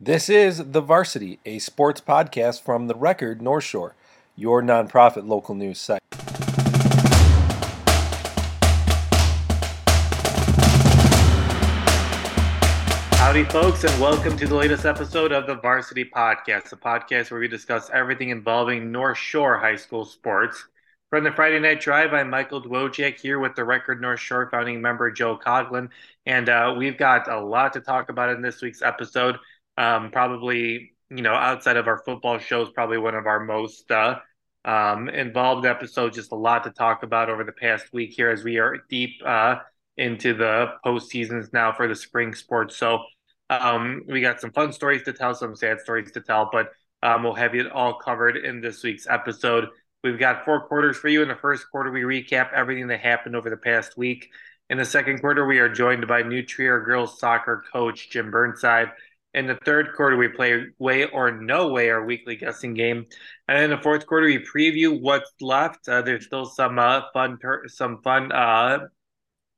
This 0.00 0.28
is 0.28 0.58
The 0.58 0.80
Varsity, 0.80 1.40
a 1.44 1.58
sports 1.58 2.00
podcast 2.00 2.62
from 2.62 2.86
The 2.86 2.94
Record 2.94 3.42
North 3.42 3.64
Shore, 3.64 3.96
your 4.36 4.62
nonprofit 4.62 5.26
local 5.26 5.56
news 5.56 5.80
site. 5.80 6.00
Howdy, 13.16 13.42
folks, 13.46 13.82
and 13.82 14.00
welcome 14.00 14.36
to 14.36 14.46
the 14.46 14.54
latest 14.54 14.84
episode 14.84 15.32
of 15.32 15.48
the 15.48 15.56
Varsity 15.56 16.04
Podcast, 16.04 16.70
a 16.70 16.76
podcast 16.76 17.32
where 17.32 17.40
we 17.40 17.48
discuss 17.48 17.90
everything 17.92 18.28
involving 18.28 18.92
North 18.92 19.18
Shore 19.18 19.58
High 19.58 19.74
School 19.74 20.04
sports. 20.04 20.64
From 21.10 21.24
the 21.24 21.32
Friday 21.32 21.58
Night 21.58 21.80
Drive, 21.80 22.12
I'm 22.12 22.30
Michael 22.30 22.62
Dwojak 22.62 23.18
here 23.18 23.40
with 23.40 23.56
the 23.56 23.64
Record 23.64 24.00
North 24.00 24.20
Shore 24.20 24.48
founding 24.48 24.80
member 24.80 25.10
Joe 25.10 25.36
Coughlin, 25.36 25.88
and 26.24 26.48
uh, 26.48 26.74
we've 26.78 26.98
got 26.98 27.28
a 27.28 27.40
lot 27.40 27.72
to 27.72 27.80
talk 27.80 28.10
about 28.10 28.28
in 28.28 28.42
this 28.42 28.62
week's 28.62 28.82
episode. 28.82 29.38
Um, 29.78 30.10
probably, 30.10 30.92
you 31.08 31.22
know, 31.22 31.34
outside 31.34 31.76
of 31.76 31.86
our 31.86 32.02
football 32.04 32.38
shows, 32.38 32.68
probably 32.70 32.98
one 32.98 33.14
of 33.14 33.26
our 33.26 33.38
most 33.38 33.88
uh, 33.92 34.18
um, 34.64 35.08
involved 35.08 35.64
episodes. 35.64 36.16
Just 36.16 36.32
a 36.32 36.34
lot 36.34 36.64
to 36.64 36.70
talk 36.70 37.04
about 37.04 37.30
over 37.30 37.44
the 37.44 37.52
past 37.52 37.92
week 37.92 38.12
here 38.12 38.28
as 38.28 38.42
we 38.42 38.58
are 38.58 38.78
deep 38.90 39.22
uh, 39.24 39.56
into 39.96 40.34
the 40.34 40.72
postseasons 40.84 41.52
now 41.52 41.72
for 41.72 41.86
the 41.86 41.94
spring 41.94 42.34
sports. 42.34 42.76
So 42.76 43.04
um, 43.50 44.02
we 44.08 44.20
got 44.20 44.40
some 44.40 44.50
fun 44.50 44.72
stories 44.72 45.04
to 45.04 45.12
tell, 45.12 45.32
some 45.32 45.54
sad 45.54 45.80
stories 45.80 46.10
to 46.12 46.22
tell, 46.22 46.50
but 46.50 46.70
um, 47.04 47.22
we'll 47.22 47.34
have 47.34 47.54
it 47.54 47.70
all 47.70 47.94
covered 47.94 48.36
in 48.36 48.60
this 48.60 48.82
week's 48.82 49.06
episode. 49.08 49.68
We've 50.02 50.18
got 50.18 50.44
four 50.44 50.66
quarters 50.66 50.96
for 50.96 51.08
you. 51.08 51.22
In 51.22 51.28
the 51.28 51.36
first 51.36 51.70
quarter, 51.70 51.92
we 51.92 52.02
recap 52.02 52.52
everything 52.52 52.88
that 52.88 52.98
happened 53.00 53.36
over 53.36 53.48
the 53.48 53.56
past 53.56 53.96
week. 53.96 54.28
In 54.70 54.76
the 54.76 54.84
second 54.84 55.20
quarter, 55.20 55.46
we 55.46 55.60
are 55.60 55.68
joined 55.68 56.06
by 56.08 56.22
New 56.22 56.42
Trier 56.42 56.80
girls 56.80 57.18
soccer 57.18 57.64
coach 57.72 58.10
Jim 58.10 58.30
Burnside 58.30 58.90
in 59.38 59.46
the 59.46 59.58
third 59.64 59.94
quarter, 59.96 60.16
we 60.16 60.28
play 60.28 60.66
way 60.78 61.04
or 61.06 61.30
no 61.30 61.68
way 61.68 61.90
our 61.90 62.04
weekly 62.04 62.34
guessing 62.36 62.74
game, 62.74 63.06
and 63.46 63.62
in 63.62 63.70
the 63.70 63.78
fourth 63.78 64.06
quarter, 64.06 64.26
we 64.26 64.38
preview 64.38 65.00
what's 65.00 65.30
left. 65.40 65.88
Uh, 65.88 66.02
there's 66.02 66.26
still 66.26 66.44
some 66.44 66.78
uh, 66.78 67.02
fun, 67.12 67.38
some 67.66 68.02
fun 68.02 68.32
uh, 68.32 68.86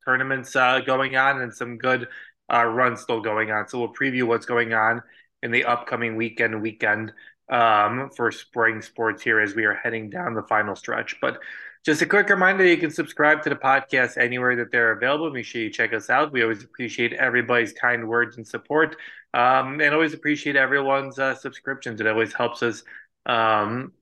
tournaments 0.05 0.55
uh, 0.55 0.81
going 0.81 1.17
on, 1.17 1.41
and 1.41 1.53
some 1.53 1.79
good 1.79 2.09
uh, 2.53 2.65
runs 2.65 3.01
still 3.01 3.21
going 3.21 3.51
on. 3.51 3.69
So 3.69 3.79
we'll 3.79 3.95
preview 3.95 4.25
what's 4.25 4.47
going 4.47 4.75
on 4.75 5.03
in 5.43 5.51
the 5.51 5.65
upcoming 5.65 6.17
weekend 6.17 6.61
weekend 6.61 7.13
um, 7.51 8.11
for 8.15 8.31
spring 8.31 8.83
sports 8.83 9.23
here 9.23 9.41
as 9.41 9.55
we 9.55 9.65
are 9.65 9.75
heading 9.75 10.11
down 10.11 10.35
the 10.35 10.43
final 10.43 10.77
stretch. 10.77 11.17
But 11.21 11.39
just 11.85 12.03
a 12.03 12.07
quick 12.07 12.29
reminder 12.29 12.67
you 12.67 12.77
can 12.77 12.91
subscribe 12.91 13.43
to 13.43 13.49
the 13.49 13.57
podcast 13.57 14.19
anywhere 14.19 14.55
that 14.57 14.71
they're 14.71 14.93
available. 14.93 15.31
Make 15.31 15.47
sure 15.47 15.63
you 15.63 15.71
check 15.71 15.95
us 15.95 16.11
out. 16.11 16.31
We 16.31 16.43
always 16.43 16.63
appreciate 16.63 17.15
everybody's 17.15 17.73
kind 17.73 18.07
words 18.07 18.37
and 18.37 18.47
support, 18.47 18.97
um, 19.35 19.81
and 19.81 19.95
always 19.95 20.15
appreciate 20.15 20.57
everyone's 20.57 21.19
uh, 21.19 21.35
subscriptions. 21.35 22.01
It 22.01 22.07
always 22.07 22.33
helps 22.33 22.63
us 22.63 22.83
um, 23.27 23.93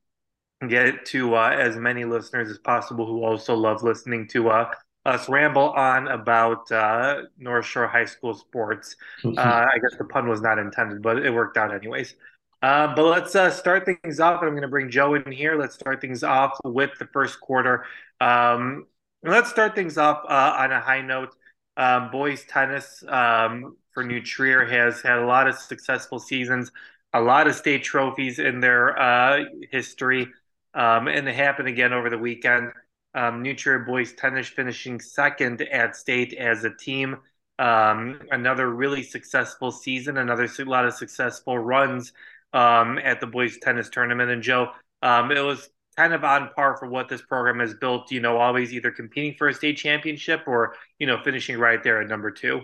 get 0.66 1.06
to 1.06 1.34
uh, 1.34 1.50
as 1.50 1.76
many 1.76 2.04
listeners 2.04 2.50
as 2.50 2.58
possible 2.58 3.06
who 3.06 3.24
also 3.24 3.54
love 3.54 3.82
listening 3.82 4.26
to 4.28 4.50
uh, 4.50 4.70
us 5.04 5.28
ramble 5.28 5.70
on 5.70 6.08
about 6.08 6.70
uh, 6.72 7.22
North 7.38 7.66
Shore 7.66 7.86
High 7.86 8.04
School 8.04 8.34
sports. 8.34 8.96
Mm-hmm. 9.22 9.38
Uh, 9.38 9.42
I 9.42 9.78
guess 9.80 9.96
the 9.98 10.04
pun 10.04 10.28
was 10.28 10.40
not 10.40 10.58
intended, 10.58 11.02
but 11.02 11.24
it 11.24 11.30
worked 11.30 11.56
out 11.56 11.74
anyways. 11.74 12.14
Uh, 12.60 12.94
but 12.94 13.04
let's 13.04 13.34
uh, 13.36 13.50
start 13.50 13.86
things 13.86 14.18
off. 14.18 14.42
I'm 14.42 14.50
going 14.50 14.62
to 14.62 14.68
bring 14.68 14.90
Joe 14.90 15.14
in 15.14 15.30
here. 15.30 15.56
Let's 15.56 15.74
start 15.74 16.00
things 16.00 16.24
off 16.24 16.58
with 16.64 16.90
the 16.98 17.06
first 17.06 17.40
quarter. 17.40 17.84
Um, 18.20 18.86
let's 19.22 19.48
start 19.48 19.74
things 19.74 19.96
off 19.96 20.24
uh, 20.28 20.56
on 20.58 20.72
a 20.72 20.80
high 20.80 21.02
note. 21.02 21.34
Um, 21.76 22.10
boys 22.10 22.44
tennis 22.44 23.04
um, 23.06 23.76
for 23.98 24.04
New 24.04 24.22
Trier 24.22 24.64
has 24.64 25.02
had 25.02 25.18
a 25.18 25.26
lot 25.26 25.48
of 25.48 25.56
successful 25.56 26.20
seasons, 26.20 26.70
a 27.12 27.20
lot 27.20 27.48
of 27.48 27.56
state 27.56 27.82
trophies 27.82 28.38
in 28.38 28.60
their 28.60 28.96
uh, 28.96 29.42
history, 29.72 30.28
um, 30.72 31.08
and 31.08 31.28
it 31.28 31.34
happened 31.34 31.66
again 31.66 31.92
over 31.92 32.08
the 32.08 32.16
weekend. 32.16 32.70
Um, 33.12 33.42
New 33.42 33.56
Trier 33.56 33.80
boys 33.80 34.12
tennis 34.12 34.46
finishing 34.46 35.00
second 35.00 35.62
at 35.62 35.96
state 35.96 36.32
as 36.32 36.62
a 36.62 36.70
team. 36.70 37.16
Um, 37.58 38.20
another 38.30 38.70
really 38.70 39.02
successful 39.02 39.72
season, 39.72 40.16
another 40.16 40.48
a 40.60 40.64
lot 40.64 40.86
of 40.86 40.94
successful 40.94 41.58
runs 41.58 42.12
um, 42.52 42.98
at 42.98 43.18
the 43.18 43.26
boys 43.26 43.58
tennis 43.58 43.88
tournament. 43.88 44.30
And 44.30 44.44
Joe, 44.44 44.70
um, 45.02 45.32
it 45.32 45.40
was 45.40 45.70
kind 45.96 46.14
of 46.14 46.22
on 46.22 46.50
par 46.54 46.76
for 46.76 46.86
what 46.86 47.08
this 47.08 47.22
program 47.22 47.58
has 47.58 47.74
built. 47.74 48.12
You 48.12 48.20
know, 48.20 48.36
always 48.36 48.72
either 48.72 48.92
competing 48.92 49.34
for 49.36 49.48
a 49.48 49.54
state 49.54 49.76
championship 49.76 50.44
or 50.46 50.76
you 51.00 51.08
know 51.08 51.20
finishing 51.24 51.58
right 51.58 51.82
there 51.82 52.00
at 52.00 52.06
number 52.06 52.30
two. 52.30 52.60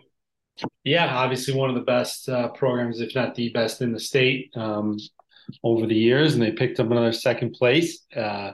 Yeah, 0.85 1.15
obviously 1.17 1.55
one 1.55 1.69
of 1.69 1.75
the 1.75 1.83
best 1.83 2.29
uh, 2.29 2.49
programs, 2.49 3.01
if 3.01 3.15
not 3.15 3.35
the 3.35 3.51
best 3.51 3.83
in 3.83 3.93
the 3.93 4.01
state 4.01 4.53
um, 4.55 4.99
over 5.63 5.87
the 5.87 5.97
years, 5.97 6.35
and 6.35 6.43
they 6.43 6.53
picked 6.53 6.79
up 6.81 6.91
another 6.91 7.13
second 7.13 7.55
place. 7.55 8.05
Uh, 8.15 8.53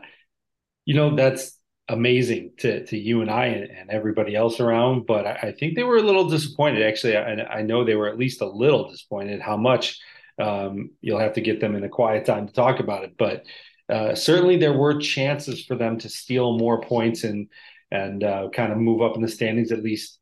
you 0.84 0.94
know, 0.94 1.14
that's 1.14 1.58
amazing 1.88 2.52
to 2.58 2.86
to 2.86 2.96
you 2.96 3.20
and 3.20 3.30
I 3.30 3.46
and, 3.46 3.70
and 3.70 3.90
everybody 3.90 4.34
else 4.34 4.60
around. 4.60 5.06
But 5.06 5.26
I, 5.26 5.32
I, 5.42 5.52
think 5.52 5.74
they 5.74 5.82
were 5.82 5.98
a 5.98 6.02
little 6.02 6.28
disappointed. 6.28 6.82
Actually, 6.82 7.16
I, 7.16 7.58
I 7.58 7.62
know 7.62 7.84
they 7.84 7.96
were 7.96 8.08
at 8.08 8.18
least 8.18 8.40
a 8.40 8.46
little 8.46 8.88
disappointed 8.90 9.40
how 9.40 9.56
much 9.56 9.98
um, 10.40 10.90
you'll 11.00 11.18
have 11.18 11.34
to 11.34 11.40
get 11.40 11.60
them 11.60 11.74
in 11.74 11.84
a 11.84 11.88
quiet 11.88 12.24
time 12.24 12.46
to 12.46 12.52
talk 12.52 12.80
about 12.80 13.04
it. 13.04 13.14
But 13.18 13.44
uh, 13.88 14.14
certainly 14.14 14.56
there 14.56 14.72
were 14.72 15.00
chances 15.00 15.64
for 15.64 15.74
them 15.74 15.98
to 15.98 16.08
steal 16.08 16.56
more 16.56 16.80
points 16.80 17.24
and 17.24 17.48
and 17.90 18.22
uh, 18.22 18.48
kind 18.52 18.72
of 18.72 18.78
move 18.78 19.02
up 19.02 19.16
in 19.16 19.22
the 19.22 19.28
standings 19.28 19.72
at 19.72 19.82
least. 19.82 20.19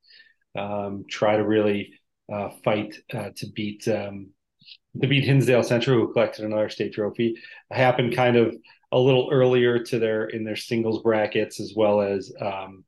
Um, 0.58 1.04
try 1.08 1.36
to 1.36 1.46
really 1.46 1.92
uh, 2.32 2.50
fight 2.64 2.96
uh, 3.14 3.30
to 3.36 3.46
beat 3.54 3.86
um, 3.88 4.30
to 5.00 5.06
beat 5.06 5.24
Hinsdale 5.24 5.62
Central, 5.62 5.98
who 5.98 6.12
collected 6.12 6.44
another 6.44 6.68
state 6.68 6.94
trophy. 6.94 7.36
It 7.70 7.76
happened 7.76 8.16
kind 8.16 8.36
of 8.36 8.56
a 8.90 8.98
little 8.98 9.28
earlier 9.30 9.78
to 9.78 9.98
their 9.98 10.26
in 10.26 10.44
their 10.44 10.56
singles 10.56 11.02
brackets 11.02 11.60
as 11.60 11.74
well 11.76 12.00
as 12.00 12.32
um, 12.40 12.84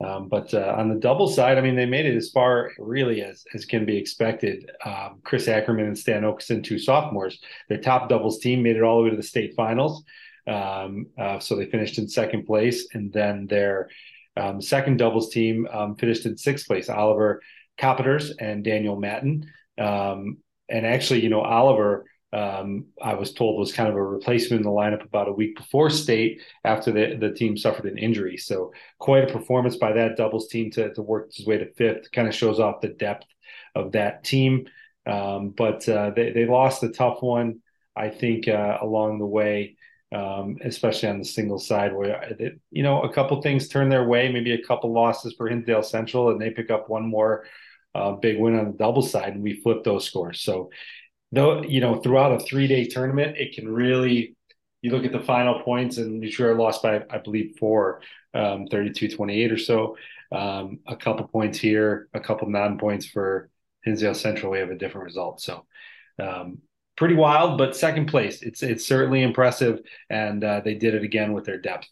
um, 0.00 0.28
but 0.28 0.54
uh, 0.54 0.74
on 0.78 0.88
the 0.88 1.00
double 1.00 1.26
side, 1.26 1.58
I 1.58 1.60
mean, 1.60 1.74
they 1.74 1.86
made 1.86 2.06
it 2.06 2.16
as 2.16 2.30
far 2.30 2.70
really 2.78 3.22
as, 3.22 3.44
as 3.52 3.64
can 3.64 3.84
be 3.84 3.96
expected. 3.96 4.70
Um, 4.84 5.20
Chris 5.24 5.48
Ackerman 5.48 5.86
and 5.86 5.98
Stan 5.98 6.24
Oakson, 6.24 6.62
two 6.62 6.78
sophomores, 6.78 7.40
their 7.68 7.80
top 7.80 8.08
doubles 8.08 8.38
team 8.38 8.62
made 8.62 8.76
it 8.76 8.82
all 8.82 8.98
the 8.98 9.04
way 9.04 9.10
to 9.10 9.16
the 9.16 9.22
state 9.22 9.54
finals. 9.56 10.04
Um, 10.46 11.06
uh, 11.18 11.40
so 11.40 11.56
they 11.56 11.66
finished 11.66 11.98
in 11.98 12.08
second 12.08 12.46
place. 12.46 12.86
And 12.94 13.12
then 13.12 13.46
their 13.46 13.88
um, 14.38 14.60
second 14.62 14.98
doubles 14.98 15.30
team 15.30 15.66
um, 15.70 15.96
finished 15.96 16.26
in 16.26 16.36
sixth 16.36 16.66
place, 16.66 16.88
Oliver 16.88 17.42
Copeters 17.78 18.32
and 18.38 18.64
Daniel 18.64 18.98
Matten. 18.98 19.50
Um, 19.78 20.38
and 20.68 20.86
actually, 20.86 21.22
you 21.22 21.28
know, 21.28 21.40
Oliver 21.40 22.06
um, 22.32 22.86
I 23.02 23.14
was 23.14 23.32
told 23.32 23.58
was 23.58 23.72
kind 23.72 23.88
of 23.88 23.94
a 23.94 24.02
replacement 24.02 24.60
in 24.60 24.66
the 24.66 24.70
lineup 24.70 25.04
about 25.04 25.28
a 25.28 25.32
week 25.32 25.56
before 25.56 25.88
state 25.88 26.42
after 26.62 26.92
the, 26.92 27.16
the 27.18 27.32
team 27.32 27.56
suffered 27.56 27.86
an 27.86 27.96
injury. 27.96 28.36
So 28.36 28.72
quite 28.98 29.24
a 29.24 29.32
performance 29.32 29.76
by 29.76 29.92
that 29.92 30.16
doubles 30.16 30.48
team 30.48 30.70
to, 30.72 30.92
to 30.92 31.02
work 31.02 31.32
his 31.34 31.46
way 31.46 31.56
to 31.56 31.72
fifth 31.72 32.12
kind 32.12 32.28
of 32.28 32.34
shows 32.34 32.60
off 32.60 32.82
the 32.82 32.88
depth 32.88 33.26
of 33.74 33.92
that 33.92 34.24
team. 34.24 34.66
Um, 35.06 35.54
but 35.56 35.88
uh, 35.88 36.10
they, 36.14 36.32
they 36.32 36.44
lost 36.44 36.82
a 36.82 36.90
tough 36.90 37.22
one, 37.22 37.60
I 37.96 38.10
think, 38.10 38.46
uh, 38.46 38.76
along 38.82 39.20
the 39.20 39.26
way, 39.26 39.77
um, 40.14 40.56
especially 40.64 41.08
on 41.08 41.18
the 41.18 41.24
single 41.24 41.58
side 41.58 41.94
where, 41.94 42.34
you 42.70 42.82
know, 42.82 43.02
a 43.02 43.12
couple 43.12 43.40
things 43.42 43.68
turn 43.68 43.88
their 43.88 44.04
way, 44.04 44.32
maybe 44.32 44.52
a 44.52 44.62
couple 44.62 44.92
losses 44.92 45.34
for 45.36 45.48
Hinsdale 45.48 45.82
Central, 45.82 46.30
and 46.30 46.40
they 46.40 46.50
pick 46.50 46.70
up 46.70 46.88
one 46.88 47.06
more 47.06 47.44
uh, 47.94 48.12
big 48.12 48.38
win 48.38 48.58
on 48.58 48.66
the 48.66 48.78
double 48.78 49.02
side, 49.02 49.34
and 49.34 49.42
we 49.42 49.60
flip 49.60 49.84
those 49.84 50.04
scores. 50.04 50.40
So 50.40 50.70
though 51.32 51.62
you 51.62 51.80
know 51.80 51.96
throughout 51.96 52.32
a 52.32 52.44
three 52.44 52.66
day 52.66 52.86
tournament, 52.86 53.36
it 53.36 53.54
can 53.54 53.68
really 53.68 54.36
you 54.82 54.90
look 54.92 55.04
at 55.04 55.12
the 55.12 55.20
final 55.20 55.60
points 55.62 55.98
and 55.98 56.22
Trier 56.30 56.54
lost 56.54 56.82
by 56.82 57.02
I 57.10 57.18
believe 57.18 57.56
four, 57.58 58.00
um, 58.34 58.66
32-28 58.68 59.52
or 59.52 59.58
so. 59.58 59.96
Um, 60.30 60.80
a 60.86 60.94
couple 60.96 61.26
points 61.26 61.58
here, 61.58 62.08
a 62.14 62.20
couple 62.20 62.48
non 62.48 62.78
points 62.78 63.06
for 63.06 63.50
Hinsdale 63.84 64.14
Central. 64.14 64.52
We 64.52 64.58
have 64.58 64.70
a 64.70 64.76
different 64.76 65.06
result. 65.06 65.40
So 65.40 65.66
um, 66.22 66.58
pretty 66.98 67.14
wild, 67.14 67.56
but 67.56 67.76
second 67.76 68.06
place. 68.06 68.42
It's 68.42 68.62
it's 68.62 68.84
certainly 68.84 69.22
impressive, 69.22 69.80
and 70.10 70.42
uh, 70.44 70.60
they 70.60 70.74
did 70.74 70.94
it 70.94 71.04
again 71.04 71.32
with 71.32 71.44
their 71.44 71.58
depth. 71.58 71.88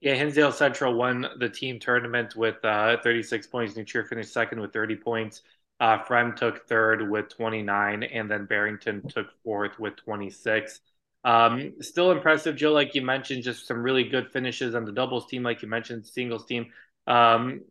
Yeah, 0.00 0.14
Hinsdale 0.14 0.52
Central 0.52 0.94
won 0.94 1.26
the 1.38 1.48
team 1.48 1.80
tournament 1.80 2.36
with 2.36 2.64
uh, 2.64 2.98
36 3.02 3.46
points. 3.48 3.76
New 3.76 3.84
Trier 3.84 4.04
finished 4.04 4.32
second 4.32 4.60
with 4.60 4.72
30 4.72 4.96
points. 4.96 5.42
Uh, 5.80 5.98
Fremd 5.98 6.36
took 6.36 6.66
third 6.68 7.10
with 7.10 7.28
29, 7.30 8.04
and 8.04 8.30
then 8.30 8.46
Barrington 8.46 9.06
took 9.08 9.26
fourth 9.42 9.78
with 9.78 9.96
26. 9.96 10.80
Um, 11.24 11.74
still 11.80 12.12
impressive, 12.12 12.54
Joe. 12.54 12.72
Like 12.72 12.94
you 12.94 13.02
mentioned, 13.02 13.42
just 13.42 13.66
some 13.66 13.82
really 13.82 14.04
good 14.04 14.30
finishes 14.30 14.74
on 14.74 14.84
the 14.84 14.92
doubles 14.92 15.26
team, 15.26 15.42
like 15.42 15.60
you 15.60 15.68
mentioned, 15.68 16.06
singles 16.06 16.46
team. 16.46 16.66
Um, 17.08 17.62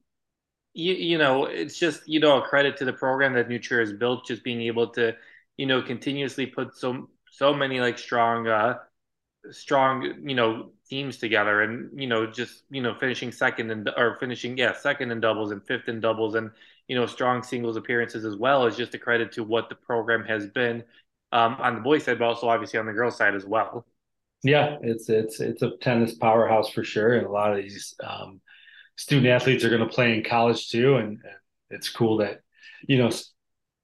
you, 0.73 0.93
you 0.93 1.17
know, 1.17 1.45
it's 1.45 1.79
just 1.79 2.07
you 2.07 2.19
know 2.19 2.41
a 2.43 2.47
credit 2.47 2.75
to 2.77 2.85
the 2.85 2.93
program 2.93 3.33
that 3.35 3.47
New 3.47 3.59
Trier 3.59 3.79
has 3.79 3.93
built, 3.93 4.27
just 4.27 4.43
being 4.43 4.61
able 4.61 4.89
to, 4.89 5.15
you 5.57 5.65
know, 5.65 5.81
continuously 5.81 6.45
put 6.45 6.75
so 6.75 7.09
so 7.31 7.53
many 7.53 7.79
like 7.79 7.97
strong, 7.97 8.47
uh, 8.47 8.75
strong, 9.51 10.21
you 10.23 10.35
know, 10.35 10.71
teams 10.89 11.17
together, 11.17 11.61
and 11.61 11.99
you 11.99 12.07
know, 12.07 12.27
just 12.27 12.63
you 12.69 12.81
know, 12.81 12.95
finishing 12.99 13.31
second 13.31 13.71
and 13.71 13.89
or 13.97 14.17
finishing 14.19 14.57
yeah 14.57 14.73
second 14.73 15.11
in 15.11 15.19
doubles 15.19 15.51
and 15.51 15.65
fifth 15.65 15.87
in 15.87 15.99
doubles, 15.99 16.35
and 16.35 16.51
you 16.87 16.95
know, 16.95 17.05
strong 17.05 17.43
singles 17.43 17.77
appearances 17.77 18.25
as 18.25 18.35
well 18.35 18.65
is 18.65 18.77
just 18.77 18.93
a 18.93 18.99
credit 18.99 19.31
to 19.33 19.43
what 19.43 19.69
the 19.69 19.75
program 19.75 20.23
has 20.23 20.47
been 20.47 20.83
um, 21.31 21.55
on 21.59 21.75
the 21.75 21.81
boys 21.81 22.03
side, 22.03 22.19
but 22.19 22.25
also 22.25 22.47
obviously 22.47 22.79
on 22.79 22.85
the 22.85 22.93
girls 22.93 23.17
side 23.17 23.35
as 23.35 23.45
well. 23.45 23.85
Yeah, 24.43 24.77
it's 24.81 25.09
it's 25.09 25.39
it's 25.39 25.61
a 25.61 25.71
tennis 25.81 26.13
powerhouse 26.15 26.69
for 26.69 26.83
sure, 26.83 27.13
and 27.13 27.25
a 27.25 27.31
lot 27.31 27.51
of 27.51 27.57
these 27.57 27.95
um, 28.03 28.41
student 28.95 29.27
athletes 29.27 29.63
are 29.63 29.69
going 29.69 29.81
to 29.81 29.93
play 29.93 30.15
in 30.15 30.23
college 30.23 30.69
too, 30.69 30.95
and, 30.95 31.07
and, 31.09 31.35
it's 31.71 31.89
cool 31.89 32.17
that 32.17 32.41
you 32.87 32.99
know 32.99 33.09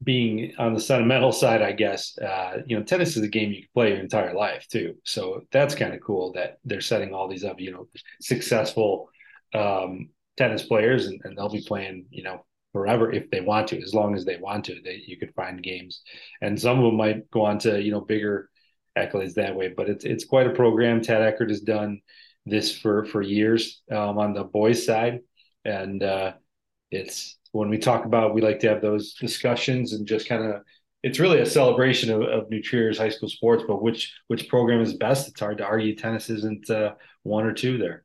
being 0.03 0.53
on 0.57 0.73
the 0.73 0.79
sentimental 0.79 1.31
side, 1.31 1.61
I 1.61 1.73
guess, 1.73 2.17
uh, 2.17 2.57
you 2.65 2.77
know, 2.77 2.83
tennis 2.83 3.17
is 3.17 3.23
a 3.23 3.27
game 3.27 3.51
you 3.51 3.61
can 3.61 3.69
play 3.73 3.89
your 3.89 3.99
entire 3.99 4.33
life 4.33 4.67
too. 4.67 4.95
So 5.05 5.41
that's 5.51 5.75
kind 5.75 5.93
of 5.93 6.01
cool 6.01 6.33
that 6.33 6.57
they're 6.65 6.81
setting 6.81 7.13
all 7.13 7.27
these 7.27 7.43
up, 7.43 7.59
you 7.59 7.71
know, 7.71 7.87
successful 8.21 9.09
um, 9.53 10.09
tennis 10.37 10.63
players, 10.63 11.07
and, 11.07 11.19
and, 11.23 11.37
they'll 11.37 11.49
be 11.49 11.63
playing, 11.67 12.05
you 12.09 12.23
know, 12.23 12.45
forever 12.73 13.11
if 13.11 13.29
they 13.29 13.41
want 13.41 13.67
to, 13.67 13.81
as 13.81 13.93
long 13.93 14.15
as 14.15 14.25
they 14.25 14.37
want 14.37 14.65
to. 14.65 14.81
They 14.81 15.03
you 15.05 15.17
could 15.17 15.33
find 15.35 15.61
games, 15.61 16.01
and 16.41 16.59
some 16.59 16.77
of 16.77 16.85
them 16.85 16.95
might 16.95 17.29
go 17.31 17.43
on 17.45 17.59
to 17.59 17.81
you 17.81 17.91
know 17.91 18.01
bigger 18.01 18.49
accolades 18.97 19.33
that 19.35 19.55
way. 19.55 19.73
But 19.75 19.89
it's 19.89 20.05
it's 20.05 20.25
quite 20.25 20.47
a 20.47 20.51
program. 20.51 21.01
Tad 21.01 21.21
Eckert 21.21 21.49
has 21.49 21.61
done 21.61 21.99
this 22.45 22.75
for 22.75 23.05
for 23.05 23.21
years 23.21 23.81
um, 23.91 24.17
on 24.17 24.33
the 24.33 24.45
boys 24.45 24.85
side, 24.85 25.19
and 25.65 26.01
uh, 26.01 26.33
it's 26.91 27.37
when 27.51 27.69
we 27.69 27.77
talk 27.77 28.05
about 28.05 28.33
we 28.33 28.41
like 28.41 28.59
to 28.59 28.69
have 28.69 28.81
those 28.81 29.13
discussions 29.13 29.93
and 29.93 30.07
just 30.07 30.27
kind 30.27 30.43
of 30.43 30.61
it's 31.03 31.19
really 31.19 31.39
a 31.39 31.45
celebration 31.45 32.11
of, 32.11 32.21
of 32.21 32.47
high 32.97 33.09
school 33.09 33.29
sports. 33.29 33.63
But 33.67 33.81
which 33.81 34.13
which 34.27 34.47
program 34.47 34.81
is 34.81 34.93
best? 34.93 35.27
It's 35.27 35.39
hard 35.39 35.57
to 35.57 35.65
argue. 35.65 35.95
Tennis 35.95 36.29
isn't 36.29 36.69
uh, 36.69 36.93
one 37.23 37.45
or 37.45 37.53
two 37.53 37.77
there. 37.77 38.03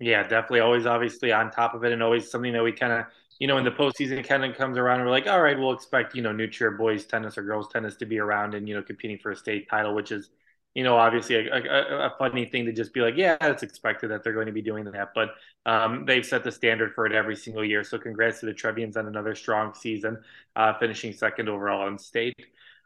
Yeah, 0.00 0.22
definitely. 0.22 0.60
Always 0.60 0.86
obviously 0.86 1.32
on 1.32 1.50
top 1.50 1.74
of 1.74 1.84
it, 1.84 1.92
and 1.92 2.02
always 2.02 2.30
something 2.30 2.52
that 2.52 2.62
we 2.62 2.72
kind 2.72 2.92
of 2.92 3.06
you 3.38 3.46
know, 3.46 3.54
when 3.54 3.64
the 3.64 3.70
postseason 3.70 4.26
kind 4.26 4.44
of 4.44 4.56
comes 4.56 4.76
around, 4.76 5.00
we're 5.00 5.10
like, 5.10 5.28
all 5.28 5.40
right, 5.40 5.58
we'll 5.58 5.72
expect, 5.72 6.14
you 6.14 6.22
know, 6.22 6.32
New 6.32 6.48
Trier 6.48 6.72
boys 6.72 7.06
tennis 7.06 7.38
or 7.38 7.42
girls 7.42 7.68
tennis 7.68 7.94
to 7.96 8.06
be 8.06 8.18
around 8.18 8.54
and, 8.54 8.68
you 8.68 8.74
know, 8.74 8.82
competing 8.82 9.18
for 9.18 9.30
a 9.30 9.36
state 9.36 9.68
title, 9.68 9.94
which 9.94 10.10
is, 10.10 10.30
you 10.78 10.84
know, 10.84 10.96
obviously 10.96 11.34
a, 11.34 11.52
a, 11.52 12.06
a, 12.06 12.14
funny 12.20 12.44
thing 12.44 12.64
to 12.64 12.72
just 12.72 12.94
be 12.94 13.00
like, 13.00 13.16
yeah, 13.16 13.36
it's 13.40 13.64
expected 13.64 14.12
that 14.12 14.22
they're 14.22 14.32
going 14.32 14.46
to 14.46 14.52
be 14.52 14.62
doing 14.62 14.84
that. 14.84 15.08
But 15.12 15.30
um, 15.66 16.04
they've 16.04 16.24
set 16.24 16.44
the 16.44 16.52
standard 16.52 16.94
for 16.94 17.04
it 17.04 17.12
every 17.12 17.34
single 17.34 17.64
year. 17.64 17.82
So 17.82 17.98
congrats 17.98 18.38
to 18.40 18.46
the 18.46 18.54
Trevians 18.54 18.96
on 18.96 19.08
another 19.08 19.34
strong 19.34 19.74
season, 19.74 20.18
uh, 20.54 20.74
finishing 20.78 21.12
second 21.12 21.48
overall 21.48 21.88
in 21.88 21.98
state. 21.98 22.36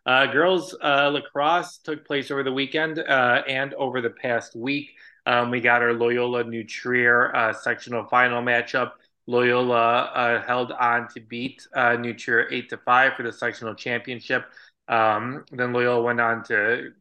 Uh, 0.06 0.24
girls 0.24 0.74
uh, 0.82 1.10
lacrosse 1.10 1.76
took 1.84 2.06
place 2.06 2.30
over 2.30 2.42
the 2.42 2.50
weekend 2.50 2.98
uh, 2.98 3.42
and 3.46 3.74
over 3.74 4.00
the 4.00 4.08
past 4.08 4.56
week. 4.56 4.92
Um, 5.26 5.50
we 5.50 5.60
got 5.60 5.82
our 5.82 5.92
Loyola 5.92 6.44
New 6.44 6.64
Trier 6.64 7.36
uh, 7.36 7.52
sectional 7.52 8.06
final 8.06 8.40
matchup. 8.40 8.92
Loyola 9.26 10.04
uh, 10.04 10.42
held 10.42 10.72
on 10.72 11.08
to 11.08 11.20
beat 11.20 11.68
uh, 11.76 11.96
New 11.96 12.14
Trier 12.14 12.48
eight 12.50 12.70
to 12.70 12.78
five 12.78 13.16
for 13.18 13.22
the 13.22 13.34
sectional 13.34 13.74
championship. 13.74 14.46
Um, 14.88 15.44
then 15.52 15.74
Loyola 15.74 16.02
went 16.02 16.20
on 16.22 16.42
to 16.44 16.92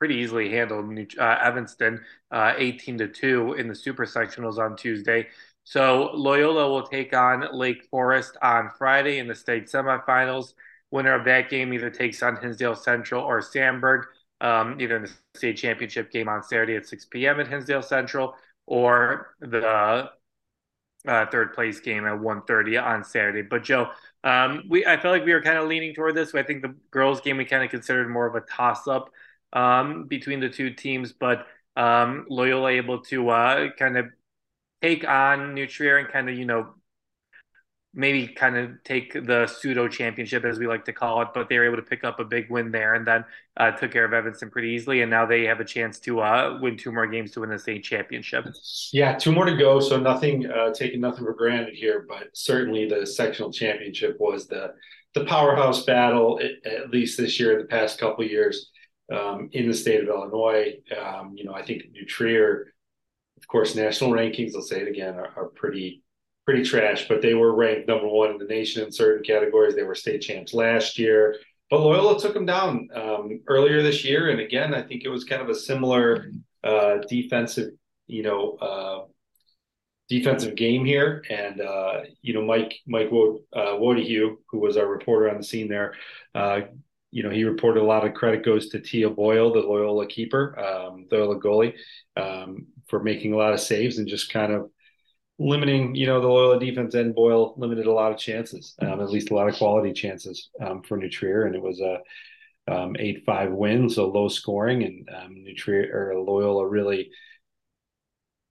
pretty 0.00 0.16
easily 0.16 0.50
handled 0.50 0.98
uh, 1.18 1.38
Evanston 1.42 2.00
uh, 2.32 2.54
18 2.56 2.98
to 2.98 3.06
2 3.06 3.52
in 3.52 3.68
the 3.68 3.74
super 3.74 4.06
sectionals 4.06 4.58
on 4.58 4.74
Tuesday. 4.74 5.28
So 5.64 6.10
Loyola 6.14 6.68
will 6.70 6.86
take 6.86 7.14
on 7.14 7.46
Lake 7.52 7.84
Forest 7.90 8.38
on 8.42 8.70
Friday 8.78 9.18
in 9.18 9.28
the 9.28 9.34
state 9.34 9.66
semifinals. 9.66 10.54
Winner 10.90 11.14
of 11.14 11.24
that 11.26 11.50
game 11.50 11.72
either 11.74 11.90
takes 11.90 12.22
on 12.22 12.36
Hinsdale 12.36 12.74
Central 12.74 13.22
or 13.22 13.40
Sandburg, 13.40 14.04
um, 14.40 14.80
either 14.80 14.96
in 14.96 15.02
the 15.02 15.12
state 15.36 15.58
championship 15.58 16.10
game 16.10 16.28
on 16.28 16.42
Saturday 16.42 16.76
at 16.76 16.86
6 16.86 17.04
p.m. 17.04 17.38
at 17.38 17.46
Hinsdale 17.46 17.82
Central 17.82 18.34
or 18.66 19.36
the 19.40 20.10
uh, 21.06 21.26
third 21.26 21.52
place 21.52 21.78
game 21.78 22.06
at 22.06 22.18
1.30 22.18 22.82
on 22.82 23.04
Saturday. 23.04 23.42
But 23.42 23.64
Joe, 23.64 23.90
um, 24.24 24.64
we 24.68 24.84
I 24.86 24.96
felt 24.98 25.12
like 25.12 25.24
we 25.26 25.32
were 25.32 25.42
kind 25.42 25.58
of 25.58 25.68
leaning 25.68 25.94
toward 25.94 26.14
this. 26.14 26.34
I 26.34 26.42
think 26.42 26.62
the 26.62 26.74
girls 26.90 27.20
game 27.20 27.36
we 27.36 27.44
kind 27.44 27.62
of 27.62 27.70
considered 27.70 28.08
more 28.10 28.26
of 28.26 28.34
a 28.34 28.40
toss 28.40 28.88
up 28.88 29.10
um, 29.52 30.04
between 30.04 30.40
the 30.40 30.48
two 30.48 30.70
teams, 30.70 31.12
but 31.12 31.46
um, 31.76 32.26
Loyola 32.28 32.70
able 32.70 33.00
to 33.04 33.30
uh, 33.30 33.68
kind 33.78 33.96
of 33.96 34.06
take 34.82 35.06
on 35.06 35.54
New 35.54 35.66
Trier 35.66 35.98
and 35.98 36.08
kind 36.08 36.28
of 36.28 36.36
you 36.36 36.44
know 36.44 36.74
maybe 37.92 38.28
kind 38.28 38.56
of 38.56 38.70
take 38.84 39.12
the 39.12 39.46
pseudo 39.48 39.88
championship 39.88 40.44
as 40.44 40.60
we 40.60 40.66
like 40.68 40.84
to 40.84 40.92
call 40.92 41.22
it, 41.22 41.28
but 41.34 41.48
they 41.48 41.58
were 41.58 41.64
able 41.64 41.76
to 41.76 41.82
pick 41.82 42.04
up 42.04 42.20
a 42.20 42.24
big 42.24 42.48
win 42.48 42.70
there 42.70 42.94
and 42.94 43.04
then 43.04 43.24
uh, 43.56 43.72
took 43.72 43.90
care 43.90 44.04
of 44.04 44.12
Evanston 44.12 44.48
pretty 44.48 44.68
easily, 44.68 45.02
and 45.02 45.10
now 45.10 45.26
they 45.26 45.44
have 45.44 45.58
a 45.58 45.64
chance 45.64 45.98
to 45.98 46.20
uh, 46.20 46.58
win 46.62 46.76
two 46.76 46.92
more 46.92 47.06
games 47.06 47.32
to 47.32 47.40
win 47.40 47.50
the 47.50 47.58
state 47.58 47.82
championship. 47.82 48.46
Yeah, 48.92 49.16
two 49.16 49.32
more 49.32 49.44
to 49.44 49.56
go, 49.56 49.80
so 49.80 49.98
nothing 49.98 50.48
uh, 50.48 50.72
taking 50.72 51.00
nothing 51.00 51.24
for 51.24 51.34
granted 51.34 51.74
here, 51.74 52.06
but 52.08 52.28
certainly 52.32 52.88
the 52.88 53.04
sectional 53.06 53.52
championship 53.52 54.16
was 54.20 54.46
the 54.46 54.74
the 55.14 55.24
powerhouse 55.24 55.84
battle 55.84 56.40
at 56.64 56.90
least 56.90 57.18
this 57.18 57.40
year, 57.40 57.58
the 57.58 57.66
past 57.66 57.98
couple 57.98 58.24
years 58.24 58.70
um, 59.10 59.48
in 59.52 59.68
the 59.68 59.74
state 59.74 60.02
of 60.02 60.08
Illinois. 60.08 60.74
Um, 60.96 61.32
you 61.36 61.44
know, 61.44 61.54
I 61.54 61.62
think 61.62 61.90
New 61.92 62.04
Trier, 62.04 62.72
of 63.36 63.48
course, 63.48 63.74
national 63.74 64.10
rankings, 64.10 64.54
I'll 64.54 64.62
say 64.62 64.80
it 64.80 64.88
again, 64.88 65.14
are, 65.14 65.32
are, 65.36 65.48
pretty 65.48 66.02
pretty 66.46 66.62
trash, 66.62 67.06
but 67.08 67.22
they 67.22 67.34
were 67.34 67.54
ranked 67.54 67.86
number 67.86 68.08
one 68.08 68.30
in 68.30 68.38
the 68.38 68.44
nation 68.44 68.84
in 68.84 68.90
certain 68.90 69.22
categories. 69.22 69.74
They 69.74 69.82
were 69.82 69.94
state 69.94 70.22
champs 70.22 70.54
last 70.54 70.98
year. 70.98 71.36
But 71.70 71.80
Loyola 71.80 72.18
took 72.18 72.34
them 72.34 72.46
down 72.46 72.88
um, 72.94 73.40
earlier 73.46 73.82
this 73.82 74.04
year, 74.04 74.30
and 74.30 74.40
again, 74.40 74.74
I 74.74 74.82
think 74.82 75.04
it 75.04 75.08
was 75.08 75.22
kind 75.22 75.40
of 75.40 75.48
a 75.48 75.54
similar 75.54 76.32
uh, 76.64 76.98
defensive, 77.08 77.70
you 78.08 78.24
know, 78.24 78.56
uh, 78.56 79.04
defensive 80.08 80.56
game 80.56 80.84
here. 80.84 81.22
And 81.30 81.60
uh, 81.60 82.00
you 82.20 82.34
know, 82.34 82.44
Mike 82.44 82.74
Mike 82.86 83.12
Wod- 83.12 83.42
uh, 83.52 83.76
who 83.76 84.58
was 84.58 84.76
our 84.76 84.86
reporter 84.86 85.30
on 85.30 85.38
the 85.38 85.44
scene 85.44 85.68
there, 85.68 85.94
uh, 86.34 86.62
you 87.10 87.22
know, 87.22 87.30
he 87.30 87.44
reported 87.44 87.82
a 87.82 87.86
lot 87.86 88.06
of 88.06 88.14
credit 88.14 88.44
goes 88.44 88.68
to 88.68 88.80
Tia 88.80 89.10
Boyle, 89.10 89.52
the 89.52 89.60
Loyola 89.60 90.06
keeper, 90.06 90.58
um, 90.58 91.06
the 91.10 91.16
Loyola 91.16 91.40
goalie, 91.40 91.74
um, 92.16 92.66
for 92.88 93.02
making 93.02 93.32
a 93.32 93.36
lot 93.36 93.52
of 93.52 93.60
saves 93.60 93.98
and 93.98 94.06
just 94.06 94.32
kind 94.32 94.52
of 94.52 94.70
limiting, 95.38 95.94
you 95.94 96.06
know, 96.06 96.20
the 96.20 96.28
Loyola 96.28 96.60
defense 96.60 96.94
and 96.94 97.14
Boyle 97.14 97.54
limited 97.56 97.86
a 97.86 97.92
lot 97.92 98.12
of 98.12 98.18
chances, 98.18 98.74
um, 98.82 99.00
at 99.00 99.10
least 99.10 99.30
a 99.30 99.34
lot 99.34 99.48
of 99.48 99.56
quality 99.56 99.92
chances 99.92 100.50
um, 100.60 100.82
for 100.82 100.96
New 100.96 101.08
Trier. 101.08 101.46
And 101.46 101.54
it 101.54 101.62
was 101.62 101.80
a 101.80 101.98
um, 102.70 102.94
8 102.98 103.24
5 103.24 103.52
win, 103.52 103.88
so 103.88 104.08
low 104.08 104.28
scoring. 104.28 104.84
And 104.84 105.08
um, 105.12 105.34
New 105.34 105.54
Trier 105.54 105.90
or 105.92 106.20
Loyola 106.20 106.66
really, 106.68 107.10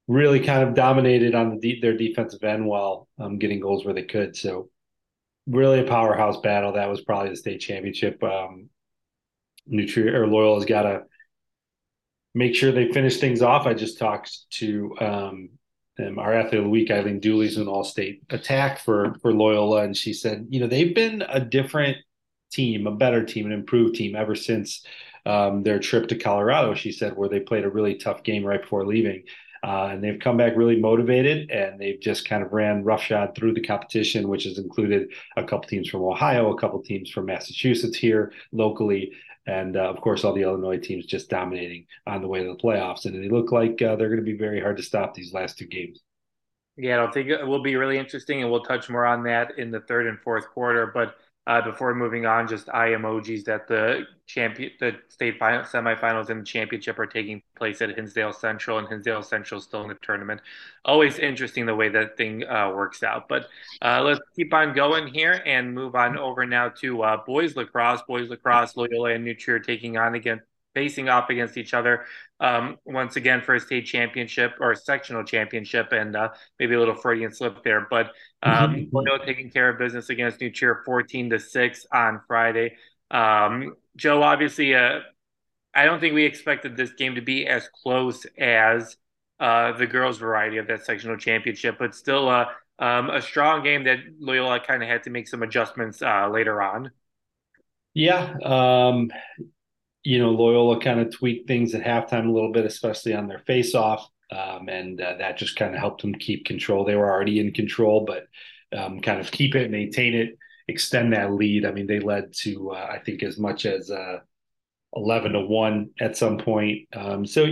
really 0.08 0.40
kind 0.40 0.68
of 0.68 0.74
dominated 0.74 1.36
on 1.36 1.52
the 1.52 1.60
de- 1.60 1.80
their 1.80 1.96
defensive 1.96 2.44
end 2.44 2.66
while 2.66 3.08
um, 3.20 3.38
getting 3.38 3.60
goals 3.60 3.86
where 3.86 3.94
they 3.94 4.04
could. 4.04 4.36
So 4.36 4.70
really 5.50 5.80
a 5.80 5.84
powerhouse 5.84 6.40
battle. 6.42 6.74
That 6.74 6.90
was 6.90 7.02
probably 7.02 7.32
the 7.32 7.36
state 7.36 7.60
championship. 7.60 8.24
Um, 8.24 8.70
New 9.66 9.88
Trier 9.88 10.24
or 10.24 10.28
Loyal 10.28 10.56
has 10.56 10.66
got 10.66 10.84
to 10.84 11.04
make 12.34 12.56
sure 12.56 12.72
they 12.72 12.92
finish 12.92 13.18
things 13.18 13.42
off. 13.42 13.66
I 13.66 13.74
just 13.74 13.98
talked 13.98 14.50
to 14.52 14.96
um, 15.00 15.50
our 16.18 16.34
athlete 16.34 16.60
of 16.60 16.64
the 16.64 16.70
week, 16.70 16.92
Eileen 16.92 17.20
Dooley's 17.20 17.58
an 17.58 17.68
all-state 17.68 18.22
attack 18.30 18.80
for 18.80 19.16
for 19.22 19.34
Loyola, 19.34 19.84
and 19.84 19.98
she 19.98 20.14
said, 20.14 20.48
you 20.50 20.60
know, 20.60 20.68
they've 20.68 20.96
been 20.96 21.24
a 21.28 21.40
different 21.40 21.98
team, 22.52 22.88
a 22.88 22.96
better 22.96 23.26
team, 23.26 23.46
an 23.46 23.52
improved 23.52 23.96
team 23.96 24.16
ever 24.16 24.36
since 24.36 24.86
um, 25.26 25.62
their 25.64 25.80
trip 25.80 26.08
to 26.08 26.18
Colorado. 26.18 26.74
She 26.74 26.92
said, 26.92 27.18
where 27.18 27.30
they 27.30 27.42
played 27.42 27.66
a 27.66 27.70
really 27.70 27.96
tough 27.96 28.24
game 28.24 28.46
right 28.46 28.62
before 28.62 28.86
leaving. 28.86 29.24
Uh, 29.64 29.90
and 29.92 30.04
they've 30.04 30.20
come 30.20 30.38
back 30.38 30.56
really 30.56 30.80
motivated 30.80 31.50
and 31.52 31.80
they've 31.80 32.00
just 32.00 32.28
kind 32.28 32.44
of 32.44 32.54
ran 32.54 32.84
roughshod 32.84 33.36
through 33.36 33.54
the 33.54 33.62
competition, 33.62 34.30
which 34.30 34.46
has 34.46 34.58
included 34.58 35.10
a 35.38 35.44
couple 35.44 35.68
teams 35.68 35.90
from 35.90 36.02
Ohio, 36.02 36.54
a 36.54 36.60
couple 36.60 36.82
teams 36.82 37.10
from 37.10 37.26
Massachusetts 37.26 37.98
here 37.98 38.32
locally, 38.52 39.14
and 39.48 39.76
uh, 39.76 39.90
of 39.90 40.00
course 40.02 40.24
all 40.24 40.34
the 40.34 40.44
Illinois 40.44 40.78
teams 40.78 41.06
just 41.06 41.30
dominating 41.30 41.86
on 42.08 42.22
the 42.22 42.28
way 42.28 42.44
to 42.44 42.50
the 42.50 42.56
playoffs. 42.56 43.06
And 43.06 43.22
they 43.22 43.30
look 43.30 43.52
like 43.52 43.82
uh, 43.82 43.96
they're 43.96 44.10
going 44.10 44.24
to 44.24 44.32
be 44.32 44.38
very 44.38 44.62
hard 44.62 44.78
to 44.78 44.84
stop 44.84 45.14
these 45.14 45.34
last 45.34 45.58
two 45.58 45.68
games. 45.68 46.02
Yeah, 46.78 46.96
I 46.96 46.98
don't 46.98 47.14
think 47.14 47.28
it 47.28 47.46
will 47.46 47.62
be 47.62 47.76
really 47.76 47.98
interesting, 47.98 48.42
and 48.42 48.50
we'll 48.50 48.64
touch 48.64 48.90
more 48.90 49.06
on 49.06 49.24
that 49.24 49.58
in 49.58 49.70
the 49.70 49.82
third 49.82 50.08
and 50.08 50.18
fourth 50.22 50.48
quarter. 50.50 50.88
But 50.88 51.16
uh, 51.50 51.60
before 51.64 51.96
moving 51.96 52.28
on, 52.28 52.48
just 52.48 52.70
eye 52.70 52.90
emojis 52.90 53.44
that 53.44 53.68
the 53.68 54.06
champion, 54.28 54.72
the 54.80 54.96
state 55.08 55.40
final, 55.40 55.64
semifinals 55.64 56.30
and 56.30 56.46
championship 56.46 57.00
are 57.00 57.08
taking 57.08 57.42
place 57.56 57.82
at 57.82 57.90
Hinsdale 57.90 58.34
Central, 58.34 58.78
and 58.78 58.88
Hinsdale 58.88 59.24
Central 59.24 59.58
is 59.58 59.64
still 59.64 59.82
in 59.82 59.88
the 59.88 59.98
tournament. 60.04 60.42
Always 60.86 61.18
interesting 61.18 61.66
the 61.66 61.74
way 61.74 61.90
that 61.90 62.18
thing 62.18 62.46
uh, 62.48 62.72
works 62.76 63.02
out. 63.02 63.28
But 63.28 63.48
uh, 63.82 64.04
let's 64.04 64.20
keep 64.36 64.54
on 64.54 64.76
going 64.76 65.08
here 65.08 65.42
and 65.44 65.74
move 65.74 65.96
on 65.96 66.20
over 66.20 66.46
now 66.46 66.70
to 66.82 67.02
uh, 67.02 67.18
boys 67.26 67.56
lacrosse. 67.56 68.04
Boys 68.08 68.30
lacrosse, 68.30 68.78
Loyola 68.78 69.16
and 69.16 69.24
New 69.24 69.34
Trier 69.34 69.58
taking 69.58 69.98
on 69.98 70.14
again 70.14 70.42
facing 70.80 71.10
off 71.10 71.30
against 71.30 71.58
each 71.58 71.74
other 71.74 72.06
um, 72.40 72.78
once 72.86 73.18
again 73.18 73.42
for 73.42 73.54
a 73.56 73.60
state 73.60 73.86
championship 73.86 74.52
or 74.62 74.72
a 74.72 74.76
sectional 74.76 75.26
championship, 75.26 75.92
and 75.92 76.16
uh, 76.16 76.30
maybe 76.58 76.74
a 76.76 76.80
little 76.80 76.96
Freudian 76.96 77.34
slip 77.34 77.62
there. 77.66 77.86
But 77.90 78.06
um, 78.42 78.88
mm-hmm. 78.94 79.26
taking 79.26 79.50
care 79.52 79.68
of 79.68 79.78
business 79.78 80.10
against 80.10 80.40
New 80.40 80.50
Trier, 80.50 80.82
fourteen 80.86 81.30
to 81.32 81.40
six 81.40 81.86
on 81.92 82.22
Friday. 82.28 82.78
Um, 83.12 83.76
Joe, 83.98 84.24
obviously, 84.24 84.74
uh, 84.74 85.00
I 85.76 85.84
don't 85.84 86.00
think 86.00 86.14
we 86.14 86.24
expected 86.24 86.78
this 86.78 86.94
game 86.94 87.16
to 87.16 87.22
be 87.22 87.46
as 87.46 87.68
close 87.84 88.26
as 88.38 88.96
uh, 89.40 89.74
the 89.78 89.86
girls' 89.86 90.18
variety 90.18 90.58
of 90.60 90.68
that 90.68 90.86
sectional 90.86 91.18
championship, 91.18 91.76
but 91.78 91.94
still 91.94 92.30
a, 92.30 92.48
um, 92.80 93.10
a 93.10 93.22
strong 93.22 93.64
game 93.64 93.84
that 93.84 94.00
Loyola 94.20 94.62
kind 94.62 94.82
of 94.82 94.88
had 94.88 95.04
to 95.04 95.10
make 95.10 95.28
some 95.28 95.44
adjustments 95.44 96.02
uh, 96.02 96.30
later 96.30 96.62
on. 96.62 96.92
Yeah, 97.94 98.38
um, 98.44 99.12
you 100.04 100.20
know, 100.20 100.32
Loyola 100.32 100.80
kind 100.80 101.00
of 101.00 101.12
tweaked 101.14 101.48
things 101.48 101.76
at 101.76 101.84
halftime 101.84 102.28
a 102.28 102.32
little 102.32 102.52
bit, 102.52 102.66
especially 102.66 103.14
on 103.14 103.28
their 103.28 103.40
face-off, 103.40 104.08
um, 104.32 104.70
and 104.70 105.02
uh, 105.02 105.16
that 105.18 105.38
just 105.38 105.56
kind 105.56 105.74
of 105.74 105.80
helped 105.80 106.02
them 106.02 106.16
keep 106.16 106.46
control. 106.46 106.86
They 106.86 106.96
were 106.96 107.10
already 107.10 107.40
in 107.40 107.52
control, 107.52 108.06
but 108.06 108.28
um, 108.78 109.02
kind 109.02 109.20
of 109.20 109.32
keep 109.32 109.56
it, 109.56 109.72
maintain 109.72 110.14
it, 110.16 110.38
extend 110.68 111.14
that 111.14 111.34
lead. 111.34 111.66
I 111.66 111.72
mean, 111.72 111.88
they 111.88 112.00
led 112.00 112.34
to 112.44 112.72
uh, 112.72 112.88
I 112.92 113.00
think 113.00 113.24
as 113.24 113.38
much 113.38 113.66
as 113.66 113.90
uh, 113.90 114.20
eleven 114.96 115.34
to 115.34 115.42
one 115.42 115.90
at 116.00 116.18
some 116.18 116.38
point. 116.38 116.88
Um, 116.94 117.26
so 117.26 117.48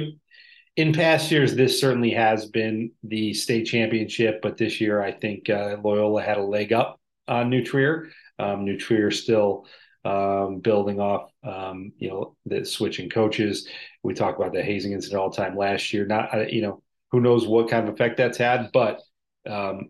in 0.75 0.93
past 0.93 1.31
years, 1.31 1.55
this 1.55 1.79
certainly 1.79 2.11
has 2.11 2.45
been 2.45 2.91
the 3.03 3.33
state 3.33 3.65
championship, 3.65 4.41
but 4.41 4.57
this 4.57 4.79
year 4.79 5.01
I 5.01 5.11
think 5.11 5.49
uh, 5.49 5.77
Loyola 5.83 6.21
had 6.21 6.37
a 6.37 6.43
leg 6.43 6.71
up 6.71 6.99
on 7.27 7.49
New 7.49 7.63
Trier. 7.63 8.09
Um, 8.39 8.79
still 9.11 9.65
um, 10.07 10.59
building 10.59 10.99
off, 10.99 11.29
um, 11.43 11.91
you 11.97 12.09
know, 12.09 12.35
the 12.45 12.65
switching 12.65 13.09
coaches. 13.09 13.67
We 14.03 14.13
talked 14.13 14.39
about 14.39 14.53
the 14.53 14.63
hazing 14.63 14.93
incident 14.93 15.19
all 15.19 15.29
the 15.29 15.37
time 15.37 15.57
last 15.57 15.93
year. 15.93 16.05
Not, 16.05 16.51
you 16.51 16.61
know, 16.61 16.81
who 17.11 17.19
knows 17.19 17.47
what 17.47 17.69
kind 17.69 17.87
of 17.87 17.93
effect 17.93 18.17
that's 18.17 18.37
had, 18.37 18.71
but 18.71 19.01
um, 19.49 19.89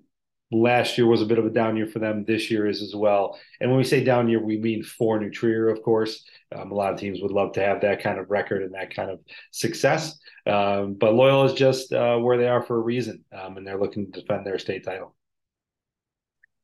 last 0.51 0.97
year 0.97 1.07
was 1.07 1.21
a 1.21 1.25
bit 1.25 1.39
of 1.39 1.45
a 1.45 1.51
down 1.51 1.77
year 1.77 1.87
for 1.87 1.99
them. 1.99 2.25
This 2.25 2.49
year 2.49 2.67
is 2.67 2.81
as 2.81 2.95
well. 2.95 3.39
And 3.59 3.69
when 3.69 3.77
we 3.77 3.83
say 3.83 4.03
down 4.03 4.29
year, 4.29 4.43
we 4.43 4.57
mean 4.57 4.83
for 4.83 5.19
New 5.19 5.29
Trier, 5.29 5.69
of 5.69 5.83
course. 5.83 6.23
Um, 6.55 6.71
a 6.71 6.75
lot 6.75 6.93
of 6.93 6.99
teams 6.99 7.21
would 7.21 7.31
love 7.31 7.51
to 7.53 7.61
have 7.61 7.81
that 7.81 8.01
kind 8.01 8.19
of 8.19 8.31
record 8.31 8.63
and 8.63 8.73
that 8.73 8.95
kind 8.95 9.11
of 9.11 9.19
success. 9.51 10.17
Um, 10.45 10.93
but 10.93 11.13
Loyal 11.13 11.45
is 11.45 11.53
just 11.53 11.91
uh, 11.91 12.17
where 12.17 12.37
they 12.37 12.47
are 12.47 12.63
for 12.63 12.77
a 12.77 12.81
reason, 12.81 13.23
um, 13.33 13.57
and 13.57 13.67
they're 13.67 13.79
looking 13.79 14.11
to 14.11 14.21
defend 14.21 14.45
their 14.45 14.57
state 14.57 14.85
title. 14.85 15.16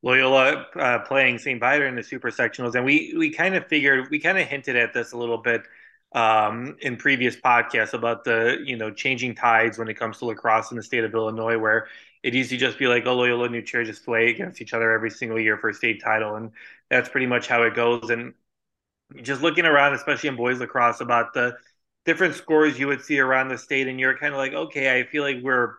Loyola 0.04 0.66
uh, 0.76 0.98
playing 1.00 1.38
St. 1.38 1.58
Viator 1.58 1.86
in 1.86 1.96
the 1.96 2.02
super 2.02 2.30
sectionals, 2.30 2.74
and 2.74 2.84
we 2.84 3.14
we 3.18 3.30
kind 3.30 3.54
of 3.56 3.66
figured 3.68 4.10
we 4.10 4.20
kind 4.20 4.38
of 4.38 4.46
hinted 4.46 4.76
at 4.76 4.92
this 4.92 5.12
a 5.12 5.16
little 5.16 5.38
bit 5.38 5.62
um, 6.12 6.76
in 6.82 6.96
previous 6.96 7.36
podcasts 7.36 7.94
about 7.94 8.22
the 8.24 8.58
you 8.64 8.76
know 8.76 8.90
changing 8.92 9.34
tides 9.34 9.78
when 9.78 9.88
it 9.88 9.94
comes 9.94 10.18
to 10.18 10.26
lacrosse 10.26 10.70
in 10.70 10.76
the 10.76 10.82
state 10.82 11.04
of 11.04 11.14
Illinois, 11.14 11.56
where 11.58 11.88
it 12.22 12.34
used 12.34 12.50
to 12.50 12.58
just 12.58 12.78
be 12.78 12.86
like 12.86 13.06
oh 13.06 13.14
Loyola 13.16 13.48
New 13.48 13.62
Trier 13.62 13.84
just 13.84 14.04
play 14.04 14.28
against 14.30 14.60
each 14.60 14.74
other 14.74 14.92
every 14.92 15.10
single 15.10 15.40
year 15.40 15.56
for 15.56 15.70
a 15.70 15.74
state 15.74 16.02
title, 16.02 16.36
and 16.36 16.50
that's 16.90 17.08
pretty 17.08 17.26
much 17.26 17.48
how 17.48 17.62
it 17.62 17.74
goes. 17.74 18.10
And 18.10 18.34
just 19.22 19.42
looking 19.42 19.64
around, 19.64 19.94
especially 19.94 20.28
in 20.28 20.36
boys 20.36 20.60
lacrosse, 20.60 21.00
about 21.00 21.32
the 21.34 21.56
different 22.04 22.34
scores 22.34 22.78
you 22.78 22.88
would 22.88 23.02
see 23.02 23.18
around 23.20 23.48
the 23.48 23.58
state, 23.58 23.88
and 23.88 23.98
you're 23.98 24.18
kind 24.18 24.34
of 24.34 24.38
like 24.38 24.52
okay, 24.52 24.98
I 24.98 25.04
feel 25.04 25.22
like 25.22 25.38
we're 25.42 25.76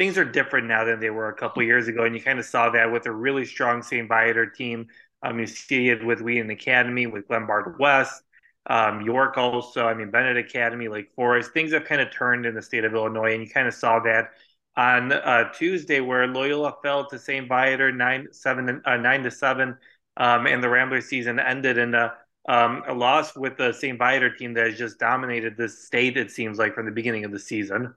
things 0.00 0.16
are 0.16 0.24
different 0.24 0.66
now 0.66 0.82
than 0.82 0.98
they 0.98 1.10
were 1.10 1.28
a 1.28 1.34
couple 1.34 1.62
years 1.62 1.86
ago, 1.86 2.04
and 2.04 2.14
you 2.14 2.22
kind 2.22 2.38
of 2.38 2.46
saw 2.46 2.70
that 2.70 2.90
with 2.90 3.04
a 3.04 3.12
really 3.12 3.44
strong 3.44 3.82
St. 3.82 4.08
Viator 4.08 4.46
team. 4.46 4.88
Um, 5.22 5.38
you 5.38 5.46
see 5.46 5.90
it 5.90 6.02
with 6.02 6.22
Wheaton 6.22 6.48
Academy, 6.48 7.06
with 7.06 7.28
Glenbard 7.28 7.78
West, 7.78 8.22
um, 8.64 9.02
York 9.02 9.36
also. 9.36 9.86
I 9.86 9.92
mean, 9.92 10.10
Benet 10.10 10.38
Academy, 10.38 10.88
Lake 10.88 11.10
Forest. 11.14 11.52
Things 11.52 11.74
have 11.74 11.84
kind 11.84 12.00
of 12.00 12.10
turned 12.10 12.46
in 12.46 12.54
the 12.54 12.62
state 12.62 12.86
of 12.86 12.94
Illinois, 12.94 13.34
and 13.34 13.42
you 13.42 13.50
kind 13.50 13.68
of 13.68 13.74
saw 13.74 14.00
that 14.00 14.30
on 14.74 15.12
uh, 15.12 15.52
Tuesday, 15.52 16.00
where 16.00 16.26
Loyola 16.26 16.76
fell 16.82 17.06
to 17.10 17.18
St. 17.18 17.46
Viator 17.46 17.92
nine 17.92 18.28
seven 18.30 18.80
uh, 18.86 18.96
nine 18.96 19.22
to 19.24 19.30
seven, 19.30 19.76
um, 20.16 20.46
and 20.46 20.64
the 20.64 20.70
Rambler 20.70 21.02
season 21.02 21.38
ended 21.38 21.76
in 21.76 21.94
a, 21.94 22.14
um, 22.48 22.84
a 22.88 22.94
loss 22.94 23.36
with 23.36 23.58
the 23.58 23.74
St. 23.74 23.98
Viator 23.98 24.34
team 24.34 24.54
that 24.54 24.66
has 24.66 24.78
just 24.78 24.98
dominated 24.98 25.58
this 25.58 25.84
state. 25.84 26.16
It 26.16 26.30
seems 26.30 26.56
like 26.56 26.74
from 26.74 26.86
the 26.86 26.90
beginning 26.90 27.26
of 27.26 27.32
the 27.32 27.38
season. 27.38 27.94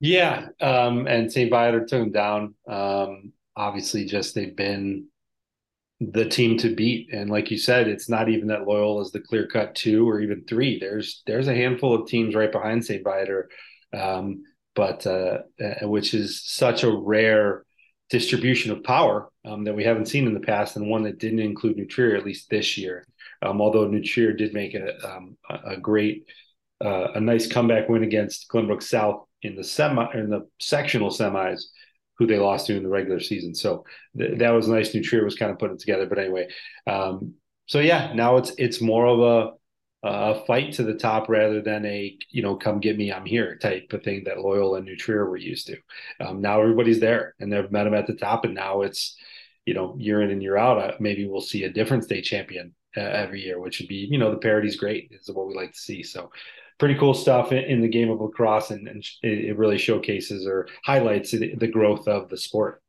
Yeah, 0.00 0.48
um, 0.60 1.06
and 1.06 1.30
St. 1.32 1.50
Viator 1.50 1.80
took 1.80 2.00
them 2.00 2.12
down. 2.12 2.54
Um, 2.68 3.32
obviously, 3.56 4.04
just 4.04 4.34
they've 4.34 4.54
been 4.54 5.06
the 6.00 6.28
team 6.28 6.56
to 6.58 6.74
beat, 6.74 7.12
and 7.12 7.28
like 7.28 7.50
you 7.50 7.58
said, 7.58 7.88
it's 7.88 8.08
not 8.08 8.28
even 8.28 8.48
that 8.48 8.66
Loyal 8.66 9.00
is 9.00 9.10
the 9.10 9.20
clear 9.20 9.48
cut 9.48 9.74
two 9.74 10.08
or 10.08 10.20
even 10.20 10.44
three. 10.44 10.78
There's 10.78 11.22
there's 11.26 11.48
a 11.48 11.54
handful 11.54 11.94
of 11.94 12.08
teams 12.08 12.36
right 12.36 12.52
behind 12.52 12.84
St. 12.84 13.02
Viator, 13.02 13.48
um, 13.92 14.44
but 14.76 15.04
uh, 15.06 15.38
uh, 15.60 15.88
which 15.88 16.14
is 16.14 16.42
such 16.44 16.84
a 16.84 16.96
rare 16.96 17.64
distribution 18.10 18.70
of 18.70 18.84
power 18.84 19.28
um, 19.44 19.64
that 19.64 19.74
we 19.74 19.84
haven't 19.84 20.06
seen 20.06 20.28
in 20.28 20.34
the 20.34 20.40
past, 20.40 20.76
and 20.76 20.88
one 20.88 21.02
that 21.02 21.18
didn't 21.18 21.40
include 21.40 21.76
New 21.76 21.86
Trier 21.86 22.14
at 22.14 22.24
least 22.24 22.48
this 22.50 22.78
year. 22.78 23.04
Um, 23.42 23.60
although 23.60 23.88
New 23.88 24.02
Trier 24.02 24.32
did 24.32 24.54
make 24.54 24.74
a 24.74 24.94
um, 25.04 25.36
a 25.50 25.76
great 25.76 26.26
uh, 26.84 27.08
a 27.16 27.20
nice 27.20 27.48
comeback 27.48 27.88
win 27.88 28.04
against 28.04 28.48
Glenbrook 28.48 28.84
South 28.84 29.27
in 29.42 29.56
the 29.56 29.64
semi 29.64 30.06
in 30.14 30.30
the 30.30 30.48
sectional 30.58 31.10
semis 31.10 31.62
who 32.18 32.26
they 32.26 32.38
lost 32.38 32.66
to 32.66 32.76
in 32.76 32.82
the 32.82 32.88
regular 32.88 33.20
season. 33.20 33.54
So 33.54 33.84
th- 34.18 34.38
that 34.38 34.50
was 34.50 34.68
nice. 34.68 34.92
New 34.92 35.02
Trier 35.02 35.24
was 35.24 35.36
kind 35.36 35.52
of 35.52 35.58
putting 35.58 35.78
together. 35.78 36.06
But 36.06 36.18
anyway, 36.18 36.48
um, 36.86 37.34
so 37.66 37.80
yeah, 37.80 38.12
now 38.14 38.36
it's 38.36 38.52
it's 38.58 38.80
more 38.80 39.06
of 39.06 39.20
a 39.20 39.58
a 40.04 40.44
fight 40.46 40.72
to 40.72 40.84
the 40.84 40.94
top 40.94 41.28
rather 41.28 41.60
than 41.60 41.84
a 41.84 42.16
you 42.30 42.42
know 42.42 42.56
come 42.56 42.78
get 42.78 42.96
me 42.96 43.12
I'm 43.12 43.26
here 43.26 43.56
type 43.56 43.92
of 43.92 44.02
thing 44.02 44.24
that 44.24 44.38
Loyal 44.38 44.76
and 44.76 44.84
New 44.84 44.96
Trier 44.96 45.28
were 45.28 45.36
used 45.36 45.66
to. 45.68 45.76
Um, 46.20 46.40
now 46.40 46.60
everybody's 46.60 47.00
there 47.00 47.34
and 47.40 47.52
they've 47.52 47.70
met 47.70 47.84
them 47.84 47.94
at 47.94 48.06
the 48.06 48.14
top, 48.14 48.44
and 48.44 48.54
now 48.54 48.82
it's 48.82 49.16
you 49.66 49.74
know 49.74 49.96
year 49.98 50.22
in 50.22 50.30
and 50.30 50.42
year 50.42 50.56
out. 50.56 50.78
Uh, 50.78 50.96
maybe 51.00 51.26
we'll 51.26 51.40
see 51.40 51.64
a 51.64 51.72
different 51.72 52.04
state 52.04 52.24
champion 52.24 52.74
uh, 52.96 53.00
every 53.00 53.42
year, 53.42 53.60
which 53.60 53.80
would 53.80 53.88
be 53.88 54.06
you 54.10 54.18
know 54.18 54.30
the 54.30 54.38
parity's 54.38 54.76
great 54.76 55.10
is 55.12 55.30
what 55.30 55.46
we 55.46 55.54
like 55.54 55.72
to 55.72 55.78
see. 55.78 56.02
So 56.02 56.30
pretty 56.78 56.94
cool 56.94 57.14
stuff 57.14 57.52
in, 57.52 57.58
in 57.64 57.80
the 57.80 57.88
game 57.88 58.10
of 58.10 58.20
lacrosse, 58.20 58.70
and, 58.70 58.88
and 58.88 59.04
it, 59.22 59.56
really 59.56 59.78
showcases 59.78 60.46
or 60.46 60.68
highlights 60.84 61.32
the, 61.32 61.54
the 61.56 61.66
growth 61.66 62.06
of 62.08 62.28
the 62.28 62.36
sport. 62.36 62.82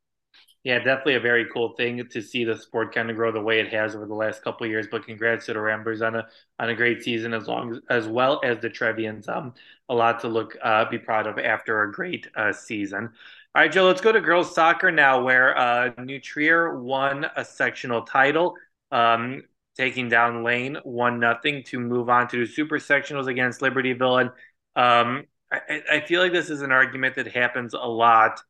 Yeah, 0.63 0.77
definitely 0.79 1.15
a 1.15 1.21
very 1.21 1.47
cool 1.53 1.69
thing 1.75 2.05
to 2.09 2.21
see 2.21 2.43
the 2.43 2.57
sport 2.57 2.93
kind 2.93 3.09
of 3.09 3.15
grow 3.15 3.31
the 3.31 3.41
way 3.41 3.61
it 3.61 3.71
has 3.71 3.95
over 3.95 4.05
the 4.05 4.13
last 4.13 4.43
couple 4.43 4.67
years. 4.67 4.87
But 4.91 5.05
congrats 5.05 5.45
to 5.45 5.53
the 5.53 5.61
Ramblers 5.61 6.01
on 6.01 6.15
a 6.15 6.27
on 6.59 6.69
a 6.69 6.75
great 6.75 7.01
season, 7.01 7.33
as 7.33 7.47
long 7.47 7.71
as, 7.71 7.79
as 7.89 8.07
well 8.07 8.41
as 8.43 8.59
the 8.59 8.69
Trevians. 8.69 9.29
Um, 9.29 9.53
a 9.87 9.95
lot 9.95 10.19
to 10.19 10.27
look 10.27 10.57
uh, 10.61 10.83
be 10.89 10.99
proud 10.99 11.27
of 11.27 11.39
after 11.39 11.83
a 11.83 11.91
great 11.91 12.27
uh, 12.35 12.51
season. 12.51 13.09
All 13.55 13.61
right, 13.63 13.71
Joe, 13.71 13.85
let's 13.87 14.01
go 14.01 14.11
to 14.11 14.19
girls 14.19 14.53
soccer 14.53 14.91
now, 14.91 15.23
where 15.23 15.57
uh, 15.57 15.91
New 15.97 16.19
Trier 16.19 16.77
won 16.77 17.25
a 17.37 17.43
sectional 17.45 18.01
title. 18.01 18.55
Um, 18.91 19.43
taking 19.79 20.09
down 20.09 20.43
Lane 20.43 20.77
one 20.83 21.21
nothing 21.21 21.63
to 21.63 21.79
move 21.79 22.09
on 22.09 22.27
to 22.27 22.45
super 22.45 22.79
sectionals 22.79 23.27
against 23.27 23.61
Libertyville. 23.61 24.19
And 24.19 24.29
um, 24.75 25.23
I, 25.49 25.81
I, 25.89 25.99
feel 26.01 26.21
like 26.21 26.33
this 26.33 26.49
is 26.49 26.61
an 26.61 26.73
argument 26.73 27.15
that 27.15 27.27
happens 27.27 27.73
a 27.73 27.77
lot 27.77 28.41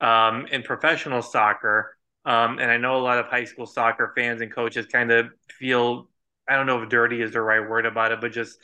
um, 0.00 0.48
in 0.50 0.64
professional 0.64 1.22
soccer. 1.22 1.96
Um, 2.24 2.58
and 2.58 2.72
I 2.72 2.76
know 2.76 2.96
a 2.96 3.04
lot 3.04 3.18
of 3.18 3.26
high 3.26 3.44
school 3.44 3.66
soccer 3.66 4.12
fans 4.16 4.40
and 4.40 4.52
coaches 4.52 4.86
kind 4.86 5.12
of 5.12 5.28
feel 5.48 6.08
I 6.48 6.56
don't 6.56 6.66
know 6.66 6.82
if 6.82 6.88
dirty 6.88 7.22
is 7.22 7.32
the 7.32 7.40
right 7.40 7.66
word 7.66 7.86
about 7.86 8.10
it, 8.10 8.20
but 8.20 8.32
just 8.32 8.58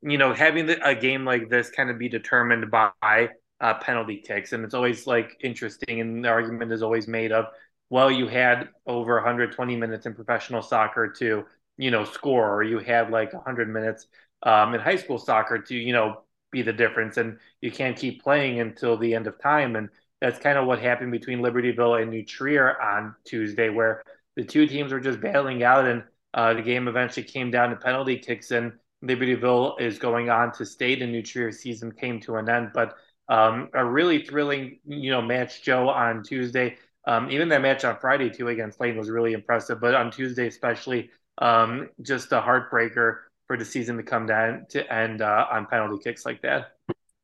you 0.00 0.16
know 0.16 0.32
having 0.32 0.64
the, 0.64 0.88
a 0.88 0.94
game 0.94 1.26
like 1.26 1.50
this 1.50 1.68
kind 1.68 1.90
of 1.90 1.98
be 1.98 2.08
determined 2.08 2.70
by 2.70 3.28
uh, 3.60 3.74
penalty 3.74 4.22
kicks, 4.26 4.54
and 4.54 4.64
it's 4.64 4.74
always 4.74 5.06
like 5.06 5.36
interesting, 5.42 6.00
and 6.00 6.24
the 6.24 6.28
argument 6.28 6.72
is 6.72 6.82
always 6.82 7.06
made 7.06 7.32
of 7.32 7.46
well, 7.90 8.10
you 8.10 8.28
had 8.28 8.68
over 8.86 9.16
120 9.16 9.76
minutes 9.76 10.06
in 10.06 10.14
professional 10.14 10.62
soccer 10.62 11.08
to, 11.18 11.44
you 11.76 11.90
know, 11.90 12.04
score, 12.04 12.54
or 12.54 12.62
you 12.62 12.78
had 12.78 13.10
like 13.10 13.32
100 13.32 13.68
minutes 13.68 14.06
um, 14.44 14.74
in 14.74 14.80
high 14.80 14.96
school 14.96 15.18
soccer 15.18 15.58
to, 15.58 15.76
you 15.76 15.92
know, 15.92 16.22
be 16.52 16.62
the 16.62 16.72
difference. 16.72 17.16
And 17.16 17.38
you 17.60 17.70
can't 17.70 17.96
keep 17.96 18.22
playing 18.22 18.60
until 18.60 18.96
the 18.96 19.14
end 19.14 19.26
of 19.26 19.40
time. 19.40 19.76
And 19.76 19.88
that's 20.20 20.38
kind 20.38 20.56
of 20.56 20.66
what 20.66 20.80
happened 20.80 21.10
between 21.12 21.40
Libertyville 21.40 22.00
and 22.00 22.10
New 22.10 22.24
Trier 22.24 22.80
on 22.80 23.14
Tuesday, 23.24 23.70
where 23.70 24.02
the 24.36 24.44
two 24.44 24.66
teams 24.66 24.92
were 24.92 25.00
just 25.00 25.20
battling 25.20 25.62
out, 25.62 25.86
and 25.86 26.04
uh, 26.34 26.54
the 26.54 26.62
game 26.62 26.86
eventually 26.86 27.24
came 27.24 27.50
down 27.50 27.70
to 27.70 27.76
penalty 27.76 28.18
kicks. 28.18 28.52
And 28.52 28.72
Libertyville 29.04 29.80
is 29.80 29.98
going 29.98 30.30
on 30.30 30.52
to 30.52 30.64
state, 30.64 31.02
and 31.02 31.10
New 31.10 31.22
Trier 31.22 31.50
season 31.50 31.90
came 31.90 32.20
to 32.20 32.36
an 32.36 32.48
end. 32.48 32.70
But 32.72 32.94
um, 33.28 33.68
a 33.74 33.84
really 33.84 34.24
thrilling, 34.24 34.78
you 34.86 35.10
know, 35.10 35.22
match, 35.22 35.62
Joe, 35.62 35.88
on 35.88 36.22
Tuesday. 36.22 36.76
Um, 37.06 37.30
even 37.30 37.48
that 37.48 37.62
match 37.62 37.84
on 37.84 37.98
Friday 37.98 38.30
too 38.30 38.48
against 38.48 38.80
Lane 38.80 38.96
was 38.96 39.10
really 39.10 39.32
impressive, 39.32 39.80
but 39.80 39.94
on 39.94 40.10
Tuesday 40.10 40.46
especially, 40.46 41.10
um, 41.38 41.88
just 42.02 42.32
a 42.32 42.40
heartbreaker 42.40 43.20
for 43.46 43.56
the 43.56 43.64
season 43.64 43.96
to 43.96 44.02
come 44.02 44.26
down 44.26 44.66
to 44.70 44.92
end 44.92 45.22
uh, 45.22 45.46
on 45.50 45.66
penalty 45.66 46.02
kicks 46.02 46.24
like 46.24 46.42
that. 46.42 46.72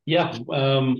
Yeah, 0.07 0.37
um, 0.53 0.97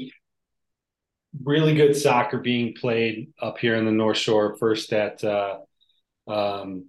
really 1.43 1.75
good 1.75 1.97
soccer 1.97 2.39
being 2.39 2.75
played 2.75 3.33
up 3.41 3.59
here 3.59 3.77
in 3.77 3.85
the 3.85 3.93
North 3.93 4.19
Shore. 4.19 4.57
First 4.57 4.93
at, 4.93 5.23
uh, 5.25 5.59
um, 6.29 6.87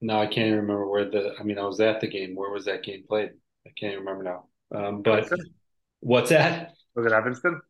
now 0.00 0.20
I 0.20 0.26
can't 0.26 0.50
remember 0.56 0.88
where 0.88 1.08
the. 1.08 1.34
I 1.38 1.42
mean, 1.42 1.58
I 1.58 1.64
was 1.64 1.80
at 1.80 2.00
the 2.00 2.08
game. 2.08 2.34
Where 2.34 2.50
was 2.50 2.66
that 2.66 2.82
game 2.82 3.04
played? 3.08 3.30
I 3.66 3.70
can't 3.78 3.98
remember 3.98 4.24
now. 4.24 4.44
Um, 4.74 5.02
but 5.02 5.30
what's 6.00 6.30
that? 6.30 6.72
Was 6.94 7.06
it 7.06 7.12
Evanston? 7.12 7.60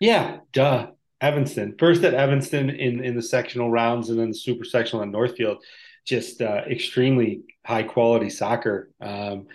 Yeah, 0.00 0.38
duh. 0.52 0.88
Evanston. 1.20 1.74
First 1.78 2.04
at 2.04 2.14
Evanston 2.14 2.70
in 2.70 3.04
in 3.04 3.14
the 3.14 3.22
sectional 3.22 3.70
rounds, 3.70 4.10
and 4.10 4.18
then 4.18 4.28
the 4.28 4.34
super 4.34 4.64
sectional 4.64 5.02
at 5.02 5.08
Northfield. 5.08 5.58
Just 6.06 6.42
uh, 6.42 6.62
extremely 6.68 7.42
high 7.64 7.82
quality 7.82 8.28
soccer. 8.28 8.90
Um, 9.00 9.46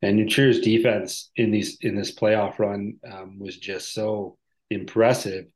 and 0.00 0.16
New 0.16 0.28
Trier's 0.28 0.60
defense 0.60 1.30
in 1.36 1.50
these 1.50 1.78
in 1.80 1.96
this 1.96 2.14
playoff 2.14 2.58
run 2.58 2.96
um, 3.10 3.38
was 3.38 3.56
just 3.56 3.92
so 3.92 4.38
impressive 4.70 5.46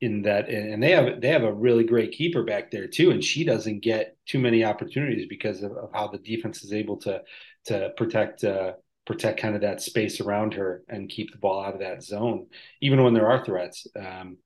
in 0.00 0.22
that 0.22 0.48
and 0.48 0.82
they 0.82 0.92
have 0.92 1.20
they 1.20 1.28
have 1.28 1.42
a 1.42 1.52
really 1.52 1.82
great 1.82 2.12
keeper 2.12 2.44
back 2.44 2.70
there 2.70 2.86
too 2.86 3.10
and 3.10 3.24
she 3.24 3.42
doesn't 3.44 3.80
get 3.80 4.16
too 4.26 4.38
many 4.38 4.64
opportunities 4.64 5.26
because 5.28 5.62
of, 5.62 5.72
of 5.72 5.90
how 5.92 6.06
the 6.06 6.18
defense 6.18 6.62
is 6.62 6.72
able 6.72 6.96
to 6.96 7.20
to 7.64 7.90
protect 7.96 8.44
uh, 8.44 8.72
protect 9.06 9.40
kind 9.40 9.56
of 9.56 9.62
that 9.62 9.82
space 9.82 10.20
around 10.20 10.54
her 10.54 10.82
and 10.88 11.08
keep 11.08 11.32
the 11.32 11.38
ball 11.38 11.64
out 11.64 11.74
of 11.74 11.80
that 11.80 12.02
zone 12.02 12.46
even 12.80 13.02
when 13.02 13.14
there 13.14 13.28
are 13.28 13.44
threats 13.44 13.88
um, 13.98 14.36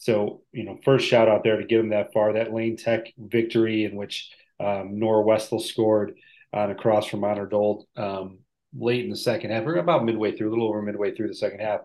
so 0.00 0.40
you 0.50 0.64
know 0.64 0.78
first 0.82 1.06
shout 1.06 1.28
out 1.28 1.44
there 1.44 1.58
to 1.58 1.66
get 1.66 1.76
them 1.76 1.90
that 1.90 2.12
far 2.12 2.32
that 2.32 2.52
lane 2.52 2.76
tech 2.76 3.12
victory 3.18 3.84
in 3.84 3.94
which 3.94 4.30
um, 4.58 4.98
Nora 4.98 5.22
Westall 5.22 5.60
scored 5.60 6.14
on 6.52 6.70
a 6.70 6.74
cross 6.74 7.06
from 7.06 7.22
Honor 7.22 7.46
Dold 7.46 7.84
um, 7.96 8.38
late 8.76 9.04
in 9.04 9.10
the 9.10 9.16
second 9.16 9.50
half 9.50 9.64
or 9.64 9.76
about 9.76 10.04
midway 10.04 10.36
through 10.36 10.48
a 10.48 10.52
little 10.52 10.68
over 10.68 10.82
midway 10.82 11.14
through 11.14 11.28
the 11.28 11.34
second 11.34 11.60
half 11.60 11.80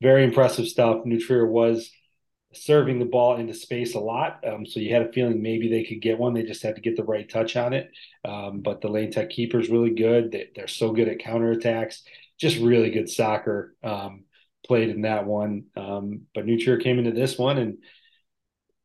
very 0.00 0.24
impressive 0.24 0.66
stuff 0.66 1.04
New 1.04 1.20
Trier 1.20 1.46
was 1.46 1.90
serving 2.54 2.98
the 2.98 3.04
ball 3.04 3.36
into 3.36 3.52
space 3.52 3.94
a 3.94 4.00
lot. 4.00 4.42
Um, 4.46 4.64
so 4.64 4.80
you 4.80 4.92
had 4.92 5.02
a 5.02 5.12
feeling 5.12 5.42
maybe 5.42 5.68
they 5.68 5.84
could 5.84 6.00
get 6.00 6.18
one. 6.18 6.32
They 6.32 6.44
just 6.44 6.62
had 6.62 6.76
to 6.76 6.80
get 6.80 6.96
the 6.96 7.04
right 7.04 7.28
touch 7.28 7.56
on 7.56 7.74
it. 7.74 7.90
Um, 8.24 8.60
but 8.60 8.80
the 8.80 8.88
lane 8.88 9.10
tech 9.10 9.30
keeper 9.30 9.60
is 9.60 9.68
really 9.68 9.94
good. 9.94 10.32
They, 10.32 10.62
are 10.62 10.68
so 10.68 10.92
good 10.92 11.08
at 11.08 11.18
counterattacks. 11.18 12.00
Just 12.38 12.58
really 12.58 12.90
good 12.90 13.10
soccer 13.10 13.74
um, 13.82 14.24
played 14.66 14.90
in 14.90 15.02
that 15.02 15.26
one. 15.26 15.64
Um, 15.76 16.22
but 16.34 16.46
New 16.46 16.58
Trier 16.58 16.78
came 16.78 16.98
into 16.98 17.12
this 17.12 17.38
one 17.38 17.58
and 17.58 17.78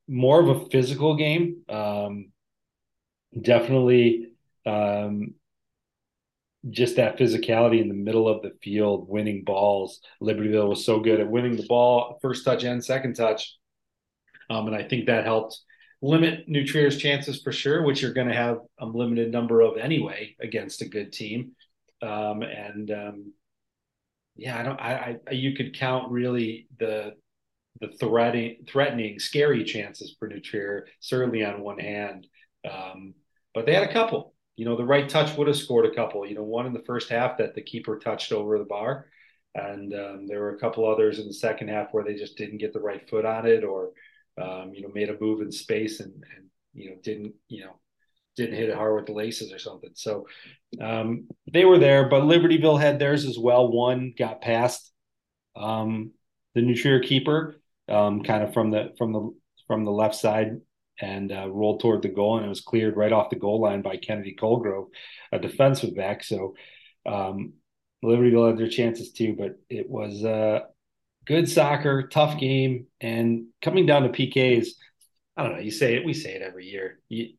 more 0.08 0.39
of 0.39 0.50
a 0.50 0.65
physical 0.70 1.15
game. 1.15 1.63
Um, 1.70 2.32
definitely 3.39 4.34
um, 4.65 5.34
just 6.70 6.96
that 6.96 7.18
physicality 7.18 7.82
in 7.82 7.88
the 7.88 7.94
middle 7.94 8.27
of 8.27 8.42
the 8.42 8.51
field, 8.62 9.10
winning 9.10 9.44
balls. 9.44 10.00
Libertyville 10.22 10.70
was 10.70 10.86
so 10.86 11.00
good 11.00 11.20
at 11.20 11.30
winning 11.30 11.58
the 11.58 11.68
ball, 11.68 12.20
first 12.22 12.46
touch 12.46 12.63
and 12.63 12.84
second 12.84 13.15
touch. 13.15 13.56
Um, 14.50 14.68
and 14.68 14.75
I 14.75 14.84
think 14.84 15.08
that 15.08 15.25
helped 15.25 15.60
limit 16.01 16.48
New 16.48 16.65
Trier's 16.65 16.98
chances 16.98 17.42
for 17.42 17.51
sure, 17.51 17.84
which 17.84 18.01
you're 18.01 18.13
going 18.13 18.27
to 18.27 18.36
have 18.36 18.60
a 18.80 18.86
limited 18.86 19.32
number 19.32 19.62
of 19.62 19.77
anyway 19.77 20.36
against 20.39 20.82
a 20.82 20.88
good 20.88 21.12
team. 21.12 21.51
Um, 22.01 22.44
and 22.44 22.92
um, 22.92 23.34
yeah, 24.35 24.59
I 24.59 24.63
don't. 24.63 24.79
I, 24.79 25.19
I 25.27 25.31
you 25.31 25.55
could 25.55 25.77
count 25.77 26.11
really 26.11 26.67
the 26.79 27.13
the 27.81 27.89
threatening, 27.99 28.65
threatening, 28.67 29.19
scary 29.19 29.63
chances 29.63 30.15
for 30.17 30.27
New 30.27 30.39
Trier 30.39 30.87
certainly 30.99 31.43
on 31.43 31.61
one 31.61 31.79
hand. 31.79 32.27
Um, 32.69 33.13
but 33.53 33.65
they 33.65 33.73
had 33.73 33.89
a 33.89 33.93
couple 33.93 34.33
you 34.55 34.65
know, 34.65 34.75
the 34.75 34.85
right 34.85 35.09
touch 35.09 35.35
would 35.37 35.47
have 35.47 35.57
scored 35.57 35.85
a 35.85 35.95
couple. 35.95 36.25
You 36.25 36.35
know, 36.35 36.43
one 36.43 36.65
in 36.65 36.73
the 36.73 36.83
first 36.83 37.09
half 37.09 37.37
that 37.37 37.55
the 37.55 37.61
keeper 37.61 37.97
touched 37.97 38.31
over 38.31 38.57
the 38.57 38.65
bar, 38.65 39.07
and 39.55 39.93
um, 39.93 40.27
there 40.27 40.41
were 40.41 40.55
a 40.55 40.59
couple 40.59 40.89
others 40.89 41.19
in 41.19 41.27
the 41.27 41.33
second 41.33 41.69
half 41.69 41.87
where 41.91 42.03
they 42.03 42.15
just 42.15 42.37
didn't 42.37 42.59
get 42.59 42.73
the 42.73 42.79
right 42.79 43.07
foot 43.09 43.25
on 43.25 43.47
it, 43.47 43.63
or 43.63 43.91
um, 44.41 44.71
you 44.73 44.81
know, 44.81 44.91
made 44.93 45.09
a 45.09 45.19
move 45.19 45.41
in 45.41 45.51
space 45.51 45.99
and 45.99 46.13
and 46.35 46.47
you 46.73 46.91
know 46.91 46.95
didn't 47.03 47.33
you 47.47 47.63
know 47.63 47.79
didn't 48.35 48.55
hit 48.55 48.69
it 48.69 48.75
hard 48.75 48.95
with 48.95 49.05
the 49.05 49.13
laces 49.13 49.51
or 49.51 49.59
something. 49.59 49.91
So 49.93 50.27
um, 50.81 51.27
they 51.51 51.65
were 51.65 51.79
there, 51.79 52.09
but 52.09 52.23
Libertyville 52.23 52.79
had 52.79 52.99
theirs 52.99 53.25
as 53.25 53.37
well. 53.37 53.71
One 53.71 54.13
got 54.17 54.41
past 54.41 54.91
um, 55.55 56.11
the 56.55 56.61
New 56.61 56.75
Trier 56.75 56.99
keeper, 56.99 57.61
um, 57.87 58.23
kind 58.23 58.43
of 58.43 58.53
from 58.53 58.71
the 58.71 58.93
from 58.97 59.13
the 59.13 59.33
from 59.67 59.85
the 59.85 59.91
left 59.91 60.15
side 60.15 60.61
and 61.01 61.31
uh, 61.31 61.49
rolled 61.49 61.79
toward 61.79 62.01
the 62.01 62.09
goal, 62.09 62.37
and 62.37 62.45
it 62.45 62.49
was 62.49 62.61
cleared 62.61 62.97
right 62.97 63.11
off 63.11 63.29
the 63.29 63.35
goal 63.35 63.61
line 63.61 63.81
by 63.81 63.97
Kennedy 63.97 64.35
Colgrove, 64.39 64.87
a 65.31 65.39
defensive 65.39 65.95
back. 65.95 66.23
So 66.23 66.55
um, 67.05 67.53
Libertyville 68.03 68.49
had 68.49 68.57
their 68.57 68.69
chances 68.69 69.11
too, 69.11 69.35
but 69.37 69.59
it 69.69 69.89
was 69.89 70.23
uh, 70.23 70.61
good 71.25 71.49
soccer, 71.49 72.07
tough 72.07 72.39
game, 72.39 72.87
and 73.01 73.45
coming 73.61 73.85
down 73.85 74.03
to 74.03 74.09
PKs. 74.09 74.69
I 75.35 75.43
don't 75.43 75.53
know. 75.53 75.59
You 75.59 75.71
say 75.71 75.95
it. 75.95 76.05
We 76.05 76.13
say 76.13 76.33
it 76.35 76.41
every 76.41 76.67
year. 76.67 76.99
You, 77.09 77.29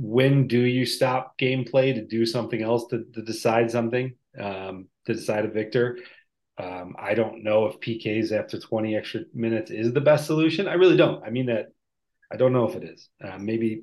when 0.00 0.46
do 0.46 0.60
you 0.60 0.86
stop 0.86 1.38
gameplay 1.38 1.94
to 1.94 2.00
do 2.02 2.24
something 2.24 2.62
else 2.62 2.86
to, 2.86 3.04
to 3.12 3.22
decide 3.22 3.70
something 3.70 4.14
um, 4.38 4.88
to 5.06 5.14
decide 5.14 5.44
a 5.44 5.48
victor? 5.48 5.98
Um, 6.58 6.94
I 6.98 7.14
don't 7.14 7.44
know 7.44 7.66
if 7.66 7.80
PKs 7.80 8.32
after 8.32 8.58
20 8.58 8.96
extra 8.96 9.20
minutes 9.34 9.70
is 9.70 9.92
the 9.92 10.00
best 10.00 10.26
solution. 10.26 10.68
I 10.68 10.74
really 10.74 10.96
don't. 10.96 11.22
I 11.22 11.30
mean 11.30 11.46
that 11.46 11.72
I 12.32 12.36
don't 12.36 12.54
know 12.54 12.66
if 12.66 12.76
it 12.76 12.84
is. 12.84 13.08
Uh, 13.22 13.36
maybe 13.38 13.82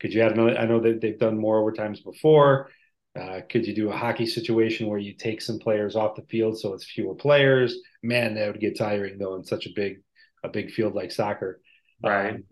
could 0.00 0.14
you 0.14 0.22
add 0.22 0.32
another? 0.32 0.56
I 0.56 0.64
know 0.64 0.80
that 0.80 1.02
they've 1.02 1.18
done 1.18 1.38
more 1.38 1.60
overtimes 1.60 2.02
before. 2.02 2.70
Uh, 3.18 3.40
could 3.48 3.66
you 3.66 3.74
do 3.74 3.90
a 3.90 3.96
hockey 3.96 4.24
situation 4.24 4.86
where 4.86 4.98
you 4.98 5.12
take 5.12 5.42
some 5.42 5.58
players 5.58 5.94
off 5.94 6.14
the 6.14 6.22
field 6.22 6.58
so 6.58 6.72
it's 6.72 6.84
fewer 6.84 7.14
players? 7.14 7.76
Man, 8.02 8.34
that 8.34 8.50
would 8.50 8.60
get 8.60 8.78
tiring 8.78 9.18
though 9.18 9.34
in 9.34 9.44
such 9.44 9.66
a 9.66 9.70
big 9.74 10.00
a 10.42 10.48
big 10.48 10.70
field 10.70 10.94
like 10.94 11.12
soccer. 11.12 11.60
Right. 12.02 12.36
Um, 12.36 12.44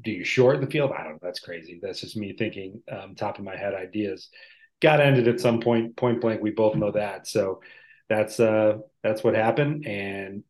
do 0.00 0.10
you 0.10 0.24
shorten 0.24 0.60
the 0.60 0.70
field? 0.70 0.92
I 0.96 1.04
don't 1.04 1.14
know. 1.14 1.18
That's 1.22 1.40
crazy. 1.40 1.80
That's 1.82 2.00
just 2.00 2.16
me 2.16 2.34
thinking 2.36 2.82
um, 2.90 3.14
top 3.14 3.38
of 3.38 3.44
my 3.44 3.56
head 3.56 3.74
ideas. 3.74 4.28
Got 4.80 5.00
ended 5.00 5.26
at 5.26 5.40
some 5.40 5.60
point, 5.60 5.96
point 5.96 6.20
blank. 6.20 6.40
We 6.40 6.50
both 6.50 6.76
know 6.76 6.92
that. 6.92 7.26
So 7.26 7.60
that's 8.08 8.40
uh 8.40 8.78
that's 9.02 9.22
what 9.22 9.34
happened. 9.34 9.86
And 9.86 10.44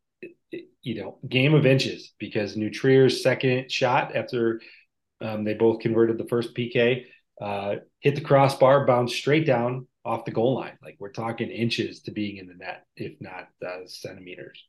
you 0.81 1.01
know, 1.01 1.17
game 1.27 1.53
of 1.53 1.65
inches 1.65 2.13
because 2.19 2.55
New 2.55 2.69
Trier's 2.69 3.21
second 3.23 3.71
shot 3.71 4.15
after 4.15 4.61
um, 5.21 5.43
they 5.43 5.53
both 5.53 5.79
converted 5.79 6.17
the 6.17 6.27
first 6.27 6.55
PK 6.55 7.05
uh, 7.41 7.75
hit 7.99 8.15
the 8.15 8.21
crossbar, 8.21 8.85
bounced 8.85 9.15
straight 9.15 9.45
down 9.45 9.87
off 10.03 10.25
the 10.25 10.31
goal 10.31 10.55
line. 10.55 10.77
Like 10.83 10.97
we're 10.99 11.11
talking 11.11 11.49
inches 11.49 12.01
to 12.01 12.11
being 12.11 12.37
in 12.37 12.47
the 12.47 12.53
net, 12.53 12.85
if 12.95 13.19
not 13.21 13.47
uh, 13.65 13.85
centimeters. 13.85 14.63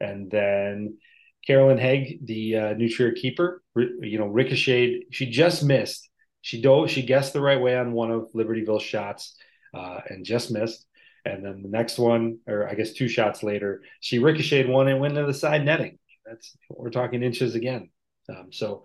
And 0.00 0.30
then 0.30 0.98
Carolyn 1.46 1.78
Haig, 1.78 2.26
the 2.26 2.56
uh, 2.56 2.72
New 2.74 2.88
Trier 2.88 3.12
keeper, 3.12 3.62
you 3.76 4.18
know, 4.18 4.26
ricocheted. 4.26 5.04
She 5.12 5.26
just 5.30 5.62
missed. 5.62 6.08
She 6.42 6.60
dove. 6.60 6.90
She 6.90 7.02
guessed 7.02 7.32
the 7.32 7.40
right 7.40 7.60
way 7.60 7.76
on 7.76 7.92
one 7.92 8.10
of 8.10 8.30
Libertyville's 8.34 8.82
shots 8.82 9.36
uh, 9.74 10.00
and 10.08 10.24
just 10.24 10.50
missed. 10.50 10.84
And 11.24 11.44
then 11.44 11.62
the 11.62 11.68
next 11.68 11.98
one, 11.98 12.38
or 12.46 12.68
I 12.68 12.74
guess 12.74 12.92
two 12.92 13.08
shots 13.08 13.42
later, 13.42 13.82
she 14.00 14.18
ricocheted 14.18 14.68
one 14.68 14.88
and 14.88 15.00
went 15.00 15.14
to 15.14 15.26
the 15.26 15.34
side 15.34 15.64
netting. 15.64 15.98
That's 16.24 16.56
we're 16.70 16.90
talking 16.90 17.22
inches 17.22 17.54
again. 17.54 17.90
Um, 18.28 18.52
so, 18.52 18.84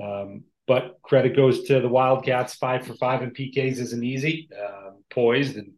um, 0.00 0.44
but 0.66 0.98
credit 1.02 1.36
goes 1.36 1.64
to 1.64 1.80
the 1.80 1.88
Wildcats. 1.88 2.54
Five 2.54 2.86
for 2.86 2.94
five 2.94 3.22
in 3.22 3.30
PKs 3.32 3.78
isn't 3.78 4.04
easy. 4.04 4.48
Um, 4.56 5.02
poised 5.10 5.56
and 5.56 5.72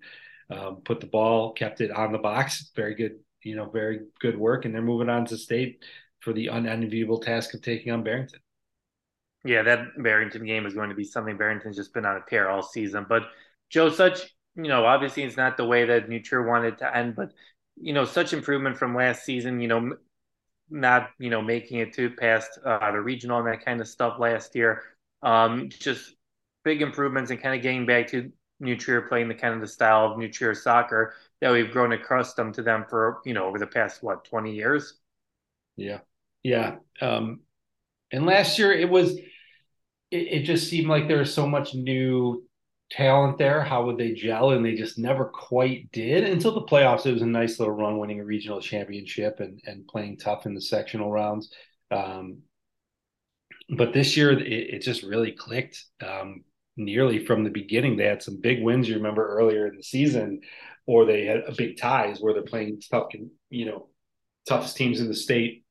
um, 0.51 0.77
put 0.85 1.01
the 1.01 1.07
ball, 1.07 1.53
kept 1.53 1.81
it 1.81 1.91
on 1.91 2.13
the 2.13 2.19
box. 2.19 2.71
Very 2.77 2.95
good, 2.95 3.19
you 3.43 3.57
know, 3.57 3.69
very 3.71 4.01
good 4.21 4.39
work. 4.39 4.65
And 4.65 4.75
they're 4.75 4.83
moving 4.83 5.09
on 5.09 5.25
to 5.27 5.39
state 5.39 5.83
for 6.25 6.33
the 6.33 6.49
unenviable 6.49 7.21
task 7.21 7.55
of 7.55 7.63
taking 7.63 7.93
on 7.93 8.03
Barrington. 8.03 8.41
Yeah, 9.45 9.63
that 9.63 9.89
Barrington 10.03 10.47
game 10.47 10.65
is 10.65 10.75
going 10.75 10.89
to 10.89 10.95
be 10.95 11.05
something 11.05 11.37
Barrington's 11.37 11.77
just 11.77 11.93
been 11.93 12.07
on 12.07 12.17
a 12.17 12.25
tear 12.29 12.49
all 12.51 12.63
season. 12.63 13.05
But 13.09 13.25
Joe, 13.69 13.91
such 13.91 14.35
you 14.57 14.69
know, 14.69 14.85
obviously 14.87 15.25
it's 15.25 15.37
not 15.37 15.57
the 15.57 15.67
way 15.67 15.85
that 15.85 16.09
New 16.09 16.21
Trier 16.23 16.47
wanted 16.47 16.79
to 16.79 16.97
end, 16.97 17.17
but 17.17 17.33
you 17.77 17.93
know, 17.93 18.05
such 18.05 18.33
improvement 18.33 18.77
from 18.77 18.95
last 18.95 19.25
season. 19.25 19.61
You 19.61 19.69
know, 19.69 19.97
not 20.71 21.11
you 21.19 21.31
know 21.31 21.43
making 21.43 21.79
it 21.79 21.93
to 21.95 22.11
past 22.11 22.59
uh, 22.65 22.91
the 22.93 23.01
regional 23.01 23.39
and 23.39 23.49
that 23.49 23.65
kind 23.65 23.81
of 23.81 23.89
stuff 23.89 24.19
last 24.19 24.55
year. 24.55 24.83
Um, 25.23 25.69
just 25.71 26.15
big 26.65 26.83
improvements 26.83 27.31
and 27.31 27.41
kind 27.41 27.55
of 27.55 27.63
getting 27.63 27.87
back 27.87 28.09
to 28.09 28.31
New 28.61 28.77
Trier 28.77 29.03
playing 29.03 29.29
the 29.29 29.35
kind 29.35 29.55
of 29.55 29.61
the 29.61 29.67
style 29.67 30.07
of 30.07 30.19
New 30.19 30.29
Trier 30.29 30.55
soccer 30.55 31.15
that 31.41 31.53
we've 31.53 31.71
grown 31.71 31.93
accustomed 31.93 32.55
to 32.55 32.63
them 32.63 32.87
for 32.89 33.21
you 33.25 33.35
know 33.35 33.47
over 33.47 33.59
the 33.59 33.67
past 33.67 34.03
what 34.03 34.25
twenty 34.25 34.55
years. 34.55 34.95
Yeah, 35.77 35.99
yeah. 36.45 36.77
Um, 37.01 37.41
and 38.13 38.27
last 38.27 38.59
year 38.59 38.73
it 38.73 38.89
was. 38.89 39.17
It, 40.11 40.29
it 40.29 40.43
just 40.45 40.69
seemed 40.69 40.87
like 40.87 41.09
there 41.09 41.19
was 41.19 41.35
so 41.35 41.49
much 41.49 41.75
new 41.75 42.45
talent 42.91 43.39
there. 43.39 43.63
How 43.63 43.87
would 43.87 43.99
they 43.99 44.13
gel? 44.13 44.51
And 44.51 44.65
they 44.65 44.75
just 44.75 44.99
never 44.99 45.25
quite 45.25 45.91
did 45.91 46.25
until 46.25 46.53
the 46.53 46.63
playoffs. 46.63 47.07
It 47.07 47.13
was 47.13 47.23
a 47.23 47.27
nice 47.27 47.59
little 47.59 47.75
run, 47.75 47.99
winning 47.99 48.21
a 48.21 48.25
regional 48.25 48.61
championship 48.61 49.41
and 49.41 49.61
and 49.67 49.89
playing 49.89 50.19
tough 50.19 50.47
in 50.47 50.55
the 50.55 50.61
sectional 50.61 51.11
rounds. 51.11 51.53
Um, 51.91 52.43
but 53.71 53.93
this 53.95 54.17
year, 54.17 54.31
it, 54.31 54.43
it, 54.43 54.83
just 54.83 55.03
really 55.03 55.33
clicked. 55.33 55.85
Um, 56.07 56.45
nearly 56.77 57.25
from 57.25 57.45
the 57.45 57.51
beginning, 57.51 57.97
they 57.97 58.05
had 58.05 58.23
some 58.23 58.41
big 58.41 58.63
wins. 58.63 58.89
You 58.89 58.97
remember 58.97 59.27
earlier 59.27 59.67
in 59.67 59.77
the 59.77 59.83
season, 59.83 60.43
or 60.87 61.07
they 61.07 61.25
had 61.25 61.39
a 61.47 61.53
big 61.57 61.79
ties 61.79 62.21
where 62.21 62.35
they're 62.35 62.43
playing 62.43 62.83
tough, 62.91 63.09
you 63.49 63.65
know, 63.65 63.89
toughest 64.47 64.77
teams 64.77 65.01
in 65.01 65.09
the 65.09 65.15
state 65.15 65.64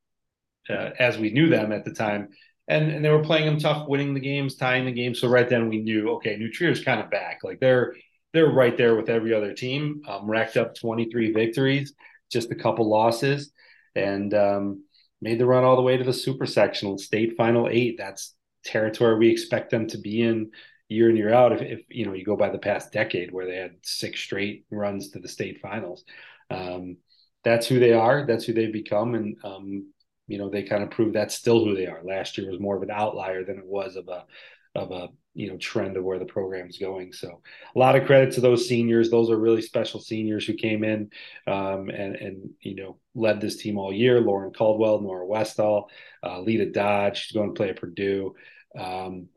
uh, 0.70 0.92
as 1.00 1.18
we 1.18 1.32
knew 1.32 1.50
them 1.50 1.72
at 1.72 1.86
the 1.86 1.94
time 1.94 2.30
and 2.68 2.92
and 2.92 3.04
they 3.04 3.10
were 3.10 3.24
playing 3.24 3.46
them 3.46 3.60
tough, 3.60 3.88
winning 3.88 4.14
the 4.14 4.20
games, 4.20 4.56
tying 4.56 4.86
the 4.86 4.92
games. 4.92 5.20
So 5.20 5.28
right 5.28 5.48
then 5.48 5.70
we 5.70 5.80
knew, 5.80 6.12
okay, 6.16 6.38
New 6.38 6.52
Trier's 6.52 6.84
kind 6.84 7.02
of 7.02 7.10
back. 7.10 7.40
Like 7.44 7.60
they're 7.60 7.96
they're 8.34 8.50
right 8.50 8.76
there 8.78 8.96
with 8.96 9.10
every 9.10 9.34
other 9.34 9.54
team. 9.54 10.02
Um, 10.08 10.30
racked 10.30 10.58
up 10.58 10.76
23 10.76 11.32
victories, 11.32 11.94
just 12.32 12.52
a 12.52 12.56
couple 12.56 12.90
losses, 12.90 13.52
and 13.96 14.34
um, 14.34 14.86
made 15.22 15.40
the 15.40 15.46
run 15.46 15.64
all 15.64 15.76
the 15.76 15.82
way 15.82 15.98
to 15.98 16.04
the 16.04 16.14
super 16.14 16.46
sectional 16.46 16.98
state 16.98 17.36
final 17.38 17.68
eight. 17.70 17.96
That's 17.98 18.34
territory 18.66 19.18
we 19.18 19.30
expect 19.30 19.72
them 19.72 19.88
to 19.88 19.98
be 19.98 20.22
in 20.22 20.52
year 20.88 21.10
in 21.10 21.18
year 21.18 21.34
out. 21.34 21.52
If, 21.52 21.62
if 21.62 21.82
you 21.90 22.06
know 22.06 22.14
you 22.14 22.24
go 22.24 22.38
by 22.38 22.50
the 22.50 22.58
past 22.58 22.94
decade 22.94 23.32
where 23.32 23.46
they 23.46 23.58
had 23.58 23.76
six 23.84 24.22
straight 24.22 24.66
runs 24.72 25.12
to 25.12 25.20
the 25.20 25.28
state 25.28 25.60
finals. 25.62 26.04
Um, 26.50 26.98
that's 27.44 27.68
who 27.68 27.80
they 27.80 27.92
are. 27.92 28.26
That's 28.26 28.46
who 28.46 28.54
they've 28.54 28.72
become, 28.72 29.16
and 29.16 29.36
um, 29.44 29.93
you 30.34 30.40
know 30.40 30.50
they 30.50 30.64
kind 30.64 30.82
of 30.82 30.90
prove 30.90 31.14
that's 31.14 31.36
still 31.36 31.64
who 31.64 31.76
they 31.76 31.86
are. 31.86 32.02
Last 32.04 32.40
year 32.40 32.50
was 32.50 32.60
more 32.60 32.76
of 32.76 32.82
an 32.82 32.90
outlier 32.90 33.44
than 33.46 33.60
it 33.60 33.68
was 33.68 33.96
of 33.96 34.08
a 34.08 34.26
of 34.74 34.90
a 34.90 35.10
you 35.36 35.48
know 35.48 35.58
trend 35.58 35.96
of 35.96 36.04
where 36.04 36.18
the 36.18 36.26
program 36.26 36.68
is 36.68 36.80
going. 36.80 37.14
So 37.14 37.44
a 37.76 37.78
lot 37.78 37.96
of 37.96 38.08
credit 38.08 38.34
to 38.34 38.42
those 38.42 38.68
seniors. 38.68 39.12
Those 39.12 39.30
are 39.30 39.38
really 39.38 39.62
special 39.62 40.00
seniors 40.00 40.48
who 40.48 40.56
came 40.56 40.84
in 40.84 41.12
um, 41.46 41.90
and 41.90 42.16
and 42.16 42.50
you 42.62 42.74
know 42.74 42.98
led 43.14 43.42
this 43.42 43.58
team 43.58 43.78
all 43.78 43.94
year. 43.94 44.22
Lauren 44.22 44.52
Caldwell, 44.52 45.02
Nora 45.02 45.28
Westall, 45.28 45.92
uh, 46.24 46.40
Lita 46.40 46.72
Dodge. 46.72 47.20
She's 47.22 47.38
going 47.38 47.54
to 47.54 47.56
play 47.56 47.70
at 47.70 47.80
Purdue. 47.80 48.34
Um, 48.76 49.28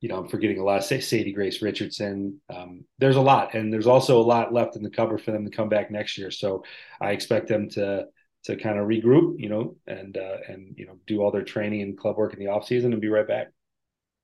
you 0.00 0.08
know, 0.08 0.18
I'm 0.18 0.28
forgetting 0.28 0.58
a 0.58 0.64
lot. 0.64 0.82
Say 0.82 0.98
Sadie 0.98 1.32
Grace 1.32 1.62
Richardson. 1.62 2.40
Um, 2.52 2.86
there's 2.98 3.14
a 3.14 3.20
lot, 3.20 3.54
and 3.54 3.72
there's 3.72 3.86
also 3.86 4.20
a 4.20 4.30
lot 4.34 4.52
left 4.52 4.74
in 4.74 4.82
the 4.82 4.90
cover 4.90 5.16
for 5.16 5.30
them 5.30 5.44
to 5.44 5.56
come 5.56 5.68
back 5.68 5.92
next 5.92 6.18
year. 6.18 6.32
So 6.32 6.64
I 7.00 7.12
expect 7.12 7.46
them 7.46 7.68
to 7.70 8.06
to 8.44 8.56
kind 8.56 8.78
of 8.78 8.86
regroup, 8.86 9.38
you 9.38 9.48
know, 9.48 9.76
and 9.86 10.16
uh, 10.16 10.36
and 10.48 10.74
you 10.76 10.86
know 10.86 10.98
do 11.06 11.22
all 11.22 11.30
their 11.30 11.42
training 11.42 11.82
and 11.82 11.96
club 11.98 12.16
work 12.16 12.32
in 12.32 12.38
the 12.38 12.48
off 12.48 12.66
season 12.66 12.92
and 12.92 13.00
be 13.00 13.08
right 13.08 13.26
back. 13.26 13.48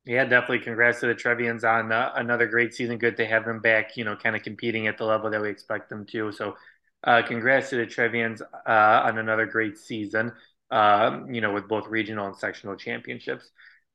Yeah, 0.05 0.25
definitely. 0.25 0.61
Congrats 0.61 1.01
to 1.01 1.07
the 1.07 1.15
Trevians 1.15 1.63
on 1.63 1.93
uh, 1.93 2.13
another 2.17 2.47
great 2.47 2.75
season. 2.75 2.97
Good 2.97 3.17
to 3.19 3.27
have 3.27 3.45
them 3.45 3.61
back, 3.61 3.97
you 3.97 4.05
know, 4.05 4.17
kind 4.17 4.35
of 4.35 4.43
competing 4.43 4.87
at 4.87 4.97
the 4.97 5.05
level 5.05 5.31
that 5.31 5.41
we 5.41 5.51
expect 5.51 5.91
them 5.91 6.07
to. 6.07 6.33
So, 6.33 6.57
uh, 7.05 7.23
congrats 7.23 7.71
to 7.71 7.77
the 7.77 7.87
Trevians 7.87 8.41
uh, 8.41 9.03
on 9.05 9.19
another 9.19 9.47
great 9.47 9.77
season, 9.77 10.33
uh, 10.71 11.21
you 11.29 11.41
know, 11.41 11.53
with 11.53 11.69
both 11.69 11.87
regional 11.87 12.27
and 12.27 12.37
sectional 12.37 12.77
championships. 12.77 13.51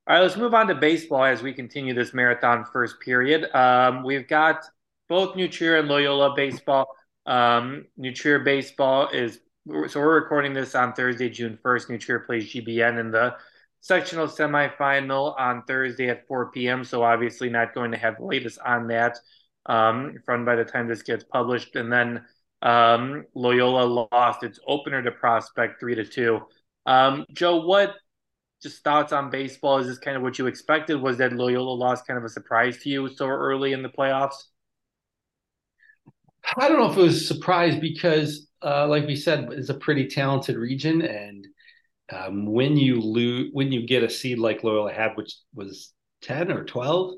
All 0.08 0.16
right, 0.16 0.22
let's 0.22 0.38
move 0.38 0.54
on 0.54 0.68
to 0.68 0.76
baseball 0.76 1.24
as 1.24 1.42
we 1.42 1.54
continue 1.54 1.96
this 1.96 2.14
marathon 2.14 2.66
first 2.72 3.00
period. 3.00 3.54
Um, 3.56 4.04
we've 4.04 4.28
got 4.28 4.64
both 5.10 5.36
New 5.36 5.48
Trier 5.48 5.78
and 5.78 5.88
Loyola 5.88 6.36
baseball. 6.36 6.96
Um, 7.26 7.86
New 7.98 8.14
Trier 8.14 8.40
baseball 8.40 9.10
is 9.10 9.40
so 9.68 10.00
we're 10.00 10.22
recording 10.22 10.54
this 10.54 10.76
on 10.76 10.94
Thursday, 10.94 11.30
June 11.30 11.58
1st. 11.64 11.90
New 11.90 11.98
Trier 11.98 12.20
plays 12.20 12.54
GBN 12.54 13.00
in 13.00 13.12
the 13.12 13.36
sectional 13.82 14.28
semifinal 14.28 15.40
on 15.40 15.64
Thursday 15.64 16.10
at 16.10 16.28
4 16.28 16.52
p.m. 16.52 16.84
So 16.84 17.04
obviously 17.04 17.50
not 17.50 17.74
going 17.74 17.92
to 17.92 17.98
have 17.98 18.18
the 18.18 18.26
latest 18.26 18.60
on 18.66 18.88
that 18.88 19.18
um, 19.66 20.18
from 20.26 20.46
by 20.46 20.56
the 20.56 20.66
time 20.66 20.88
this 20.88 21.02
gets 21.02 21.24
published. 21.24 21.76
And 21.76 21.92
then 21.92 22.26
um, 22.62 23.26
Loyola 23.34 24.08
lost 24.12 24.44
its 24.44 24.60
opener 24.68 25.02
to 25.02 25.12
Prospect 25.12 25.80
three 25.80 25.96
to 25.96 26.06
two. 26.06 26.42
Um, 26.86 27.26
Joe, 27.34 27.66
what 27.66 27.96
just 28.62 28.84
thoughts 28.84 29.14
on 29.14 29.30
baseball? 29.30 29.80
Is 29.80 29.88
this 29.88 29.98
kind 29.98 30.16
of 30.16 30.24
what 30.24 30.38
you 30.38 30.48
expected? 30.48 31.02
Was 31.02 31.18
that 31.18 31.34
Loyola 31.34 31.72
loss 31.72 32.04
kind 32.04 32.18
of 32.18 32.24
a 32.24 32.30
surprise 32.30 32.78
to 32.84 32.90
you 32.90 33.08
so 33.08 33.28
early 33.28 33.74
in 33.74 33.82
the 33.82 33.90
playoffs? 33.90 34.44
I 36.58 36.68
don't 36.68 36.80
know 36.80 36.92
if 36.92 36.98
it 36.98 37.02
was 37.02 37.22
a 37.22 37.26
surprise 37.26 37.76
because, 37.80 38.45
uh, 38.66 38.88
like 38.88 39.06
we 39.06 39.16
said, 39.16 39.50
it's 39.52 39.70
a 39.70 39.76
pretty 39.76 40.08
talented 40.08 40.58
region, 40.58 41.04
and 41.04 41.48
um, 42.12 42.46
when 42.48 42.76
you 42.78 43.00
lose, 43.00 43.50
when 43.54 43.72
you 43.72 43.86
get 43.86 44.04
a 44.04 44.10
seed 44.10 44.40
like 44.40 44.64
Loyola 44.64 44.92
had, 44.92 45.16
which 45.16 45.36
was 45.54 45.94
ten 46.22 46.52
or 46.52 46.64
twelve, 46.66 47.14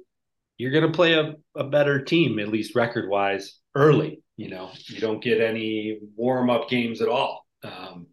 you're 0.57 0.71
going 0.71 0.85
to 0.85 0.95
play 0.95 1.13
a, 1.13 1.35
a 1.55 1.63
better 1.63 2.03
team, 2.03 2.39
at 2.39 2.49
least 2.49 2.75
record 2.75 3.09
wise, 3.09 3.59
early. 3.75 4.21
You 4.35 4.49
know, 4.49 4.71
you 4.87 4.99
don't 4.99 5.23
get 5.23 5.41
any 5.41 5.99
warm 6.15 6.49
up 6.49 6.69
games 6.69 7.01
at 7.01 7.07
all. 7.07 7.45
Um, 7.63 8.07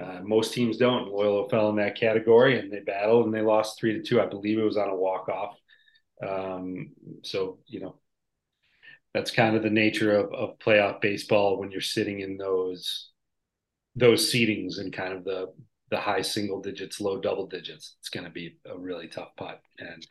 uh, 0.00 0.20
most 0.22 0.52
teams 0.52 0.76
don't. 0.76 1.08
Loyola 1.08 1.48
fell 1.48 1.70
in 1.70 1.76
that 1.76 1.98
category, 1.98 2.58
and 2.58 2.72
they 2.72 2.80
battled 2.80 3.26
and 3.26 3.34
they 3.34 3.40
lost 3.40 3.80
three 3.80 3.94
to 3.94 4.02
two. 4.02 4.20
I 4.20 4.26
believe 4.26 4.58
it 4.58 4.62
was 4.64 4.76
on 4.76 4.90
a 4.90 4.94
walk 4.94 5.28
off. 5.28 5.56
Um, 6.26 6.90
so 7.24 7.58
you 7.66 7.80
know, 7.80 7.96
that's 9.14 9.30
kind 9.30 9.56
of 9.56 9.62
the 9.62 9.70
nature 9.70 10.16
of, 10.16 10.32
of 10.32 10.58
playoff 10.58 11.00
baseball 11.00 11.58
when 11.58 11.70
you're 11.70 11.80
sitting 11.80 12.20
in 12.20 12.36
those 12.36 13.10
those 13.96 14.32
seedings 14.32 14.78
and 14.78 14.92
kind 14.92 15.12
of 15.12 15.24
the 15.24 15.52
the 15.90 15.98
high 15.98 16.20
single 16.20 16.60
digits, 16.60 17.00
low 17.00 17.18
double 17.18 17.46
digits. 17.46 17.96
It's 18.00 18.10
going 18.10 18.24
to 18.24 18.30
be 18.30 18.58
a 18.66 18.78
really 18.78 19.08
tough 19.08 19.30
putt, 19.36 19.60
and 19.78 20.06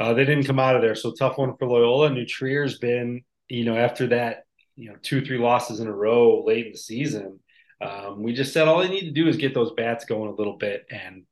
uh, 0.00 0.14
they 0.14 0.24
didn't 0.24 0.46
come 0.46 0.58
out 0.58 0.76
of 0.76 0.82
there. 0.82 0.94
So 0.94 1.12
tough 1.12 1.38
one 1.38 1.56
for 1.58 1.68
Loyola. 1.68 2.10
New 2.10 2.24
Trier's 2.24 2.78
been, 2.78 3.22
you 3.48 3.64
know, 3.64 3.76
after 3.76 4.06
that, 4.08 4.44
you 4.74 4.88
know, 4.88 4.96
two 5.02 5.24
three 5.24 5.38
losses 5.38 5.80
in 5.80 5.86
a 5.86 5.92
row 5.94 6.42
late 6.44 6.66
in 6.66 6.72
the 6.72 6.78
season 6.78 7.38
um, 7.82 8.22
we 8.22 8.32
just 8.32 8.52
said 8.52 8.68
all 8.68 8.80
they 8.80 8.88
need 8.88 9.06
to 9.06 9.10
do 9.10 9.28
is 9.28 9.36
get 9.36 9.54
those 9.54 9.72
bats 9.72 10.04
going 10.04 10.30
a 10.30 10.34
little 10.34 10.56
bit, 10.56 10.86
and 10.90 11.24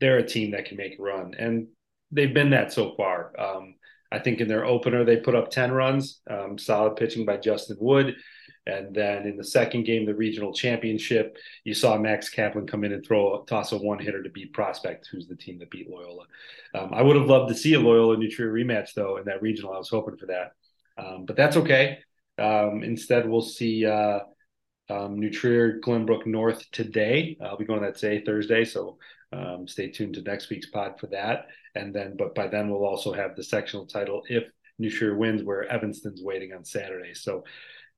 they're 0.00 0.18
a 0.18 0.26
team 0.26 0.52
that 0.52 0.66
can 0.66 0.76
make 0.76 0.98
a 0.98 1.02
run, 1.02 1.34
and 1.38 1.68
they've 2.10 2.34
been 2.34 2.50
that 2.50 2.72
so 2.72 2.94
far. 2.96 3.32
Um, 3.38 3.74
I 4.10 4.18
think 4.18 4.40
in 4.40 4.48
their 4.48 4.64
opener 4.64 5.04
they 5.04 5.18
put 5.18 5.34
up 5.34 5.50
ten 5.50 5.72
runs, 5.72 6.20
um, 6.28 6.58
solid 6.58 6.96
pitching 6.96 7.24
by 7.24 7.36
Justin 7.36 7.76
Wood, 7.80 8.16
and 8.66 8.94
then 8.94 9.26
in 9.26 9.36
the 9.36 9.44
second 9.44 9.84
game, 9.84 10.06
the 10.06 10.14
regional 10.14 10.52
championship, 10.52 11.36
you 11.64 11.74
saw 11.74 11.98
Max 11.98 12.28
Kaplan 12.28 12.66
come 12.66 12.84
in 12.84 12.92
and 12.92 13.04
throw 13.04 13.42
toss 13.44 13.72
a 13.72 13.78
one 13.78 13.98
hitter 13.98 14.22
to 14.22 14.30
beat 14.30 14.52
Prospect, 14.52 15.08
who's 15.10 15.26
the 15.26 15.36
team 15.36 15.58
that 15.58 15.70
beat 15.70 15.90
Loyola. 15.90 16.24
Um, 16.74 16.92
I 16.92 17.02
would 17.02 17.16
have 17.16 17.26
loved 17.26 17.48
to 17.50 17.58
see 17.58 17.74
a 17.74 17.80
Loyola 17.80 18.16
New 18.16 18.30
Trier 18.30 18.52
rematch 18.52 18.94
though 18.94 19.16
in 19.16 19.24
that 19.24 19.42
regional. 19.42 19.72
I 19.72 19.78
was 19.78 19.88
hoping 19.88 20.16
for 20.16 20.26
that, 20.26 20.52
um, 20.96 21.24
but 21.24 21.36
that's 21.36 21.56
okay. 21.56 21.98
Um, 22.38 22.82
instead, 22.82 23.28
we'll 23.28 23.42
see. 23.42 23.86
Uh, 23.86 24.20
um, 24.90 25.18
New 25.18 25.30
Glenbrook 25.30 26.26
North 26.26 26.64
today. 26.70 27.36
I'll 27.42 27.58
be 27.58 27.66
going 27.66 27.82
that 27.82 27.96
today, 27.96 28.24
Thursday. 28.24 28.64
So 28.64 28.98
um, 29.32 29.66
stay 29.68 29.88
tuned 29.90 30.14
to 30.14 30.22
next 30.22 30.50
week's 30.50 30.70
pod 30.70 30.98
for 30.98 31.06
that. 31.08 31.46
And 31.74 31.94
then, 31.94 32.16
but 32.16 32.34
by 32.34 32.48
then 32.48 32.70
we'll 32.70 32.86
also 32.86 33.12
have 33.12 33.36
the 33.36 33.44
sectional 33.44 33.86
title 33.86 34.22
if 34.28 34.44
New 34.78 34.90
Trier 34.90 35.16
wins, 35.16 35.42
where 35.42 35.64
Evanston's 35.64 36.22
waiting 36.22 36.52
on 36.52 36.64
Saturday. 36.64 37.14
So 37.14 37.44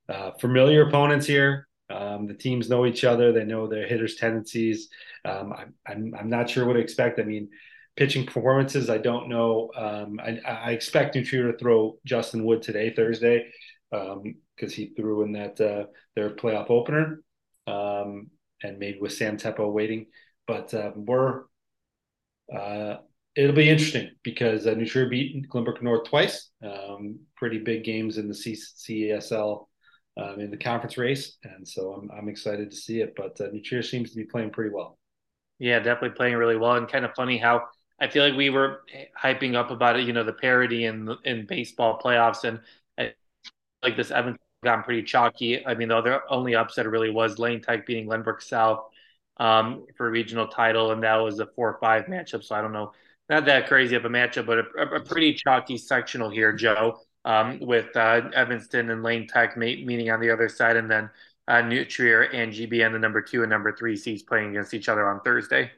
uh, 0.09 0.33
familiar 0.41 0.89
opponents 0.89 1.27
here. 1.27 1.67
Um, 1.89 2.27
the 2.27 2.35
teams 2.35 2.69
know 2.69 2.87
each 2.87 3.05
other. 3.05 3.33
They 3.33 3.45
know 3.45 3.67
their 3.67 3.87
hitters' 3.87 4.17
tendencies. 4.17 4.89
Um, 5.25 5.53
I'm, 5.53 5.75
I'm, 5.87 6.15
I'm 6.19 6.31
not 6.31 6.49
sure 6.49 6.65
what 6.65 6.75
to 6.75 6.79
expect. 6.79 7.19
I 7.19 7.25
mean, 7.25 7.49
pitching 7.97 8.27
performances, 8.27 8.89
I 8.89 8.99
don't 8.99 9.29
know. 9.29 9.71
Um, 9.77 10.21
I, 10.23 10.39
I 10.47 10.71
expect 10.71 11.15
New 11.15 11.25
Trier 11.25 11.51
to 11.51 11.59
throw 11.59 11.99
Justin 12.05 12.45
Wood 12.45 12.63
today, 12.63 12.95
Thursday 12.95 13.51
because 13.91 14.13
um, 14.17 14.35
he 14.71 14.93
threw 14.97 15.23
in 15.23 15.33
that 15.33 15.61
uh, 15.61 15.87
their 16.15 16.31
playoff 16.31 16.71
opener, 16.71 17.23
um, 17.67 18.29
and 18.63 18.79
maybe 18.79 19.01
with 19.01 19.13
Sam 19.13 19.37
Teppo 19.37 19.73
waiting. 19.73 20.07
But 20.51 20.75
uh, 20.75 20.91
we're 20.97 21.43
uh, 22.53 22.97
it'll 23.37 23.55
be 23.55 23.71
interesting 23.71 24.11
because 24.25 24.67
uh, 24.67 24.75
New 24.75 25.09
beat 25.09 25.49
Glenbrook 25.49 25.81
North 25.81 26.09
twice. 26.09 26.51
Um, 26.61 27.21
pretty 27.37 27.59
big 27.59 27.85
games 27.85 28.19
in 28.19 28.27
the 28.27 28.35
C- 28.35 28.57
CSL 28.57 29.69
um, 30.21 30.41
in 30.41 30.51
the 30.51 30.57
conference 30.57 30.99
race, 30.99 31.37
and 31.45 31.67
so 31.67 31.93
I'm 31.93 32.11
I'm 32.11 32.29
excited 32.29 32.73
to 32.73 32.77
see 32.77 33.01
it. 33.01 33.15
But 33.17 33.41
uh, 33.41 33.51
New 33.53 33.83
seems 33.83 34.11
to 34.11 34.17
be 34.17 34.25
playing 34.25 34.51
pretty 34.51 34.75
well. 34.75 34.99
Yeah, 35.61 35.79
definitely 35.79 36.17
playing 36.17 36.35
really 36.35 36.57
well, 36.57 36.75
and 36.75 36.89
kind 36.89 37.05
of 37.05 37.13
funny 37.15 37.39
how 37.39 37.69
I 38.01 38.09
feel 38.09 38.25
like 38.25 38.37
we 38.37 38.51
were 38.51 38.81
hyping 39.17 39.55
up 39.55 39.71
about 39.71 40.01
it. 40.01 40.05
You 40.05 40.13
know, 40.13 40.25
the 40.25 40.33
parity 40.33 40.87
in 40.87 41.15
in 41.25 41.47
baseball 41.47 42.01
playoffs, 42.05 42.43
and 42.43 42.59
like 43.85 43.97
this 43.97 44.11
Evans 44.11 44.37
gotten 44.65 44.83
pretty 44.83 45.05
chalky. 45.05 45.65
I 45.65 45.77
mean, 45.77 45.91
the 45.91 45.97
other 45.97 46.23
only 46.29 46.57
upset 46.57 46.91
really 46.91 47.11
was 47.11 47.39
Lane 47.39 47.63
Tech 47.63 47.87
beating 47.87 48.09
Glenbrook 48.09 48.43
South 48.43 48.87
um, 49.41 49.87
for 49.97 50.07
a 50.07 50.11
regional 50.11 50.47
title, 50.47 50.93
and 50.93 51.03
that 51.03 51.17
was 51.17 51.41
a 51.41 51.47
four-five 51.47 52.05
matchup. 52.05 52.45
So 52.45 52.55
I 52.55 52.61
don't 52.61 52.73
know, 52.73 52.93
not 53.29 53.47
that 53.47 53.67
crazy 53.67 53.97
of 53.97 54.05
a 54.05 54.09
matchup, 54.09 54.47
but 54.47 54.59
a, 54.59 54.97
a 54.97 55.01
pretty 55.01 55.35
chalky 55.35 55.79
sectional 55.79 56.31
here, 56.31 56.53
Joe, 56.53 56.99
um, 57.25 57.59
with 57.61 57.97
uh, 57.97 58.21
Evanston 58.35 58.91
and 58.91 59.03
Lane 59.03 59.27
Tech 59.27 59.57
meeting 59.57 60.11
on 60.11 60.21
the 60.21 60.31
other 60.31 60.49
side, 60.49 60.77
and 60.77 60.91
then 60.91 61.11
uh, 61.49 61.63
New 61.63 61.85
Trier 61.85 62.23
and 62.23 62.53
GBN, 62.53 62.93
the 62.93 62.99
number 62.99 63.23
two 63.23 63.43
and 63.43 63.51
number 63.51 63.75
three 63.75 63.97
seeds, 63.97 64.23
playing 64.23 64.51
against 64.51 64.75
each 64.75 64.89
other 64.89 65.09
on 65.09 65.21
Thursday. 65.23 65.71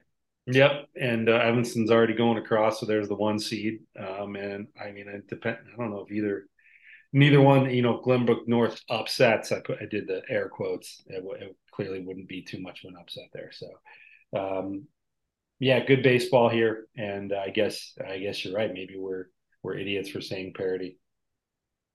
Yep, 0.46 0.88
and 1.01 1.29
uh, 1.29 1.35
Evanston's 1.35 1.92
already 1.92 2.14
going 2.14 2.37
across, 2.37 2.81
so 2.81 2.87
there's 2.87 3.07
the 3.07 3.14
one 3.14 3.38
seed. 3.38 3.79
Um, 3.96 4.35
and 4.35 4.66
I 4.79 4.90
mean, 4.90 5.07
it 5.07 5.29
depend. 5.29 5.59
I 5.72 5.77
don't 5.77 5.92
know 5.92 6.01
if 6.01 6.11
either 6.11 6.48
neither 7.12 7.40
one, 7.40 7.70
you 7.70 7.83
know, 7.83 8.01
Glenbrook 8.05 8.46
North 8.46 8.81
upsets. 8.88 9.53
I 9.53 9.61
put, 9.61 9.79
I 9.81 9.87
did 9.87 10.07
the 10.07 10.22
air 10.29 10.48
quotes. 10.48 11.03
It, 11.07 11.25
it 11.40 11.57
clearly 11.72 12.01
wouldn't 12.01 12.29
be 12.29 12.42
too 12.42 12.61
much 12.61 12.85
of 12.85 12.90
an 12.90 12.96
upset 13.01 13.29
there. 13.33 13.51
So, 13.53 13.68
um, 14.38 14.87
yeah, 15.59 15.85
good 15.85 16.03
baseball 16.03 16.48
here, 16.48 16.87
and 16.96 17.33
I 17.33 17.51
guess 17.51 17.92
I 18.05 18.18
guess 18.18 18.44
you're 18.44 18.55
right. 18.55 18.72
Maybe 18.72 18.96
we're 18.96 19.27
we're 19.62 19.79
idiots 19.79 20.09
for 20.09 20.20
saying 20.20 20.55
parity. 20.57 20.98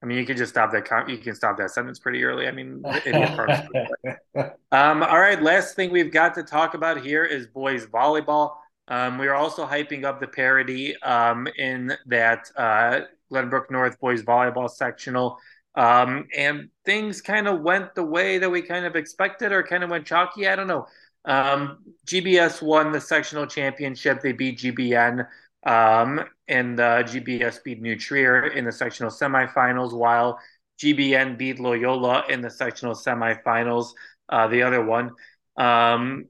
I 0.01 0.05
mean, 0.05 0.19
you 0.19 0.25
can 0.25 0.37
just 0.37 0.51
stop 0.51 0.71
that. 0.71 1.09
You 1.09 1.17
can 1.17 1.35
stop 1.35 1.57
that 1.57 1.71
sentence 1.71 1.99
pretty 1.99 2.23
early. 2.23 2.47
I 2.47 2.51
mean, 2.51 2.81
um, 4.71 5.03
all 5.03 5.19
right. 5.19 5.41
Last 5.41 5.75
thing 5.75 5.91
we've 5.91 6.13
got 6.13 6.35
to 6.35 6.43
talk 6.43 6.75
about 6.75 7.01
here 7.01 7.25
is 7.25 7.47
boys 7.47 7.85
volleyball. 7.87 8.55
Um, 8.87 9.17
we 9.17 9.27
are 9.27 9.35
also 9.35 9.65
hyping 9.65 10.05
up 10.05 10.21
the 10.21 10.27
parity 10.27 10.95
um, 11.01 11.47
in 11.57 11.93
that 12.05 12.49
uh, 12.55 13.01
Glenbrook 13.31 13.69
North 13.69 13.99
boys 13.99 14.23
volleyball 14.23 14.69
sectional. 14.69 15.37
Um, 15.75 16.27
and 16.35 16.69
things 16.85 17.21
kind 17.21 17.47
of 17.47 17.61
went 17.61 17.93
the 17.93 18.03
way 18.03 18.39
that 18.39 18.49
we 18.49 18.61
kind 18.61 18.85
of 18.85 18.95
expected 18.95 19.51
or 19.51 19.61
kind 19.63 19.83
of 19.83 19.89
went 19.89 20.05
chalky. 20.07 20.47
I 20.47 20.55
don't 20.55 20.67
know. 20.67 20.87
Um, 21.25 21.79
GBS 22.07 22.61
won 22.61 22.91
the 22.91 23.01
sectional 23.01 23.45
championship. 23.45 24.21
They 24.21 24.31
beat 24.31 24.59
GBN. 24.59 25.27
Um, 25.65 26.23
and 26.47 26.79
uh, 26.79 27.03
GBS 27.03 27.63
beat 27.63 27.81
New 27.81 27.97
Trier 27.97 28.47
in 28.47 28.63
the 28.65 28.71
sectional 28.71 29.11
semifinals, 29.11 29.93
while 29.93 30.39
GBN 30.79 31.37
beat 31.37 31.59
Loyola 31.59 32.23
in 32.29 32.41
the 32.41 32.49
sectional 32.49 32.95
semifinals. 32.95 33.89
uh, 34.29 34.47
the 34.47 34.63
other 34.63 34.83
one. 34.83 35.11
Um, 35.57 36.25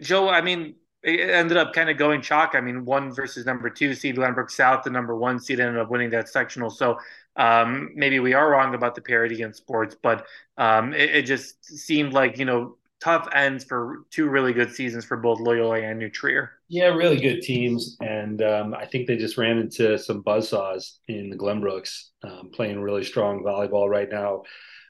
Joe, 0.00 0.28
I 0.28 0.40
mean, 0.40 0.74
it 1.02 1.30
ended 1.30 1.56
up 1.56 1.72
kind 1.72 1.90
of 1.90 1.96
going 1.96 2.22
chalk. 2.22 2.54
I 2.54 2.60
mean, 2.60 2.84
one 2.84 3.12
versus 3.12 3.44
number 3.44 3.68
two 3.68 3.94
seed 3.94 4.16
Glenbrook 4.16 4.50
South, 4.50 4.84
the 4.84 4.90
number 4.90 5.16
one 5.16 5.40
seed 5.40 5.58
ended 5.58 5.80
up 5.80 5.90
winning 5.90 6.10
that 6.10 6.28
sectional. 6.28 6.70
So 6.70 6.98
um, 7.36 7.90
maybe 7.94 8.20
we 8.20 8.34
are 8.34 8.50
wrong 8.50 8.74
about 8.74 8.94
the 8.94 9.00
parity 9.00 9.42
in 9.42 9.52
sports, 9.52 9.96
but 10.00 10.26
um, 10.58 10.92
it, 10.92 11.10
it, 11.10 11.22
just 11.22 11.64
seemed 11.64 12.12
like 12.12 12.38
you 12.38 12.44
know 12.44 12.76
tough 13.00 13.26
ends 13.34 13.64
for 13.64 14.04
two 14.10 14.28
really 14.28 14.52
good 14.52 14.72
seasons 14.72 15.04
for 15.04 15.16
both 15.16 15.40
Loyola 15.40 15.80
and 15.80 15.98
New 15.98 16.10
Trier. 16.10 16.52
Yeah, 16.68 16.88
really 16.88 17.20
good 17.20 17.40
teams, 17.40 17.96
and 18.00 18.42
um, 18.42 18.74
I 18.74 18.84
think 18.84 19.06
they 19.06 19.16
just 19.16 19.38
ran 19.38 19.58
into 19.58 19.98
some 19.98 20.22
buzzsaws 20.22 20.98
in 21.08 21.30
the 21.30 21.36
Glenbrooks, 21.36 22.10
um, 22.22 22.50
playing 22.52 22.80
really 22.80 23.04
strong 23.04 23.42
volleyball 23.42 23.88
right 23.88 24.10
now. 24.10 24.42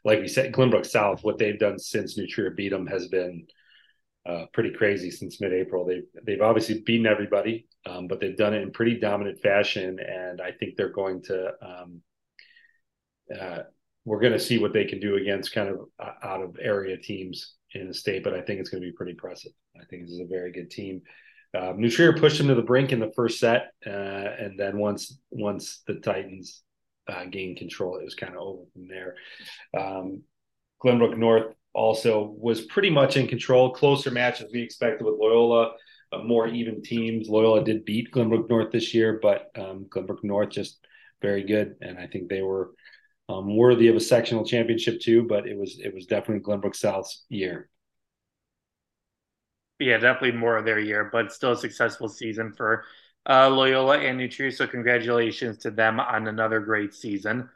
Like 0.05 0.21
we 0.21 0.29
said, 0.29 0.53
Glenbrook 0.53 0.85
South, 0.85 1.23
what 1.23 1.39
they've 1.39 1.59
done 1.59 1.79
since 1.79 2.19
New 2.19 2.27
Trier 2.27 2.51
beat 2.51 2.71
them 2.71 2.89
has 2.89 3.07
been 3.07 3.47
uh, 4.25 4.47
pretty 4.53 4.71
crazy 4.71 5.11
since 5.11 5.41
mid-April. 5.41 5.85
They've 5.85 6.07
they've 6.25 6.41
obviously 6.41 6.81
beaten 6.81 7.07
everybody, 7.07 7.67
um, 7.87 8.07
but 8.07 8.21
they've 8.21 8.37
done 8.37 8.55
it 8.55 8.63
in 8.63 8.71
pretty 8.71 8.99
dominant 8.99 9.41
fashion, 9.41 9.99
and 9.99 10.41
I 10.41 10.53
think 10.53 10.77
they're 10.77 10.93
going 10.93 11.23
to. 11.25 11.53
Um, 11.61 12.03
uh, 13.39 13.59
we're 14.05 14.21
going 14.21 14.33
to 14.33 14.39
see 14.39 14.59
what 14.59 14.73
they 14.73 14.85
can 14.85 14.99
do 15.01 15.17
against 15.17 15.55
kind 15.55 15.69
of 15.69 15.81
uh, 15.99 16.13
out 16.23 16.43
of 16.43 16.57
area 16.61 16.97
teams 16.97 17.55
in 17.75 17.89
the 17.89 17.95
state, 17.95 18.25
but 18.25 18.35
I 18.35 18.41
think 18.41 18.61
it's 18.61 18.69
going 18.69 18.83
to 18.83 18.89
be 18.89 18.93
pretty 18.93 19.13
impressive. 19.13 19.53
I 19.81 19.85
think 19.85 20.03
this 20.03 20.13
is 20.13 20.21
a 20.21 20.27
very 20.27 20.53
good 20.53 20.71
team. 20.71 21.03
Um, 21.57 21.81
New 21.81 21.91
Trier 21.91 22.13
pushed 22.15 22.39
them 22.39 22.49
to 22.49 22.55
the 22.55 22.63
brink 22.63 22.93
in 22.93 22.99
the 22.99 23.13
first 23.15 23.39
set, 23.39 23.73
uh, 23.87 23.91
and 23.91 24.59
then 24.59 24.79
once 24.79 25.19
once 25.31 25.83
the 25.87 25.95
Titans 25.97 26.63
uh, 27.09 27.27
gained 27.27 27.59
control, 27.59 27.97
it 27.97 28.05
was 28.05 28.15
kind 28.15 28.35
of 28.35 28.41
over 28.41 28.63
from 28.73 28.89
there. 28.89 29.17
Um, 29.79 30.23
Glenbrook 30.83 31.17
North 31.17 31.55
also 31.75 32.35
was 32.39 32.63
pretty 32.63 32.91
much 32.91 33.17
in 33.17 33.27
control. 33.27 33.71
Closer 33.71 34.11
match 34.11 34.41
as 34.41 34.51
we 34.53 34.63
expected 34.63 35.05
with 35.05 35.15
Loyola, 35.19 35.73
uh, 36.13 36.19
more 36.19 36.49
even 36.49 36.83
teams. 36.83 37.29
Loyola 37.29 37.65
did 37.65 37.85
beat 37.85 38.13
Glenbrook 38.13 38.49
North 38.49 38.71
this 38.71 38.93
year, 38.95 39.19
but 39.23 39.51
um, 39.57 39.87
Glenbrook 39.89 40.23
North 40.23 40.51
just 40.51 40.79
very 41.21 41.45
good, 41.45 41.77
and 41.81 41.99
I 41.99 42.07
think 42.07 42.29
they 42.29 42.43
were 42.43 42.73
um, 43.29 43.57
worthy 43.57 43.89
of 43.89 43.97
a 43.97 44.01
sectional 44.01 44.45
championship 44.45 45.01
too. 45.01 45.25
But 45.25 45.47
it 45.47 45.57
was 45.57 45.79
it 45.79 45.95
was 45.95 46.07
definitely 46.07 46.45
Glenbrook 46.45 46.77
South's 46.77 47.25
year. 47.29 47.71
Yeah, 49.79 49.99
definitely 49.99 50.39
more 50.39 50.57
of 50.57 50.65
their 50.65 50.79
year, 50.79 51.09
but 51.13 51.33
still 51.33 51.53
a 51.53 51.57
successful 51.57 52.09
season 52.09 52.53
for 52.53 52.85
uh, 53.29 53.49
Loyola 53.49 53.99
and 53.99 54.19
New 54.19 54.29
Trier. 54.29 54.51
So 54.51 54.67
congratulations 54.67 55.59
to 55.59 55.71
them 55.71 55.99
on 55.99 56.29
another 56.29 56.61
great 56.61 56.95
season. 56.95 57.49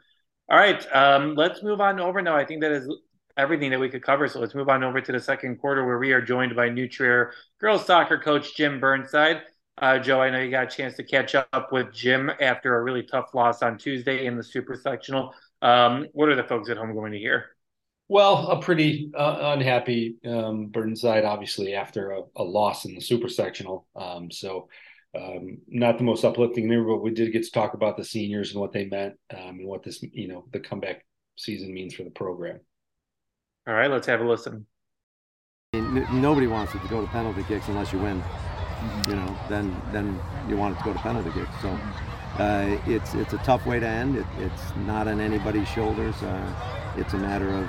All 0.49 0.57
right, 0.57 0.85
um, 0.95 1.35
let's 1.35 1.61
move 1.61 1.81
on 1.81 1.99
over 1.99 2.21
now. 2.21 2.35
I 2.35 2.45
think 2.45 2.61
that 2.61 2.71
is 2.71 2.89
everything 3.37 3.71
that 3.71 3.79
we 3.79 3.89
could 3.89 4.03
cover. 4.03 4.27
So 4.27 4.39
let's 4.39 4.55
move 4.55 4.69
on 4.69 4.83
over 4.83 4.99
to 4.99 5.11
the 5.11 5.19
second 5.19 5.57
quarter 5.57 5.85
where 5.85 5.99
we 5.99 6.11
are 6.11 6.21
joined 6.21 6.55
by 6.55 6.69
New 6.69 6.87
Trier 6.87 7.33
girls 7.59 7.85
soccer 7.85 8.17
coach 8.17 8.55
Jim 8.55 8.79
Burnside. 8.79 9.41
Uh, 9.79 9.99
Joe, 9.99 10.21
I 10.21 10.31
know 10.31 10.39
you 10.39 10.49
got 10.49 10.73
a 10.73 10.75
chance 10.75 10.95
to 10.95 11.03
catch 11.03 11.35
up 11.35 11.71
with 11.71 11.93
Jim 11.93 12.31
after 12.41 12.75
a 12.75 12.83
really 12.83 13.03
tough 13.03 13.33
loss 13.35 13.61
on 13.61 13.77
Tuesday 13.77 14.25
in 14.25 14.35
the 14.35 14.43
super 14.43 14.75
sectional. 14.75 15.33
Um, 15.61 16.07
what 16.13 16.29
are 16.29 16.35
the 16.35 16.43
folks 16.43 16.69
at 16.69 16.77
home 16.77 16.93
going 16.93 17.11
to 17.11 17.19
hear? 17.19 17.45
Well, 18.09 18.47
a 18.47 18.61
pretty 18.61 19.11
uh, 19.15 19.53
unhappy 19.57 20.15
um, 20.25 20.67
Burnside, 20.67 21.25
obviously, 21.25 21.75
after 21.75 22.11
a, 22.11 22.21
a, 22.37 22.43
loss 22.43 22.85
in 22.85 22.95
the 22.95 23.01
super 23.01 23.27
sectional. 23.27 23.85
Um, 23.95 24.31
so, 24.31 24.69
um, 25.13 25.57
not 25.67 25.97
the 25.97 26.05
most 26.05 26.23
uplifting 26.23 26.69
there, 26.69 26.83
but 26.83 27.01
we 27.01 27.11
did 27.11 27.33
get 27.33 27.43
to 27.43 27.51
talk 27.51 27.73
about 27.73 27.97
the 27.97 28.05
seniors 28.05 28.51
and 28.51 28.61
what 28.61 28.71
they 28.71 28.85
meant 28.85 29.15
um, 29.31 29.59
and 29.59 29.67
what 29.67 29.83
this, 29.83 30.01
you 30.01 30.29
know, 30.29 30.45
the 30.53 30.59
comeback 30.59 31.05
season 31.35 31.73
means 31.73 31.93
for 31.93 32.03
the 32.03 32.09
program. 32.09 32.61
All 33.67 33.73
right, 33.73 33.91
let's 33.91 34.07
have 34.07 34.21
a 34.21 34.23
listen. 34.23 34.65
Nobody 35.73 36.47
wants 36.47 36.73
it 36.73 36.81
to 36.81 36.87
go 36.87 37.01
to 37.01 37.07
penalty 37.07 37.43
kicks 37.43 37.67
unless 37.67 37.91
you 37.91 37.99
win. 37.99 38.21
Mm-hmm. 38.21 39.09
You 39.09 39.15
know, 39.17 39.37
then 39.49 39.81
then 39.91 40.19
you 40.47 40.55
want 40.55 40.75
it 40.75 40.79
to 40.79 40.85
go 40.85 40.93
to 40.93 40.99
penalty 40.99 41.31
kicks. 41.31 41.51
So 41.61 41.77
uh, 42.39 42.79
it's 42.87 43.13
it's 43.13 43.33
a 43.33 43.37
tough 43.39 43.65
way 43.65 43.79
to 43.79 43.87
end. 43.87 44.15
It, 44.15 44.25
it's 44.39 44.75
not 44.85 45.09
on 45.09 45.19
anybody's 45.19 45.67
shoulders. 45.67 46.15
Uh, 46.23 46.93
it's 46.95 47.13
a 47.13 47.17
matter 47.17 47.49
of 47.49 47.67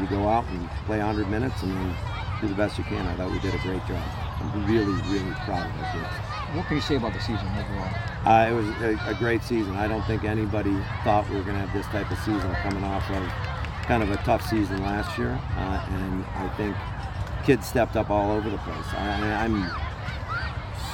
you 0.00 0.06
go 0.06 0.28
out 0.28 0.44
and 0.48 0.68
play 0.86 0.98
100 0.98 1.28
minutes 1.28 1.62
and 1.62 1.72
then 1.72 1.96
do 2.40 2.48
the 2.48 2.54
best 2.54 2.78
you 2.78 2.84
can. 2.84 3.06
I 3.06 3.16
thought 3.16 3.30
we 3.30 3.40
did 3.40 3.54
a 3.54 3.58
great 3.58 3.84
job. 3.86 4.02
I'm 4.38 4.66
really, 4.66 4.92
really 5.10 5.34
proud 5.44 5.66
of 5.66 5.82
our 5.82 5.92
kids. 5.92 6.36
What 6.54 6.66
can 6.66 6.76
you 6.76 6.82
say 6.82 6.96
about 6.96 7.12
the 7.12 7.20
season 7.20 7.48
overall? 7.58 7.90
Uh, 8.24 8.50
it 8.50 8.54
was 8.54 8.68
a, 8.82 9.10
a, 9.10 9.14
great 9.14 9.42
season. 9.42 9.74
I 9.74 9.88
don't 9.88 10.04
think 10.06 10.24
anybody 10.24 10.76
thought 11.02 11.28
we 11.28 11.36
were 11.36 11.42
going 11.42 11.56
to 11.56 11.66
have 11.66 11.72
this 11.72 11.86
type 11.86 12.10
of 12.10 12.18
season 12.18 12.54
coming 12.62 12.84
off 12.84 13.08
of 13.10 13.22
kind 13.86 14.02
of 14.02 14.10
a 14.10 14.16
tough 14.18 14.42
season 14.42 14.82
last 14.82 15.16
year, 15.16 15.38
uh, 15.56 15.86
and 15.90 16.24
I 16.34 16.48
think 16.56 16.76
kids 17.44 17.66
stepped 17.66 17.96
up 17.96 18.10
all 18.10 18.32
over 18.32 18.50
the 18.50 18.58
place. 18.58 18.86
I, 18.92 19.44
I'm 19.44 19.70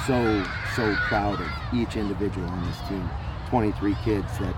so 0.05 0.43
so 0.75 0.95
proud 1.07 1.41
of 1.41 1.47
each 1.73 1.95
individual 1.95 2.47
on 2.47 2.65
this 2.65 2.77
team. 2.87 3.09
23 3.49 3.95
kids 4.03 4.37
that 4.39 4.55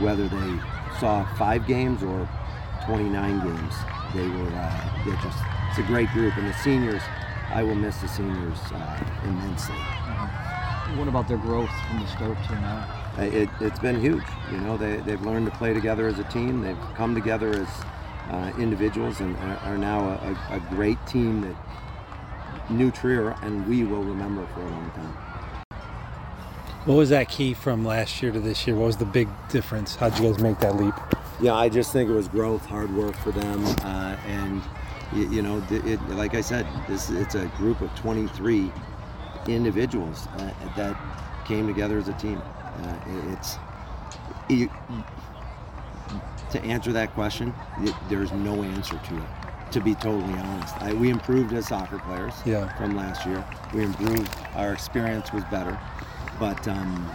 whether 0.00 0.28
they 0.28 0.60
saw 0.98 1.24
five 1.36 1.66
games 1.66 2.02
or 2.02 2.28
29 2.86 3.40
games, 3.40 3.74
they 4.14 4.28
were 4.28 4.50
uh, 4.54 5.04
they're 5.04 5.20
just 5.22 5.38
it's 5.70 5.78
a 5.78 5.82
great 5.82 6.08
group, 6.10 6.36
and 6.36 6.48
the 6.48 6.54
seniors. 6.54 7.02
I 7.50 7.62
will 7.62 7.74
miss 7.74 7.96
the 7.98 8.08
seniors 8.08 8.58
uh, 8.72 9.04
immensely. 9.24 9.74
What 10.96 11.08
about 11.08 11.28
their 11.28 11.38
growth 11.38 11.70
from 11.88 12.00
the 12.00 12.06
start 12.06 12.36
to 12.48 12.52
now? 12.60 13.07
It, 13.24 13.48
has 13.48 13.78
been 13.78 14.00
huge. 14.00 14.24
You 14.50 14.58
know, 14.58 14.76
they, 14.76 14.96
they've 14.98 15.20
learned 15.22 15.46
to 15.46 15.56
play 15.56 15.74
together 15.74 16.06
as 16.06 16.18
a 16.18 16.24
team. 16.24 16.60
They've 16.62 16.78
come 16.94 17.14
together 17.14 17.50
as 17.50 17.68
uh, 18.30 18.52
individuals 18.58 19.20
and 19.20 19.36
are 19.36 19.78
now 19.78 20.08
a, 20.08 20.56
a, 20.56 20.60
great 20.70 20.98
team 21.06 21.40
that 21.40 21.56
New 22.70 22.90
Trier 22.90 23.30
and 23.42 23.66
we 23.66 23.84
will 23.84 24.02
remember 24.02 24.46
for 24.54 24.60
a 24.60 24.70
long 24.70 24.90
time. 24.90 25.16
What 26.84 26.96
was 26.96 27.08
that 27.08 27.28
key 27.28 27.54
from 27.54 27.84
last 27.84 28.22
year 28.22 28.32
to 28.32 28.40
this 28.40 28.66
year? 28.66 28.76
What 28.76 28.86
was 28.86 28.96
the 28.98 29.04
big 29.04 29.28
difference? 29.48 29.96
How'd 29.96 30.18
you 30.18 30.30
guys 30.30 30.40
make 30.40 30.58
that 30.60 30.76
leap? 30.76 30.94
Yeah, 31.40 31.54
I 31.54 31.68
just 31.68 31.92
think 31.92 32.10
it 32.10 32.12
was 32.12 32.28
growth, 32.28 32.64
hard 32.66 32.94
work 32.94 33.14
for 33.16 33.30
them, 33.30 33.64
uh, 33.82 34.16
and 34.26 34.62
you, 35.14 35.30
you 35.30 35.42
know, 35.42 35.64
it, 35.70 36.02
like 36.10 36.34
I 36.34 36.40
said, 36.40 36.66
this 36.88 37.10
it's 37.10 37.34
a 37.34 37.46
group 37.56 37.80
of 37.80 37.94
23 37.94 38.70
individuals 39.46 40.26
uh, 40.38 40.52
that 40.76 40.98
came 41.46 41.66
together 41.66 41.98
as 41.98 42.08
a 42.08 42.12
team. 42.14 42.42
Uh, 42.82 43.32
it's 43.32 43.56
it, 44.48 44.70
to 46.50 46.62
answer 46.62 46.92
that 46.92 47.12
question. 47.14 47.52
It, 47.80 47.94
there's 48.08 48.32
no 48.32 48.62
answer 48.62 48.98
to 48.98 49.16
it. 49.16 49.28
To 49.72 49.80
be 49.80 49.94
totally 49.94 50.32
honest, 50.32 50.80
I, 50.80 50.94
we 50.94 51.10
improved 51.10 51.52
as 51.52 51.68
soccer 51.68 51.98
players 51.98 52.32
yeah. 52.46 52.74
from 52.78 52.96
last 52.96 53.26
year. 53.26 53.44
We 53.74 53.82
improved. 53.82 54.34
Our 54.54 54.72
experience 54.72 55.30
was 55.30 55.44
better, 55.44 55.78
but 56.38 56.66
um, 56.66 57.10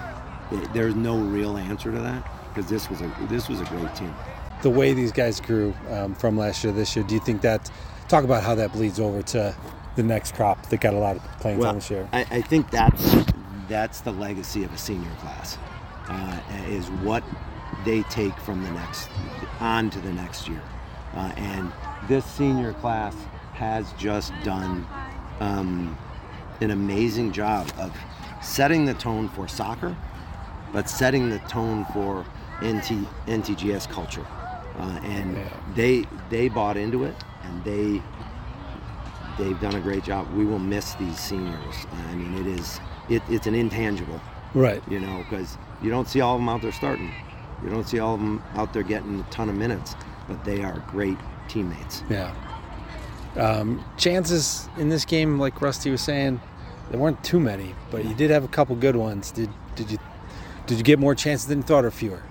it, 0.51 0.71
there's 0.71 0.93
no 0.93 1.17
real 1.17 1.57
answer 1.57 1.91
to 1.91 1.99
that 1.99 2.29
because 2.49 2.69
this 2.69 2.91
was 2.91 3.01
a 3.01 3.11
this 3.27 3.49
was 3.49 3.59
a 3.59 3.65
great 3.65 3.95
team. 3.95 4.13
The 4.61 4.69
way 4.69 4.93
these 4.93 5.11
guys 5.11 5.41
grew 5.41 5.73
um, 5.89 6.13
from 6.13 6.37
last 6.37 6.63
year 6.63 6.71
this 6.71 6.95
year, 6.95 7.03
do 7.03 7.15
you 7.15 7.21
think 7.21 7.41
that? 7.41 7.71
Talk 8.07 8.23
about 8.23 8.43
how 8.43 8.53
that 8.55 8.73
bleeds 8.73 8.99
over 8.99 9.23
to 9.23 9.55
the 9.95 10.03
next 10.03 10.35
crop 10.35 10.63
that 10.69 10.81
got 10.81 10.93
a 10.93 10.97
lot 10.97 11.15
of 11.15 11.23
playing 11.39 11.57
well, 11.57 11.69
time 11.71 11.75
this 11.75 11.89
year. 11.89 12.07
I, 12.11 12.21
I 12.29 12.41
think 12.41 12.69
that's 12.69 13.15
that's 13.67 14.01
the 14.01 14.11
legacy 14.11 14.63
of 14.63 14.73
a 14.73 14.77
senior 14.77 15.11
class 15.19 15.57
uh, 16.09 16.39
is 16.67 16.89
what 17.01 17.23
they 17.85 18.03
take 18.03 18.37
from 18.39 18.63
the 18.63 18.71
next 18.71 19.09
on 19.59 19.89
to 19.89 19.99
the 19.99 20.13
next 20.13 20.47
year. 20.47 20.61
Uh, 21.15 21.31
and 21.37 21.71
this 22.07 22.25
senior 22.25 22.73
class 22.73 23.15
has 23.53 23.91
just 23.93 24.33
done 24.43 24.85
um, 25.39 25.97
an 26.61 26.71
amazing 26.71 27.31
job 27.31 27.71
of 27.77 27.95
setting 28.41 28.85
the 28.85 28.93
tone 28.95 29.29
for 29.29 29.47
soccer 29.47 29.95
but 30.73 30.89
setting 30.89 31.29
the 31.29 31.39
tone 31.39 31.85
for 31.93 32.25
NT, 32.61 33.07
NTGS 33.27 33.89
culture. 33.89 34.25
Uh, 34.77 34.99
and 35.03 35.37
they 35.75 36.03
they 36.31 36.49
bought 36.49 36.75
into 36.75 37.03
it 37.03 37.15
and 37.43 37.63
they 37.63 38.01
they've 39.37 39.59
done 39.59 39.75
a 39.75 39.81
great 39.81 40.03
job 40.03 40.31
we 40.33 40.45
will 40.45 40.59
miss 40.59 40.93
these 40.95 41.19
seniors 41.19 41.87
I 42.09 42.15
mean 42.15 42.37
it 42.39 42.47
is 42.59 42.79
it, 43.09 43.21
it's 43.29 43.47
an 43.47 43.55
intangible. 43.55 44.19
Right. 44.53 44.81
You 44.89 44.99
know, 44.99 45.25
because 45.29 45.57
you 45.81 45.89
don't 45.89 46.07
see 46.07 46.21
all 46.21 46.35
of 46.35 46.41
them 46.41 46.49
out 46.49 46.61
there 46.61 46.71
starting. 46.71 47.11
You 47.63 47.69
don't 47.69 47.87
see 47.87 47.99
all 47.99 48.15
of 48.15 48.19
them 48.19 48.43
out 48.53 48.73
there 48.73 48.83
getting 48.83 49.19
a 49.19 49.23
ton 49.31 49.49
of 49.49 49.55
minutes, 49.55 49.95
but 50.27 50.43
they 50.43 50.63
are 50.63 50.83
great 50.89 51.17
teammates. 51.47 52.03
Yeah. 52.09 52.33
Um, 53.35 53.83
chances 53.97 54.69
in 54.77 54.89
this 54.89 55.05
game, 55.05 55.39
like 55.39 55.61
Rusty 55.61 55.89
was 55.89 56.01
saying, 56.01 56.39
there 56.91 56.99
weren't 56.99 57.23
too 57.23 57.39
many, 57.39 57.73
but 57.89 58.05
you 58.05 58.13
did 58.13 58.29
have 58.29 58.43
a 58.43 58.47
couple 58.47 58.75
good 58.75 58.95
ones. 58.95 59.31
Did 59.31 59.49
did 59.75 59.89
you 59.89 59.97
did 60.67 60.77
you 60.77 60.83
get 60.83 60.99
more 60.99 61.15
chances 61.15 61.47
than 61.47 61.59
you 61.59 61.63
thought, 61.63 61.83
or 61.83 61.91
fewer? 61.91 62.21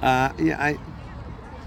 Uh, 0.00 0.32
yeah, 0.38 0.62
I. 0.62 0.78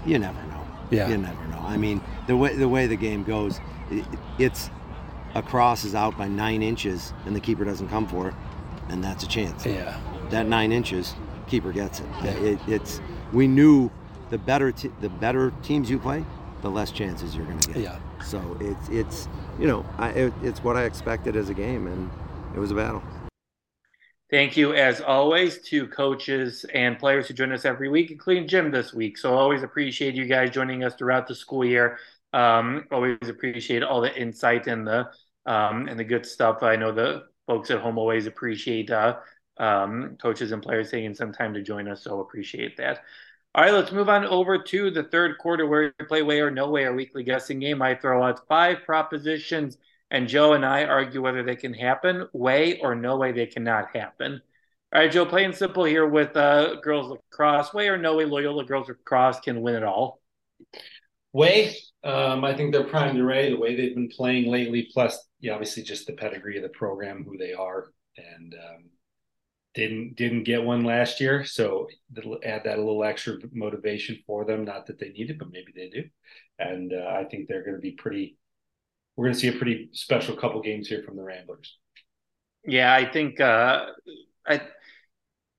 You 0.06 0.18
never 0.18 0.40
know. 0.44 0.66
Yeah. 0.90 1.08
You 1.08 1.18
never 1.18 1.44
know. 1.48 1.58
I 1.58 1.76
mean, 1.76 2.00
the 2.26 2.36
way 2.36 2.54
the 2.54 2.68
way 2.68 2.86
the 2.86 2.96
game 2.96 3.22
goes, 3.24 3.60
it's 4.38 4.70
a 5.34 5.42
cross 5.42 5.84
is 5.84 5.94
out 5.94 6.16
by 6.16 6.28
nine 6.28 6.62
inches 6.62 7.12
and 7.24 7.36
the 7.36 7.40
keeper 7.40 7.64
doesn't 7.64 7.88
come 7.88 8.06
for 8.06 8.28
it, 8.28 8.34
and 8.88 9.02
that's 9.02 9.24
a 9.24 9.28
chance. 9.28 9.66
Yeah. 9.66 9.98
That 10.30 10.46
nine 10.46 10.72
inches, 10.72 11.14
keeper 11.46 11.72
gets 11.72 12.00
it. 12.00 12.06
Yeah. 12.24 12.30
it 12.32 12.58
it's 12.66 13.00
we 13.32 13.46
knew 13.46 13.90
the 14.30 14.38
better 14.38 14.72
te- 14.72 14.92
the 15.00 15.08
better 15.08 15.52
teams 15.62 15.90
you 15.90 15.98
play, 15.98 16.24
the 16.62 16.70
less 16.70 16.90
chances 16.90 17.36
you're 17.36 17.46
going 17.46 17.58
to 17.60 17.72
get. 17.72 17.82
Yeah. 17.82 17.98
So 18.24 18.56
it's 18.60 18.88
it's 18.88 19.28
you 19.58 19.66
know 19.66 19.84
I, 19.98 20.10
it, 20.10 20.34
it's 20.42 20.64
what 20.64 20.76
I 20.76 20.84
expected 20.84 21.36
as 21.36 21.48
a 21.48 21.54
game, 21.54 21.86
and 21.86 22.10
it 22.54 22.58
was 22.58 22.70
a 22.70 22.74
battle. 22.74 23.02
Thank 24.28 24.56
you, 24.56 24.74
as 24.74 25.00
always, 25.00 25.60
to 25.68 25.86
coaches 25.86 26.64
and 26.74 26.98
players 26.98 27.28
who 27.28 27.34
join 27.34 27.52
us 27.52 27.64
every 27.64 27.88
week, 27.88 28.10
including 28.10 28.48
Jim 28.48 28.72
this 28.72 28.92
week. 28.92 29.18
So 29.18 29.32
always 29.32 29.62
appreciate 29.62 30.16
you 30.16 30.24
guys 30.24 30.50
joining 30.50 30.82
us 30.82 30.96
throughout 30.96 31.28
the 31.28 31.34
school 31.34 31.64
year. 31.64 31.98
Um, 32.36 32.84
always 32.92 33.16
appreciate 33.28 33.82
all 33.82 34.02
the 34.02 34.14
insight 34.14 34.66
and 34.66 34.86
the 34.86 35.08
um, 35.46 35.88
and 35.88 35.98
the 35.98 36.04
good 36.04 36.26
stuff. 36.26 36.62
I 36.62 36.76
know 36.76 36.92
the 36.92 37.22
folks 37.46 37.70
at 37.70 37.80
home 37.80 37.96
always 37.96 38.26
appreciate 38.26 38.90
uh, 38.90 39.16
um, 39.56 40.18
coaches 40.20 40.52
and 40.52 40.62
players 40.62 40.90
taking 40.90 41.14
some 41.14 41.32
time 41.32 41.54
to 41.54 41.62
join 41.62 41.88
us. 41.88 42.04
So 42.04 42.20
appreciate 42.20 42.76
that. 42.76 43.00
All 43.54 43.64
right, 43.64 43.72
let's 43.72 43.90
move 43.90 44.10
on 44.10 44.26
over 44.26 44.62
to 44.62 44.90
the 44.90 45.04
third 45.04 45.38
quarter 45.38 45.66
where 45.66 45.94
we 45.98 46.06
play 46.06 46.22
way 46.22 46.40
or 46.40 46.50
no 46.50 46.68
way, 46.68 46.84
our 46.84 46.92
weekly 46.92 47.22
guessing 47.22 47.58
game. 47.58 47.80
I 47.80 47.94
throw 47.94 48.22
out 48.22 48.46
five 48.48 48.78
propositions, 48.84 49.78
and 50.10 50.28
Joe 50.28 50.52
and 50.52 50.66
I 50.66 50.84
argue 50.84 51.22
whether 51.22 51.42
they 51.42 51.56
can 51.56 51.72
happen, 51.72 52.28
way 52.34 52.78
or 52.80 52.94
no 52.94 53.16
way 53.16 53.32
they 53.32 53.46
cannot 53.46 53.96
happen. 53.96 54.42
All 54.92 55.00
right, 55.00 55.10
Joe, 55.10 55.24
plain 55.24 55.54
simple 55.54 55.84
here 55.84 56.06
with 56.06 56.36
uh, 56.36 56.80
girls 56.82 57.08
lacrosse. 57.08 57.72
Way 57.72 57.88
or 57.88 57.96
no 57.96 58.16
way, 58.16 58.26
Loyola 58.26 58.66
girls 58.66 58.88
lacrosse 58.88 59.40
can 59.40 59.62
win 59.62 59.74
it 59.74 59.84
all. 59.84 60.20
Way, 61.32 61.76
um, 62.06 62.44
I 62.44 62.56
think 62.56 62.72
they're 62.72 62.84
primed 62.84 63.18
and 63.18 63.26
ready. 63.26 63.50
The 63.50 63.58
way 63.58 63.74
they've 63.74 63.94
been 63.94 64.08
playing 64.08 64.50
lately, 64.50 64.88
plus 64.92 65.18
yeah, 65.40 65.52
obviously 65.52 65.82
just 65.82 66.06
the 66.06 66.12
pedigree 66.12 66.56
of 66.56 66.62
the 66.62 66.68
program, 66.70 67.24
who 67.24 67.36
they 67.36 67.52
are, 67.52 67.92
and 68.16 68.54
um, 68.54 68.84
didn't 69.74 70.16
didn't 70.16 70.44
get 70.44 70.62
one 70.62 70.84
last 70.84 71.20
year, 71.20 71.44
so 71.44 71.88
add 72.44 72.62
that 72.64 72.78
a 72.78 72.82
little 72.82 73.04
extra 73.04 73.36
motivation 73.52 74.18
for 74.26 74.44
them. 74.44 74.64
Not 74.64 74.86
that 74.86 74.98
they 74.98 75.10
need 75.10 75.30
it, 75.30 75.38
but 75.38 75.50
maybe 75.50 75.72
they 75.74 75.88
do. 75.88 76.04
And 76.58 76.92
uh, 76.92 77.06
I 77.08 77.24
think 77.24 77.48
they're 77.48 77.64
going 77.64 77.76
to 77.76 77.80
be 77.80 77.92
pretty. 77.92 78.38
We're 79.16 79.26
going 79.26 79.34
to 79.34 79.40
see 79.40 79.48
a 79.48 79.52
pretty 79.52 79.90
special 79.92 80.36
couple 80.36 80.62
games 80.62 80.88
here 80.88 81.02
from 81.02 81.16
the 81.16 81.22
Ramblers. 81.22 81.76
Yeah, 82.64 82.92
I 82.94 83.10
think 83.10 83.40
uh, 83.40 83.86
I. 84.46 84.62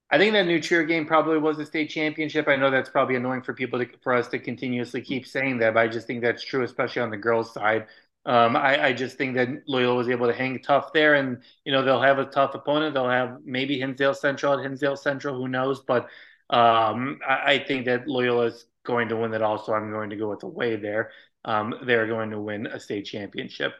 I 0.09 0.17
think 0.17 0.33
that 0.33 0.47
New 0.47 0.61
Trier 0.61 0.83
game 0.83 1.05
probably 1.05 1.37
was 1.37 1.59
a 1.59 1.65
state 1.65 1.89
championship. 1.89 2.47
I 2.47 2.55
know 2.55 2.71
that's 2.71 2.89
probably 2.89 3.15
annoying 3.15 3.41
for 3.41 3.53
people 3.53 3.79
to, 3.79 3.87
for 4.01 4.13
us 4.13 4.29
to 4.29 4.39
continuously 4.39 5.01
keep 5.01 5.27
saying 5.27 5.57
that, 5.59 5.73
but 5.73 5.81
I 5.81 5.87
just 5.87 6.07
think 6.07 6.21
that's 6.21 6.43
true, 6.43 6.63
especially 6.63 7.01
on 7.01 7.09
the 7.09 7.17
girls' 7.17 7.53
side. 7.53 7.87
Um, 8.25 8.55
I, 8.55 8.87
I, 8.87 8.93
just 8.93 9.17
think 9.17 9.35
that 9.35 9.49
Loyola 9.67 9.95
was 9.95 10.09
able 10.09 10.27
to 10.27 10.33
hang 10.33 10.59
tough 10.61 10.91
there, 10.91 11.13
and 11.15 11.41
you 11.63 11.71
know 11.71 11.81
they'll 11.81 12.01
have 12.01 12.19
a 12.19 12.25
tough 12.25 12.55
opponent. 12.55 12.93
They'll 12.93 13.09
have 13.09 13.39
maybe 13.45 13.79
Hinsdale 13.79 14.13
Central 14.13 14.53
at 14.53 14.63
Hinsdale 14.63 14.97
Central, 14.97 15.35
who 15.37 15.47
knows? 15.47 15.79
But 15.79 16.09
um, 16.49 17.19
I, 17.27 17.53
I, 17.53 17.63
think 17.65 17.85
that 17.85 18.07
Loyola 18.07 18.47
is 18.47 18.65
going 18.83 19.07
to 19.09 19.15
win 19.15 19.31
that. 19.31 19.41
Also, 19.41 19.73
I'm 19.73 19.91
going 19.91 20.09
to 20.09 20.17
go 20.17 20.29
with 20.29 20.41
the 20.41 20.47
way 20.47 20.75
there. 20.75 21.11
Um, 21.45 21.73
they're 21.85 22.07
going 22.07 22.31
to 22.31 22.39
win 22.39 22.67
a 22.67 22.79
state 22.79 23.05
championship. 23.05 23.73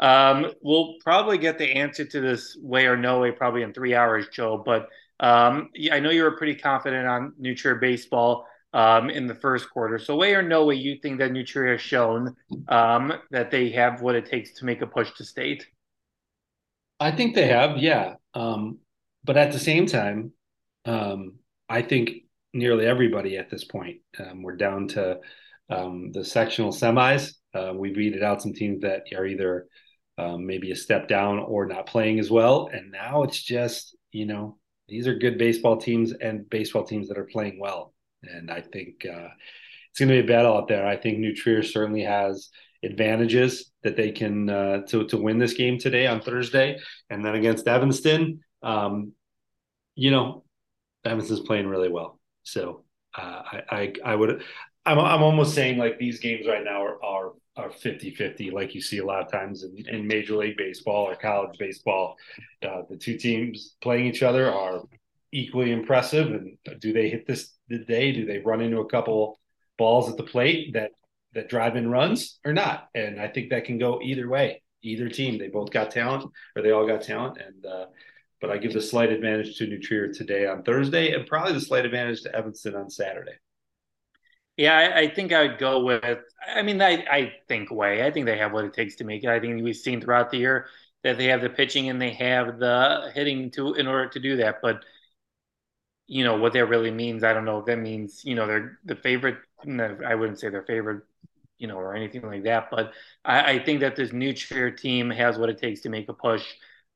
Um, 0.00 0.52
we'll 0.62 0.94
probably 1.04 1.38
get 1.38 1.58
the 1.58 1.70
answer 1.70 2.04
to 2.06 2.20
this 2.20 2.56
way 2.60 2.86
or 2.86 2.96
no 2.96 3.20
way 3.20 3.30
probably 3.30 3.62
in 3.62 3.72
three 3.72 3.94
hours, 3.94 4.28
Joe. 4.32 4.62
But 4.64 4.88
um, 5.20 5.68
I 5.92 6.00
know 6.00 6.10
you 6.10 6.22
were 6.22 6.36
pretty 6.36 6.54
confident 6.54 7.06
on 7.06 7.34
New 7.38 7.54
Trier 7.54 7.74
baseball 7.74 8.46
um, 8.72 9.10
in 9.10 9.26
the 9.26 9.34
first 9.34 9.68
quarter. 9.68 9.98
So, 9.98 10.16
way 10.16 10.34
or 10.34 10.42
no 10.42 10.64
way, 10.64 10.76
you 10.76 10.98
think 11.02 11.18
that 11.18 11.32
New 11.32 11.44
Trier 11.44 11.72
has 11.72 11.82
shown 11.82 12.34
um, 12.68 13.12
that 13.30 13.50
they 13.50 13.70
have 13.70 14.00
what 14.00 14.14
it 14.14 14.24
takes 14.26 14.54
to 14.54 14.64
make 14.64 14.80
a 14.80 14.86
push 14.86 15.12
to 15.12 15.24
state? 15.24 15.66
I 16.98 17.10
think 17.10 17.34
they 17.34 17.48
have, 17.48 17.76
yeah. 17.76 18.14
Um, 18.32 18.78
but 19.24 19.36
at 19.36 19.52
the 19.52 19.58
same 19.58 19.86
time, 19.86 20.32
um, 20.86 21.34
I 21.68 21.82
think 21.82 22.10
nearly 22.54 22.86
everybody 22.86 23.36
at 23.36 23.50
this 23.50 23.64
point, 23.64 23.98
we're 24.34 24.56
down 24.56 24.88
to 24.88 25.18
the 25.68 26.24
sectional 26.24 26.72
semis. 26.72 27.34
Uh, 27.52 27.72
we 27.74 27.92
weeded 27.92 28.22
out 28.22 28.40
some 28.40 28.52
teams 28.54 28.80
that 28.82 29.02
are 29.16 29.26
either 29.26 29.66
maybe 30.38 30.70
a 30.72 30.76
step 30.76 31.08
down 31.08 31.38
or 31.38 31.66
not 31.66 31.86
playing 31.86 32.18
as 32.18 32.30
well. 32.30 32.68
And 32.72 32.90
now 32.90 33.22
it's 33.22 33.40
just, 33.42 33.96
you 34.12 34.26
know, 34.26 34.58
these 34.88 35.06
are 35.06 35.14
good 35.14 35.38
baseball 35.38 35.76
teams 35.76 36.12
and 36.12 36.48
baseball 36.50 36.84
teams 36.84 37.08
that 37.08 37.18
are 37.18 37.24
playing 37.24 37.58
well. 37.60 37.94
And 38.22 38.50
I 38.50 38.60
think 38.60 39.06
uh, 39.06 39.28
it's 39.90 39.98
going 39.98 40.08
to 40.08 40.14
be 40.14 40.20
a 40.20 40.24
battle 40.24 40.56
out 40.56 40.68
there. 40.68 40.86
I 40.86 40.96
think 40.96 41.18
New 41.18 41.34
Trier 41.34 41.62
certainly 41.62 42.02
has 42.02 42.50
advantages 42.82 43.70
that 43.82 43.96
they 43.96 44.10
can 44.10 44.48
uh, 44.48 44.82
to 44.88 45.06
to 45.08 45.16
win 45.16 45.38
this 45.38 45.54
game 45.54 45.78
today 45.78 46.06
on 46.06 46.20
Thursday, 46.20 46.78
and 47.08 47.24
then 47.24 47.34
against 47.34 47.66
Evanston, 47.66 48.40
um, 48.62 49.12
you 49.94 50.10
know, 50.10 50.44
Evanston's 51.04 51.40
playing 51.40 51.66
really 51.66 51.88
well. 51.88 52.18
So 52.42 52.84
uh, 53.16 53.42
I, 53.52 53.62
I 53.70 53.92
I 54.04 54.14
would 54.14 54.42
I'm 54.84 54.98
I'm 54.98 55.22
almost 55.22 55.54
saying 55.54 55.78
like 55.78 55.98
these 55.98 56.20
games 56.20 56.46
right 56.46 56.64
now 56.64 56.82
are 56.84 57.04
are 57.04 57.32
are 57.64 57.70
50-50 57.70 58.52
like 58.52 58.74
you 58.74 58.80
see 58.80 58.98
a 58.98 59.04
lot 59.04 59.22
of 59.22 59.30
times 59.30 59.64
in, 59.64 59.86
in 59.88 60.06
major 60.06 60.36
league 60.36 60.56
baseball 60.56 61.08
or 61.08 61.14
college 61.14 61.58
baseball 61.58 62.16
uh, 62.62 62.82
the 62.88 62.96
two 62.96 63.16
teams 63.16 63.76
playing 63.80 64.06
each 64.06 64.22
other 64.22 64.52
are 64.52 64.82
equally 65.32 65.70
impressive 65.72 66.28
and 66.28 66.56
do 66.80 66.92
they 66.92 67.08
hit 67.08 67.26
this 67.26 67.54
the 67.70 67.78
day? 67.78 68.12
Do 68.12 68.26
they 68.26 68.38
run 68.38 68.60
into 68.60 68.80
a 68.80 68.86
couple 68.86 69.40
balls 69.78 70.10
at 70.10 70.18
the 70.18 70.24
plate 70.24 70.74
that 70.74 70.90
that 71.32 71.48
drive 71.48 71.76
in 71.76 71.90
runs 71.90 72.38
or 72.44 72.52
not? 72.52 72.88
And 72.94 73.18
I 73.18 73.28
think 73.28 73.50
that 73.50 73.64
can 73.64 73.78
go 73.78 74.00
either 74.02 74.28
way. 74.28 74.62
Either 74.82 75.08
team, 75.08 75.38
they 75.38 75.48
both 75.48 75.70
got 75.70 75.90
talent, 75.90 76.24
or 76.56 76.62
they 76.62 76.72
all 76.72 76.86
got 76.86 77.02
talent. 77.02 77.38
And 77.38 77.64
uh, 77.64 77.86
but 78.40 78.50
I 78.50 78.58
give 78.58 78.72
the 78.72 78.82
slight 78.82 79.12
advantage 79.12 79.56
to 79.58 79.66
New 79.66 79.78
Trier 79.78 80.12
today 80.12 80.46
on 80.46 80.62
Thursday, 80.62 81.12
and 81.12 81.26
probably 81.26 81.52
the 81.52 81.60
slight 81.60 81.86
advantage 81.86 82.22
to 82.22 82.34
Evanston 82.34 82.74
on 82.74 82.90
Saturday. 82.90 83.34
Yeah, 84.60 84.76
I, 84.76 84.98
I, 85.00 85.08
think 85.14 85.32
I 85.32 85.46
would 85.46 85.58
go 85.58 85.82
with. 85.82 86.18
I 86.46 86.60
mean, 86.60 86.82
I, 86.82 87.02
I 87.10 87.32
think 87.48 87.70
way. 87.70 88.04
I 88.04 88.10
think 88.10 88.26
they 88.26 88.36
have 88.36 88.52
what 88.52 88.66
it 88.66 88.74
takes 88.74 88.94
to 88.96 89.04
make 89.04 89.24
it. 89.24 89.30
I 89.30 89.40
think 89.40 89.62
we've 89.62 89.74
seen 89.74 90.02
throughout 90.02 90.30
the 90.30 90.36
year 90.36 90.66
that 91.02 91.16
they 91.16 91.24
have 91.26 91.40
the 91.40 91.48
pitching 91.48 91.88
and 91.88 92.00
they 92.00 92.10
have 92.10 92.58
the 92.58 93.10
hitting 93.14 93.50
to 93.52 93.72
in 93.74 93.86
order 93.86 94.10
to 94.10 94.20
do 94.20 94.36
that. 94.36 94.60
But 94.60 94.84
you 96.06 96.24
know 96.24 96.36
what 96.36 96.52
that 96.52 96.66
really 96.66 96.90
means. 96.90 97.24
I 97.24 97.32
don't 97.32 97.44
know 97.44 97.62
that 97.62 97.78
means 97.78 98.24
you 98.24 98.34
know 98.34 98.46
they're 98.46 98.78
the 98.84 98.96
favorite. 98.96 99.38
I 99.66 100.14
wouldn't 100.14 100.38
say 100.40 100.48
they're 100.48 100.62
favorite, 100.62 101.04
you 101.58 101.68
know, 101.68 101.76
or 101.78 101.94
anything 101.94 102.22
like 102.22 102.44
that. 102.44 102.68
But 102.70 102.92
I, 103.24 103.52
I 103.52 103.58
think 103.64 103.80
that 103.80 103.96
this 103.96 104.12
New 104.12 104.32
Trier 104.34 104.70
team 104.70 105.10
has 105.10 105.38
what 105.38 105.50
it 105.50 105.58
takes 105.58 105.80
to 105.82 105.88
make 105.88 106.08
a 106.08 106.14
push. 106.14 106.44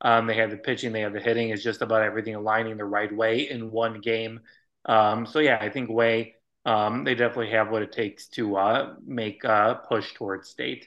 Um, 0.00 0.26
they 0.26 0.36
have 0.36 0.50
the 0.50 0.56
pitching, 0.58 0.92
they 0.92 1.00
have 1.02 1.12
the 1.14 1.20
hitting. 1.20 1.50
It's 1.50 1.62
just 1.62 1.82
about 1.82 2.02
everything 2.02 2.34
aligning 2.34 2.76
the 2.76 2.84
right 2.84 3.14
way 3.14 3.48
in 3.48 3.70
one 3.70 4.00
game. 4.00 4.40
Um, 4.86 5.26
so 5.26 5.38
yeah, 5.38 5.58
I 5.60 5.70
think 5.70 5.88
Way 5.90 6.34
um, 6.64 7.04
they 7.04 7.14
definitely 7.14 7.50
have 7.50 7.70
what 7.70 7.82
it 7.82 7.92
takes 7.92 8.28
to 8.28 8.56
uh, 8.56 8.94
make 9.04 9.44
a 9.44 9.80
push 9.88 10.14
towards 10.14 10.48
state. 10.48 10.86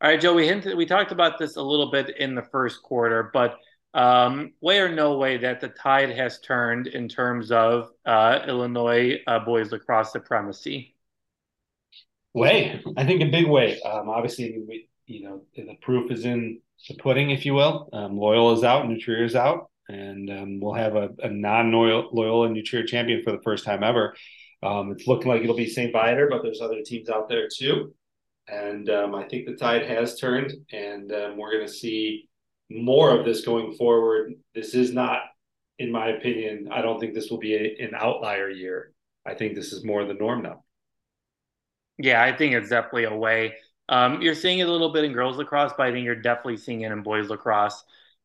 All 0.00 0.10
right, 0.10 0.20
Joe. 0.20 0.34
We 0.34 0.46
hinted, 0.46 0.76
we 0.76 0.86
talked 0.86 1.12
about 1.12 1.38
this 1.38 1.56
a 1.56 1.62
little 1.62 1.90
bit 1.90 2.16
in 2.18 2.34
the 2.34 2.42
first 2.42 2.82
quarter, 2.82 3.30
but 3.32 3.56
um, 3.92 4.52
way 4.60 4.78
or 4.78 4.88
no 4.88 5.18
way 5.18 5.36
that 5.38 5.60
the 5.60 5.68
tide 5.68 6.10
has 6.10 6.40
turned 6.40 6.86
in 6.86 7.08
terms 7.08 7.50
of 7.50 7.90
uh, 8.06 8.40
Illinois 8.46 9.20
uh, 9.26 9.40
boys 9.40 9.72
lacrosse 9.72 10.12
supremacy? 10.12 10.94
Way, 12.32 12.80
I 12.96 13.04
think 13.04 13.20
a 13.20 13.26
big 13.26 13.48
way. 13.48 13.80
Um, 13.82 14.08
obviously, 14.08 14.62
we, 14.66 14.88
you 15.06 15.24
know, 15.24 15.42
the 15.56 15.76
proof 15.82 16.12
is 16.12 16.24
in 16.24 16.60
the 16.88 16.94
pudding, 16.94 17.30
if 17.30 17.44
you 17.44 17.54
will. 17.54 17.88
Um, 17.92 18.16
Loyola 18.16 18.54
is 18.54 18.64
out, 18.64 18.88
New 18.88 19.00
Trier 19.00 19.24
is 19.24 19.34
out, 19.34 19.68
and 19.88 20.30
um, 20.30 20.60
we'll 20.60 20.74
have 20.74 20.94
a, 20.94 21.10
a 21.18 21.28
non-Loyola 21.28 22.50
New 22.50 22.62
Trier 22.62 22.84
champion 22.84 23.24
for 23.24 23.32
the 23.32 23.42
first 23.42 23.64
time 23.64 23.82
ever. 23.82 24.14
Um, 24.62 24.92
it's 24.92 25.06
looking 25.06 25.28
like 25.28 25.42
it'll 25.42 25.56
be 25.56 25.68
St. 25.68 25.92
Viator, 25.92 26.28
but 26.30 26.42
there's 26.42 26.60
other 26.60 26.82
teams 26.82 27.08
out 27.08 27.28
there 27.28 27.48
too. 27.48 27.94
And 28.48 28.90
um, 28.90 29.14
I 29.14 29.24
think 29.24 29.46
the 29.46 29.54
tide 29.54 29.86
has 29.86 30.18
turned, 30.18 30.52
and 30.72 31.12
um, 31.12 31.36
we're 31.36 31.52
going 31.52 31.66
to 31.66 31.72
see 31.72 32.28
more 32.68 33.16
of 33.16 33.24
this 33.24 33.44
going 33.44 33.74
forward. 33.74 34.34
This 34.54 34.74
is 34.74 34.92
not, 34.92 35.20
in 35.78 35.92
my 35.92 36.08
opinion, 36.08 36.68
I 36.72 36.82
don't 36.82 36.98
think 36.98 37.14
this 37.14 37.30
will 37.30 37.38
be 37.38 37.54
a, 37.54 37.84
an 37.84 37.92
outlier 37.96 38.50
year. 38.50 38.92
I 39.26 39.34
think 39.34 39.54
this 39.54 39.72
is 39.72 39.84
more 39.84 40.04
the 40.04 40.14
norm 40.14 40.42
now. 40.42 40.64
Yeah, 41.98 42.22
I 42.22 42.36
think 42.36 42.54
it's 42.54 42.70
definitely 42.70 43.04
a 43.04 43.14
way. 43.14 43.54
Um, 43.88 44.22
you're 44.22 44.34
seeing 44.34 44.60
it 44.60 44.68
a 44.68 44.72
little 44.72 44.92
bit 44.92 45.04
in 45.04 45.12
girls 45.12 45.36
lacrosse, 45.36 45.72
but 45.76 45.86
I 45.86 45.92
think 45.92 46.04
you're 46.04 46.14
definitely 46.16 46.56
seeing 46.56 46.82
it 46.82 46.92
in 46.92 47.02
boys 47.02 47.28
lacrosse. 47.28 47.84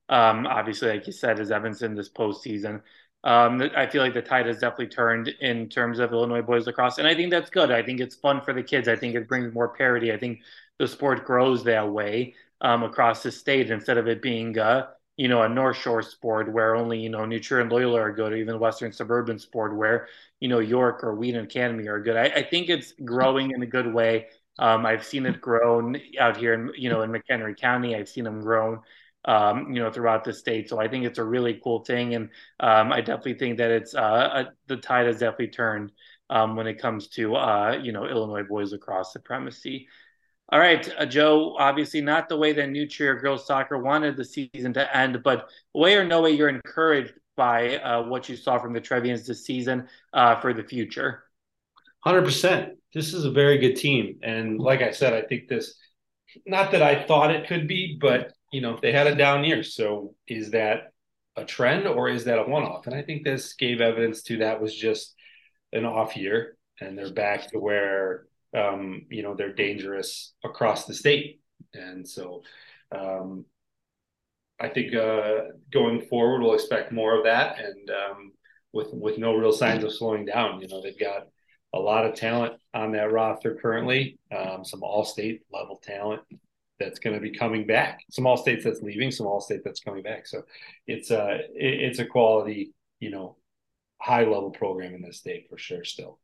Um, 0.09 0.45
obviously, 0.45 0.89
like 0.89 1.07
you 1.07 1.13
said, 1.13 1.39
as 1.39 1.51
Evanston 1.51 1.95
this 1.95 2.09
postseason. 2.09 2.81
Um, 3.25 3.61
I 3.75 3.87
feel 3.87 4.03
like 4.03 4.13
the 4.13 4.21
tide 4.21 4.45
has 4.45 4.59
definitely 4.59 4.87
turned 4.87 5.29
in 5.41 5.67
terms 5.67 5.99
of 5.99 6.13
Illinois 6.13 6.43
boys 6.43 6.67
lacrosse, 6.67 6.99
and 6.99 7.07
I 7.07 7.15
think 7.15 7.31
that's 7.31 7.49
good. 7.49 7.71
I 7.71 7.81
think 7.81 7.99
it's 7.99 8.15
fun 8.15 8.41
for 8.41 8.53
the 8.53 8.61
kids. 8.63 8.87
I 8.87 8.95
think 8.95 9.15
it 9.15 9.27
brings 9.27 9.53
more 9.53 9.69
parity. 9.69 10.13
I 10.13 10.17
think 10.17 10.41
the 10.77 10.87
sport 10.87 11.25
grows 11.25 11.63
that 11.63 11.91
way 11.91 12.35
um, 12.61 12.83
across 12.83 13.23
the 13.23 13.31
state 13.31 13.71
instead 13.71 13.97
of 13.97 14.07
it 14.07 14.21
being 14.21 14.57
uh, 14.59 14.87
you 15.17 15.27
know 15.27 15.41
a 15.41 15.49
North 15.49 15.77
Shore 15.77 16.03
sport 16.03 16.51
where 16.53 16.75
only 16.75 16.99
you 16.99 17.09
know 17.09 17.25
New 17.25 17.39
and 17.51 17.71
Loyola 17.71 17.99
are 18.01 18.11
good, 18.13 18.31
or 18.33 18.35
even 18.37 18.59
Western 18.59 18.91
Suburban 18.93 19.39
sport 19.39 19.75
where 19.75 20.07
you 20.39 20.47
know 20.47 20.59
York 20.59 21.03
or 21.03 21.15
Wheaton 21.15 21.45
Academy 21.45 21.87
are 21.87 21.99
good. 21.99 22.17
I, 22.17 22.25
I 22.25 22.43
think 22.43 22.69
it's 22.69 22.93
growing 23.03 23.51
in 23.51 23.63
a 23.63 23.67
good 23.67 23.91
way. 23.91 24.27
Um, 24.59 24.85
I've 24.85 25.05
seen 25.05 25.25
it 25.25 25.41
grown 25.41 25.99
out 26.19 26.37
here 26.37 26.53
in 26.53 26.71
you 26.77 26.89
know 26.89 27.01
in 27.01 27.11
McHenry 27.11 27.57
County. 27.57 27.95
I've 27.95 28.09
seen 28.09 28.23
them 28.23 28.41
grown. 28.41 28.81
Um, 29.27 29.71
you 29.73 29.81
know, 29.81 29.91
throughout 29.91 30.23
the 30.23 30.33
state. 30.33 30.69
So 30.69 30.79
I 30.79 30.87
think 30.87 31.03
it's 31.05 31.17
a 31.17 31.23
really 31.23 31.59
cool 31.63 31.83
thing, 31.83 32.13
and 32.13 32.29
um, 32.59 32.93
I 32.93 33.01
definitely 33.01 33.33
think 33.35 33.57
that 33.57 33.71
it's 33.71 33.95
uh, 33.95 34.45
a, 34.45 34.53
the 34.67 34.77
tide 34.77 35.07
has 35.07 35.17
definitely 35.19 35.47
turned. 35.47 35.91
um, 36.29 36.55
when 36.55 36.67
it 36.67 36.81
comes 36.81 37.07
to 37.09 37.35
uh, 37.35 37.79
you 37.81 37.91
know 37.91 38.05
Illinois 38.05 38.43
boys 38.43 38.71
lacrosse 38.71 39.13
supremacy. 39.13 39.87
All 40.49 40.59
right, 40.59 40.87
uh, 40.97 41.05
Joe. 41.05 41.55
Obviously, 41.57 42.01
not 42.01 42.29
the 42.29 42.37
way 42.37 42.53
that 42.53 42.69
New 42.69 42.87
Trier 42.87 43.15
girls 43.19 43.47
soccer 43.47 43.77
wanted 43.79 44.15
the 44.17 44.25
season 44.25 44.73
to 44.73 44.97
end, 44.97 45.23
but 45.23 45.49
way 45.73 45.95
or 45.95 46.03
no 46.05 46.21
way, 46.21 46.31
you're 46.31 46.49
encouraged 46.49 47.13
by 47.35 47.77
uh, 47.79 48.03
what 48.03 48.29
you 48.29 48.35
saw 48.35 48.59
from 48.59 48.73
the 48.73 48.81
Trevians 48.81 49.25
this 49.25 49.45
season 49.45 49.87
uh, 50.13 50.35
for 50.39 50.53
the 50.53 50.63
future. 50.63 51.23
Hundred 52.01 52.23
percent. 52.23 52.77
This 52.93 53.13
is 53.13 53.25
a 53.25 53.31
very 53.31 53.57
good 53.57 53.75
team, 53.75 54.19
and 54.23 54.59
like 54.59 54.81
I 54.81 54.91
said, 54.91 55.13
I 55.13 55.23
think 55.23 55.47
this. 55.47 55.75
Not 56.45 56.71
that 56.71 56.81
I 56.83 57.03
thought 57.05 57.31
it 57.31 57.47
could 57.47 57.67
be, 57.67 57.97
but 57.99 58.33
you 58.55 58.61
know 58.61 58.79
they 58.81 58.93
had 58.93 59.07
a 59.07 59.15
down 59.15 59.43
year. 59.43 59.63
So 59.63 60.15
is 60.27 60.51
that 60.51 60.93
a 61.35 61.43
trend 61.43 61.85
or 61.87 62.07
is 62.07 62.23
that 62.23 62.39
a 62.39 62.43
one-off? 62.43 62.87
And 62.87 62.95
I 62.95 63.01
think 63.01 63.23
this 63.23 63.53
gave 63.53 63.81
evidence 63.81 64.23
to 64.23 64.37
that 64.37 64.61
was 64.61 64.73
just 64.73 65.13
an 65.73 65.85
off 65.85 66.15
year, 66.15 66.57
and 66.79 66.97
they're 66.97 67.11
back 67.11 67.51
to 67.51 67.59
where 67.59 68.27
um, 68.55 69.05
you 69.09 69.23
know 69.23 69.35
they're 69.35 69.53
dangerous 69.53 70.33
across 70.41 70.85
the 70.85 70.93
state. 70.93 71.41
And 71.73 72.07
so 72.07 72.43
um, 72.97 73.43
I 74.57 74.69
think 74.69 74.95
uh, 74.95 75.51
going 75.73 75.99
forward, 76.03 76.41
we'll 76.41 76.53
expect 76.53 76.93
more 76.93 77.17
of 77.17 77.25
that, 77.25 77.59
and 77.59 77.89
um, 77.89 78.31
with 78.71 78.93
with 78.93 79.17
no 79.17 79.35
real 79.35 79.51
signs 79.51 79.83
of 79.83 79.93
slowing 79.93 80.23
down. 80.23 80.61
You 80.61 80.69
know, 80.69 80.81
they've 80.81 80.97
got 81.11 81.27
a 81.73 81.79
lot 81.79 82.05
of 82.05 82.15
talent 82.15 82.53
on 82.73 82.93
that 82.93 83.11
roster 83.11 83.55
currently, 83.61 84.17
um, 84.33 84.63
some 84.63 84.81
all-state 84.81 85.41
level 85.51 85.75
talent 85.83 86.21
that's 86.79 86.99
going 86.99 87.15
to 87.15 87.21
be 87.21 87.31
coming 87.31 87.65
back. 87.65 87.99
Some 88.11 88.27
all-states 88.27 88.63
that's 88.63 88.81
leaving, 88.81 89.11
some 89.11 89.27
all-state 89.27 89.61
that's 89.63 89.79
coming 89.79 90.03
back. 90.03 90.27
So 90.27 90.43
it's 90.87 91.11
a 91.11 91.21
uh, 91.21 91.37
it's 91.53 91.99
a 91.99 92.05
quality, 92.05 92.73
you 92.99 93.11
know, 93.11 93.37
high 94.01 94.23
level 94.23 94.51
program 94.51 94.93
in 94.93 95.01
this 95.01 95.17
state 95.17 95.47
for 95.49 95.57
sure. 95.57 95.83
Still. 95.83 96.19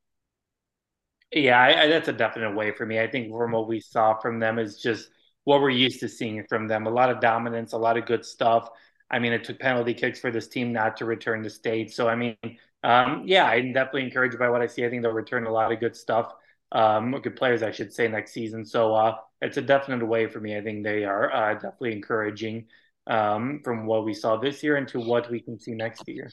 Yeah, 1.33 1.59
I, 1.59 1.83
I, 1.83 1.87
that's 1.87 2.09
a 2.09 2.13
definite 2.13 2.55
way 2.55 2.71
for 2.71 2.85
me. 2.85 2.99
I 2.99 3.07
think 3.07 3.31
from 3.31 3.53
what 3.53 3.67
we 3.67 3.79
saw 3.79 4.19
from 4.19 4.39
them 4.39 4.59
is 4.59 4.81
just 4.81 5.09
what 5.45 5.61
we're 5.61 5.69
used 5.69 6.01
to 6.01 6.09
seeing 6.09 6.43
from 6.49 6.67
them. 6.67 6.87
A 6.87 6.89
lot 6.89 7.09
of 7.09 7.21
dominance, 7.21 7.71
a 7.71 7.77
lot 7.77 7.97
of 7.97 8.05
good 8.05 8.25
stuff. 8.25 8.69
I 9.09 9.19
mean, 9.19 9.33
it 9.33 9.43
took 9.43 9.59
penalty 9.59 9.93
kicks 9.93 10.19
for 10.19 10.31
this 10.31 10.47
team 10.47 10.73
not 10.73 10.97
to 10.97 11.05
return 11.05 11.43
to 11.43 11.49
state. 11.49 11.93
So, 11.93 12.07
I 12.07 12.15
mean, 12.15 12.35
um, 12.83 13.23
yeah, 13.25 13.45
I'm 13.45 13.73
definitely 13.73 14.03
encouraged 14.03 14.39
by 14.39 14.49
what 14.49 14.61
I 14.61 14.67
see. 14.67 14.85
I 14.85 14.89
think 14.89 15.03
they'll 15.03 15.11
return 15.11 15.45
a 15.45 15.51
lot 15.51 15.71
of 15.71 15.79
good 15.79 15.95
stuff, 15.95 16.33
um, 16.71 17.11
good 17.21 17.35
players, 17.35 17.63
I 17.63 17.71
should 17.71 17.93
say, 17.93 18.07
next 18.07 18.33
season. 18.33 18.65
So, 18.65 18.93
uh, 18.93 19.15
it's 19.41 19.57
a 19.57 19.61
definite 19.61 20.05
way 20.05 20.27
for 20.27 20.39
me. 20.39 20.57
I 20.57 20.61
think 20.61 20.83
they 20.83 21.03
are 21.03 21.31
uh, 21.33 21.53
definitely 21.55 21.93
encouraging 21.93 22.67
um, 23.07 23.61
from 23.63 23.85
what 23.85 24.05
we 24.05 24.13
saw 24.13 24.37
this 24.37 24.61
year 24.63 24.77
into 24.77 24.99
what 24.99 25.29
we 25.29 25.39
can 25.39 25.59
see 25.59 25.71
next 25.71 26.07
year. 26.07 26.29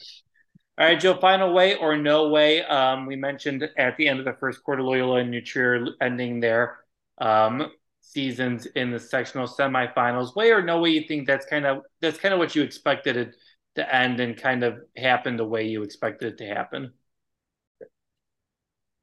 All 0.79 0.87
right, 0.87 1.01
Joe, 1.01 1.19
final 1.19 1.53
way 1.53 1.75
or 1.75 1.97
no 1.97 2.29
way. 2.29 2.63
Um, 2.63 3.07
we 3.07 3.17
mentioned 3.17 3.69
at 3.77 3.97
the 3.97 4.07
end 4.07 4.21
of 4.21 4.25
the 4.25 4.35
first 4.35 4.63
quarter, 4.63 4.83
Loyola 4.83 5.21
and 5.21 5.31
New 5.31 5.41
Trier 5.41 5.89
ending 6.01 6.39
their 6.39 6.79
um, 7.21 7.73
seasons 8.01 8.67
in 8.67 8.93
the 8.93 9.01
sectional 9.01 9.49
semifinals. 9.49 10.37
Way 10.37 10.53
or 10.53 10.63
no 10.63 10.81
way, 10.81 10.91
you 10.91 11.09
think 11.09 11.27
that's 11.27 11.47
kind 11.47 11.67
of 11.67 11.83
that's 12.01 12.19
kind 12.19 12.33
of 12.33 12.39
what 12.39 12.55
you 12.55 12.63
expected 12.63 13.17
it 13.17 13.35
to 13.75 13.95
end 13.95 14.21
and 14.21 14.37
kind 14.37 14.63
of 14.63 14.79
happen 14.97 15.37
the 15.37 15.45
way 15.45 15.67
you 15.67 15.83
expected 15.83 16.35
it 16.35 16.39
to 16.39 16.47
happen. 16.47 16.93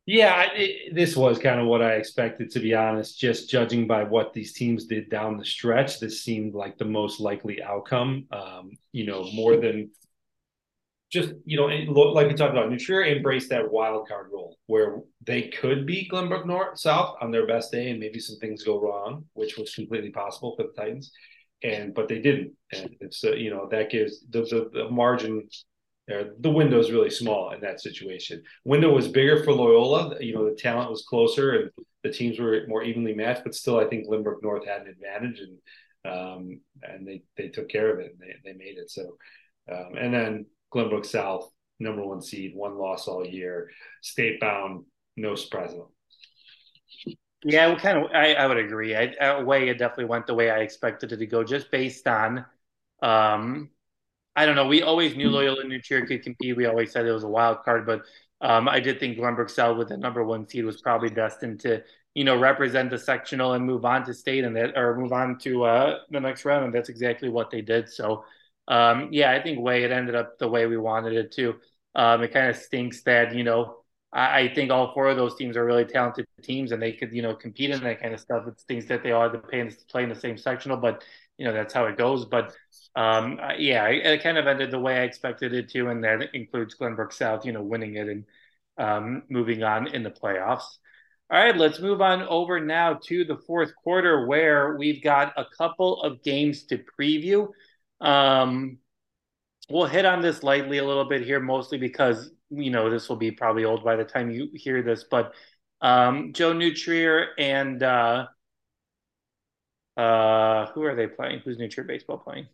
Yeah, 0.08 0.50
it, 0.54 0.94
this 0.94 1.16
was 1.16 1.40
kind 1.40 1.60
of 1.60 1.66
what 1.66 1.82
I 1.82 1.94
expected, 1.94 2.52
to 2.52 2.60
be 2.60 2.76
honest. 2.76 3.20
Just 3.20 3.50
judging 3.50 3.88
by 3.88 4.04
what 4.04 4.34
these 4.34 4.54
teams 4.54 4.86
did 4.86 5.10
down 5.10 5.38
the 5.38 5.46
stretch, 5.46 6.00
this 6.00 6.22
seemed 6.22 6.54
like 6.54 6.78
the 6.78 6.86
most 6.86 7.20
likely 7.20 7.62
outcome. 7.64 8.28
Um, 8.32 8.72
you 8.92 9.08
know, 9.08 9.24
more 9.34 9.58
than 9.58 9.90
just 11.12 11.34
you 11.46 11.58
know, 11.58 11.66
like 11.66 12.28
we 12.28 12.34
talked 12.34 12.52
about, 12.52 12.70
New 12.70 12.80
Trier 12.80 13.06
embraced 13.06 13.50
that 13.50 13.72
wild 13.72 14.08
card 14.08 14.28
role 14.32 14.58
where 14.68 15.00
they 15.26 15.44
could 15.50 15.86
be 15.86 16.10
Glenbrook 16.12 16.46
North 16.46 16.80
South 16.80 17.16
on 17.22 17.32
their 17.32 17.48
best 17.48 17.72
day, 17.72 17.90
and 17.90 18.00
maybe 18.00 18.20
some 18.20 18.38
things 18.38 18.64
go 18.64 18.80
wrong, 18.82 19.26
which 19.34 19.58
was 19.58 19.74
completely 19.74 20.10
possible 20.10 20.56
for 20.56 20.64
the 20.64 20.74
Titans, 20.74 21.12
and 21.64 21.94
but 21.94 22.08
they 22.10 22.20
didn't, 22.20 22.54
and 22.74 22.96
uh, 23.24 23.32
you 23.34 23.50
know 23.50 23.68
that 23.72 23.90
gives 23.92 24.22
the, 24.30 24.42
the, 24.42 24.70
the 24.74 24.90
margin. 24.90 25.48
The 26.08 26.52
window 26.52 26.80
is 26.80 26.92
really 26.92 27.10
small 27.10 27.52
in 27.52 27.62
that 27.62 27.82
situation. 27.82 28.44
Window 28.64 28.94
was 28.94 29.08
bigger 29.08 29.44
for 29.44 29.54
Loyola. 29.54 30.16
You 30.20 30.36
know, 30.36 30.48
the 30.48 30.56
talent 30.56 30.92
was 30.92 31.06
closer 31.08 31.54
and 31.54 31.72
the 32.04 32.12
teams 32.12 32.40
were 32.40 32.66
more 32.68 32.84
evenly 32.84 33.16
matched, 33.16 33.44
but 33.44 33.56
still, 33.56 33.80
I 33.80 33.86
think 33.86 34.08
Glenbrook 34.08 34.44
North 34.44 34.68
had 34.68 34.82
an 34.82 34.88
advantage, 34.90 35.40
and 35.40 35.58
um, 36.06 36.60
and 36.84 37.08
they 37.08 37.24
they 37.36 37.48
took 37.48 37.68
care 37.70 37.92
of 37.92 38.00
it 38.00 38.12
and 38.12 38.20
they 38.20 38.52
they 38.52 38.58
made 38.58 38.78
it. 38.78 38.92
So, 38.92 39.18
um, 39.72 39.96
and 39.98 40.14
then 40.14 40.46
Glenbrook 40.72 41.06
South, 41.06 41.50
number 41.80 42.06
one 42.06 42.22
seed, 42.22 42.54
one 42.56 42.78
loss 42.78 43.08
all 43.08 43.26
year, 43.26 43.72
state 44.04 44.40
bound, 44.40 44.86
no 45.18 45.34
surprise 45.34 45.72
at 45.72 45.78
all. 45.78 45.92
Yeah, 47.44 47.76
kind 47.76 47.98
of. 47.98 48.12
I, 48.12 48.34
I 48.34 48.48
would 48.48 48.58
agree. 48.58 48.96
I, 48.96 49.42
way 49.42 49.70
it 49.70 49.78
definitely 49.78 50.06
went 50.06 50.28
the 50.28 50.34
way 50.34 50.50
I 50.50 50.60
expected 50.60 51.12
it 51.12 51.18
to 51.18 51.26
go, 51.26 51.44
just 51.44 51.70
based 51.70 52.08
on, 52.08 52.46
um, 53.04 53.70
I 54.36 54.46
don't 54.46 54.56
know. 54.56 54.68
We 54.68 54.82
always 54.82 55.16
knew 55.16 55.30
Loyola 55.30 55.64
New 55.64 55.82
Trier 55.82 56.06
could 56.06 56.24
compete. 56.24 56.58
We 56.58 56.66
always 56.66 56.92
said 56.92 57.06
it 57.06 57.12
was 57.12 57.24
a 57.24 57.28
wild 57.28 57.64
card, 57.64 57.86
but 57.86 58.02
um, 58.42 58.68
I 58.68 58.80
did 58.80 59.00
think 59.00 59.18
Glenbrook 59.18 59.50
South 59.50 59.78
with 59.78 59.90
the 59.90 59.98
number 59.98 60.24
one 60.24 60.48
seed 60.48 60.66
was 60.66 60.82
probably 60.82 61.10
destined 61.10 61.62
to, 61.62 61.82
you 62.14 62.26
know, 62.26 62.38
represent 62.38 62.90
the 62.90 62.98
sectional 62.98 63.54
and 63.54 63.66
move 63.66 63.86
on 63.86 64.04
to 64.06 64.14
state 64.14 64.44
and 64.44 64.56
that, 64.58 64.78
or 64.78 64.98
move 64.98 65.14
on 65.14 65.38
to 65.40 65.64
uh, 65.64 66.00
the 66.10 66.20
next 66.20 66.44
round, 66.44 66.66
and 66.66 66.74
that's 66.74 66.90
exactly 66.90 67.30
what 67.30 67.50
they 67.50 67.62
did. 67.62 67.90
So 67.90 68.26
um, 68.68 69.10
yeah, 69.12 69.32
I 69.32 69.42
think 69.42 69.60
way 69.60 69.84
it 69.84 69.92
ended 69.92 70.16
up 70.16 70.38
the 70.40 70.48
way 70.48 70.66
we 70.66 70.78
wanted 70.78 71.14
it 71.14 71.32
to. 71.34 71.56
Um, 71.94 72.24
it 72.24 72.34
kind 72.34 72.50
of 72.50 72.58
stinks 72.58 73.04
that 73.04 73.34
you 73.36 73.44
know 73.44 73.78
I, 74.12 74.42
I, 74.42 74.54
think 74.54 74.72
all 74.72 74.94
four 74.94 75.08
of 75.08 75.18
those 75.18 75.36
teams 75.36 75.56
are 75.56 75.66
really 75.66 75.86
talented 75.86 76.26
teams 76.42 76.72
and 76.74 76.82
they 76.82 76.92
could 76.92 77.14
you 77.14 77.22
know 77.22 77.36
compete 77.36 77.70
in 77.70 77.82
that 77.84 78.02
kind 78.02 78.14
of 78.14 78.20
stuff. 78.20 78.46
It's 78.48 78.64
things 78.64 78.86
that 78.88 79.04
they 79.04 79.12
all 79.12 79.30
have 79.30 79.34
to 79.34 79.76
play 79.88 80.04
in 80.04 80.10
the 80.10 80.16
same 80.16 80.38
sectional, 80.38 80.78
but 80.78 81.04
you 81.38 81.46
know 81.46 81.54
that's 81.54 81.74
how 81.74 81.86
it 81.86 81.98
goes. 81.98 82.26
But 82.26 82.54
um, 82.96 83.40
yeah, 83.58 83.88
it, 83.88 84.24
kind 84.24 84.38
of 84.38 84.48
ended 84.48 84.72
the 84.72 84.80
way 84.80 84.98
I 84.98 85.04
expected 85.04 85.54
it 85.54 85.70
to, 85.72 85.90
and 85.90 86.04
that 86.04 86.34
includes 86.34 86.76
Glenbrook 86.76 87.12
South, 87.12 87.46
you 87.46 87.52
know, 87.52 87.62
winning 87.62 87.96
it 87.96 88.08
and 88.08 88.26
um, 88.78 89.24
moving 89.30 89.64
on 89.64 89.88
in 89.88 90.04
the 90.04 90.12
playoffs. 90.12 90.78
All 91.30 91.44
right, 91.44 91.58
let's 91.58 91.80
move 91.80 92.02
on 92.02 92.22
over 92.24 92.60
now 92.60 93.00
to 93.06 93.26
the 93.26 93.38
fourth 93.48 93.76
quarter 93.76 94.28
where 94.28 94.78
we've 94.78 95.04
got 95.04 95.34
a 95.38 95.46
couple 95.58 96.02
of 96.04 96.22
games 96.24 96.66
to 96.66 96.78
preview. 97.00 97.48
Um, 98.00 98.78
we'll 99.70 99.88
hit 99.88 100.06
on 100.06 100.22
this 100.22 100.44
lightly 100.44 100.78
a 100.78 100.86
little 100.86 101.10
bit 101.10 101.24
here, 101.24 101.40
mostly 101.40 101.78
because 101.78 102.30
you 102.50 102.70
know 102.70 102.90
this 102.90 103.10
will 103.10 103.16
be 103.16 103.32
probably 103.32 103.66
old 103.66 103.84
by 103.84 103.96
the 103.96 104.04
time 104.04 104.32
you 104.32 104.50
hear 104.54 104.84
this. 104.84 105.04
But 105.10 105.34
um, 105.82 106.32
Joe 106.34 106.54
New 106.54 106.74
Trier 106.74 107.30
and 107.38 107.82
uh, 107.82 108.28
uh, 109.98 110.68
who 110.68 110.84
are 110.84 110.96
they 110.96 111.08
playing? 111.08 111.40
Who's 111.44 111.58
New 111.58 111.70
Trier 111.70 111.86
baseball 111.86 112.18
playing? 112.18 112.48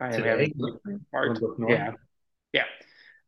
I 0.00 0.14
am 0.14 0.22
having 0.22 0.54
yeah, 1.68 1.92
yeah. 2.52 2.64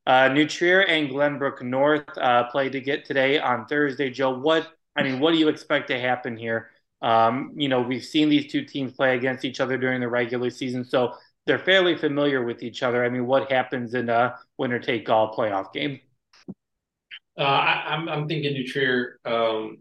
Uh, 0.07 0.29
New 0.29 0.49
Trier 0.49 0.81
and 0.81 1.11
Glenbrook 1.11 1.63
North 1.63 2.17
uh, 2.17 2.45
play 2.45 2.71
to 2.71 2.81
get 2.81 3.05
today 3.05 3.39
on 3.39 3.67
Thursday. 3.67 4.11
Joe, 4.11 4.39
what 4.39 4.73
I 4.97 5.03
mean, 5.03 5.21
what 5.21 5.33
do 5.33 5.39
you 5.39 5.49
expect 5.49 5.89
to 5.89 6.01
happen 6.01 6.37
here? 6.37 6.71
Um, 7.03 7.53
you 7.57 7.69
know, 7.69 7.83
we've 7.83 8.05
seen 8.05 8.29
these 8.29 8.51
two 8.51 8.65
teams 8.65 8.93
play 8.93 9.17
against 9.17 9.45
each 9.45 9.61
other 9.61 9.77
during 9.77 10.01
the 10.01 10.09
regular 10.09 10.51
season, 10.51 10.85
so 10.85 11.15
they're 11.47 11.59
fairly 11.59 11.97
familiar 11.97 12.45
with 12.45 12.63
each 12.63 12.83
other. 12.83 13.05
I 13.05 13.11
mean, 13.11 13.27
what 13.27 13.51
happens 13.51 13.95
in 13.95 14.09
a 14.09 14.37
winner 14.57 14.79
take 14.79 15.11
all 15.11 15.35
playoff 15.35 15.73
game? 15.73 16.01
Uh, 17.39 17.43
I, 17.43 17.95
am 17.95 18.09
I'm, 18.09 18.09
I'm 18.09 18.29
thinking 18.29 18.53
New 18.53 18.67
Trier. 18.67 19.19
Um, 19.25 19.79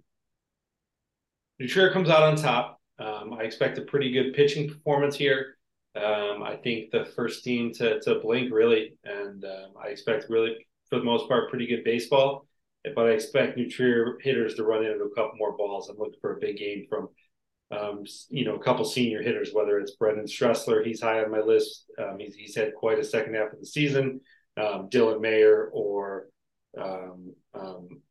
New 1.59 1.67
Trier 1.67 1.91
comes 1.91 2.09
out 2.09 2.23
on 2.23 2.35
top. 2.35 2.80
Um, 3.01 3.33
I 3.33 3.43
expect 3.43 3.77
a 3.77 3.81
pretty 3.81 4.11
good 4.11 4.33
pitching 4.33 4.69
performance 4.69 5.15
here. 5.15 5.57
Um, 5.95 6.43
I 6.43 6.57
think 6.63 6.91
the 6.91 7.05
first 7.15 7.43
team 7.43 7.73
to 7.73 7.99
to 8.01 8.19
blink 8.19 8.53
really, 8.53 8.93
and 9.03 9.43
um, 9.43 9.73
I 9.83 9.87
expect 9.87 10.29
really 10.29 10.65
for 10.89 10.99
the 10.99 11.05
most 11.05 11.27
part 11.27 11.49
pretty 11.49 11.67
good 11.67 11.83
baseball 11.83 12.45
but 12.95 13.07
I 13.07 13.11
expect 13.11 13.57
New 13.57 13.69
Trier 13.69 14.17
hitters 14.21 14.55
to 14.55 14.63
run 14.63 14.85
into 14.85 15.03
a 15.03 15.15
couple 15.15 15.37
more 15.37 15.55
balls. 15.55 15.89
I'm 15.89 15.97
looking 15.97 16.19
for 16.19 16.35
a 16.35 16.39
big 16.39 16.57
game 16.57 16.85
from, 16.89 17.09
um, 17.71 18.03
you 18.29 18.43
know, 18.43 18.55
a 18.55 18.63
couple 18.63 18.85
senior 18.85 19.21
hitters, 19.21 19.51
whether 19.53 19.79
it's 19.79 19.95
Brendan 19.95 20.25
Stressler, 20.25 20.85
he's 20.85 21.01
high 21.01 21.23
on 21.23 21.31
my 21.31 21.41
list. 21.41 21.85
Um, 21.99 22.17
he's, 22.19 22.35
he's 22.35 22.55
had 22.55 22.73
quite 22.73 22.99
a 22.99 23.03
second 23.03 23.35
half 23.35 23.53
of 23.53 23.59
the 23.59 23.65
season. 23.65 24.21
Um, 24.57 24.89
Dylan 24.89 25.21
Mayer 25.21 25.69
or 25.71 26.27
um, 26.77 27.33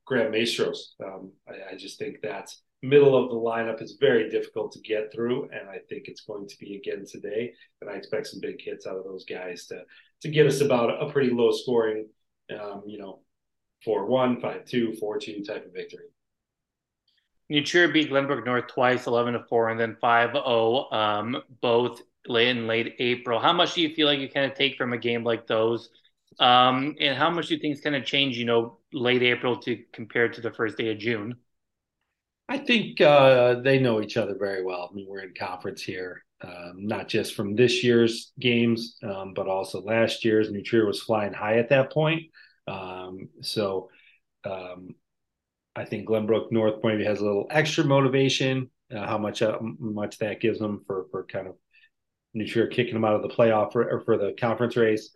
Graham 0.07 0.33
Maestros. 0.33 0.95
I, 1.01 1.73
I, 1.73 1.77
just 1.77 1.99
think 1.99 2.21
that 2.23 2.51
middle 2.83 3.17
of 3.17 3.31
the 3.31 3.37
lineup 3.37 3.83
is 3.83 3.97
very 4.01 4.29
difficult 4.31 4.73
to 4.73 4.81
get 4.81 5.13
through, 5.13 5.49
and 5.53 5.69
I 5.69 5.79
think 5.89 6.09
it's 6.09 6.23
going 6.23 6.49
to 6.49 6.59
be 6.59 6.77
again 6.77 7.05
today. 7.07 7.53
And 7.81 7.91
I 7.91 7.95
expect 7.95 8.29
some 8.29 8.41
big 8.41 8.61
hits 8.63 8.87
out 8.87 8.97
of 8.97 9.05
those 9.05 9.25
guys 9.25 9.67
to 9.67 9.85
to 10.23 10.29
get 10.29 10.47
us 10.47 10.61
about 10.61 11.03
a 11.03 11.11
pretty 11.13 11.31
low 11.31 11.51
scoring, 11.53 12.09
you 12.87 12.99
know, 12.99 13.21
four 13.85 14.07
one, 14.07 14.41
five 14.41 14.65
two, 14.67 14.95
four 14.95 15.19
two 15.19 15.43
type 15.45 15.67
of 15.67 15.73
victory. 15.73 16.07
New 17.49 17.65
Trier 17.65 17.89
beat 17.89 18.11
Glenbrook 18.11 18.45
North 18.47 18.69
twice, 18.69 19.07
eleven 19.07 19.35
to 19.35 19.45
four, 19.49 19.69
and 19.71 19.79
then 19.81 19.97
5-0, 20.03 20.93
um, 20.93 21.43
both 21.61 22.01
late 22.27 22.49
in 22.49 22.67
late 22.67 22.95
April. 22.99 23.41
How 23.41 23.53
much 23.53 23.75
do 23.75 23.83
you 23.83 23.95
feel 23.95 24.07
like 24.07 24.21
you 24.21 24.29
kind 24.29 24.51
of 24.51 24.57
take 24.57 24.77
from 24.77 24.93
a 24.93 24.99
game 24.99 25.25
like 25.25 25.47
those 25.47 25.91
Um, 26.41 26.97
and 27.01 27.17
how 27.19 27.31
much 27.31 27.49
do 27.49 27.59
things 27.61 27.83
kind 27.83 27.97
of 27.97 28.07
change, 28.07 28.39
you 28.39 28.47
know, 28.47 28.81
late 28.95 29.23
April 29.23 29.59
to 29.63 29.85
compared 29.95 30.35
to 30.35 30.43
the 30.43 30.53
first 30.53 30.79
day 30.79 30.91
of 30.93 30.99
June? 30.99 31.37
I 32.51 32.59
think 32.59 33.01
uh, 33.01 33.61
they 33.61 33.79
know 33.79 34.03
each 34.03 34.17
other 34.17 34.35
very 34.37 34.65
well. 34.65 34.89
I 34.91 34.95
mean, 34.95 35.07
we're 35.09 35.23
in 35.23 35.35
conference 35.39 35.83
here, 35.83 36.25
um, 36.43 36.73
not 36.79 37.07
just 37.07 37.35
from 37.35 37.55
this 37.55 37.85
year's 37.85 38.33
games, 38.41 38.97
um, 39.05 39.35
but 39.35 39.47
also 39.47 39.81
last 39.81 40.25
year's. 40.25 40.51
New 40.51 40.61
Trier 40.61 40.85
was 40.85 41.01
flying 41.01 41.33
high 41.33 41.59
at 41.59 41.69
that 41.69 41.93
point. 41.93 42.25
Um, 42.67 43.29
so 43.41 43.89
um, 44.45 44.97
I 45.77 45.85
think 45.85 46.09
Glenbrook 46.09 46.51
North 46.51 46.83
maybe 46.83 47.05
has 47.05 47.21
a 47.21 47.25
little 47.25 47.47
extra 47.51 47.85
motivation. 47.85 48.69
Uh, 48.93 49.07
how 49.07 49.19
much 49.19 49.43
uh, 49.43 49.57
much 49.79 50.19
that 50.19 50.41
gives 50.41 50.59
them 50.59 50.83
for 50.89 51.07
for 51.13 51.25
kind 51.27 51.47
of 51.47 51.55
New 52.35 52.49
Trier 52.49 52.67
kicking 52.67 52.95
them 52.95 53.05
out 53.05 53.15
of 53.15 53.23
the 53.23 53.29
playoff 53.29 53.77
or, 53.77 53.89
or 53.89 54.01
for 54.01 54.19
the 54.19 54.35
conference 54.41 54.77
race. 54.77 55.11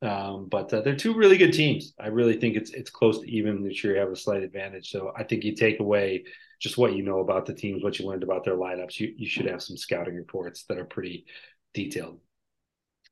Um, 0.00 0.46
but 0.48 0.72
uh, 0.72 0.80
they're 0.82 0.96
two 0.96 1.14
really 1.14 1.36
good 1.36 1.52
teams. 1.52 1.94
I 1.98 2.08
really 2.08 2.38
think 2.38 2.56
it's 2.56 2.70
it's 2.70 2.90
close 2.90 3.20
to 3.20 3.30
even. 3.30 3.62
New 3.62 3.74
Trier 3.74 3.98
have 3.98 4.10
a 4.10 4.16
slight 4.16 4.42
advantage. 4.42 4.90
So 4.90 5.12
I 5.16 5.24
think 5.24 5.44
you 5.44 5.56
take 5.56 5.80
away 5.80 6.24
just 6.60 6.78
what 6.78 6.94
you 6.94 7.02
know 7.02 7.20
about 7.20 7.46
the 7.46 7.54
teams, 7.54 7.82
what 7.82 7.98
you 7.98 8.06
learned 8.06 8.22
about 8.22 8.44
their 8.44 8.56
lineups. 8.56 9.00
You 9.00 9.12
you 9.16 9.28
should 9.28 9.46
have 9.46 9.62
some 9.62 9.76
scouting 9.76 10.14
reports 10.14 10.64
that 10.64 10.78
are 10.78 10.84
pretty 10.84 11.26
detailed. 11.74 12.20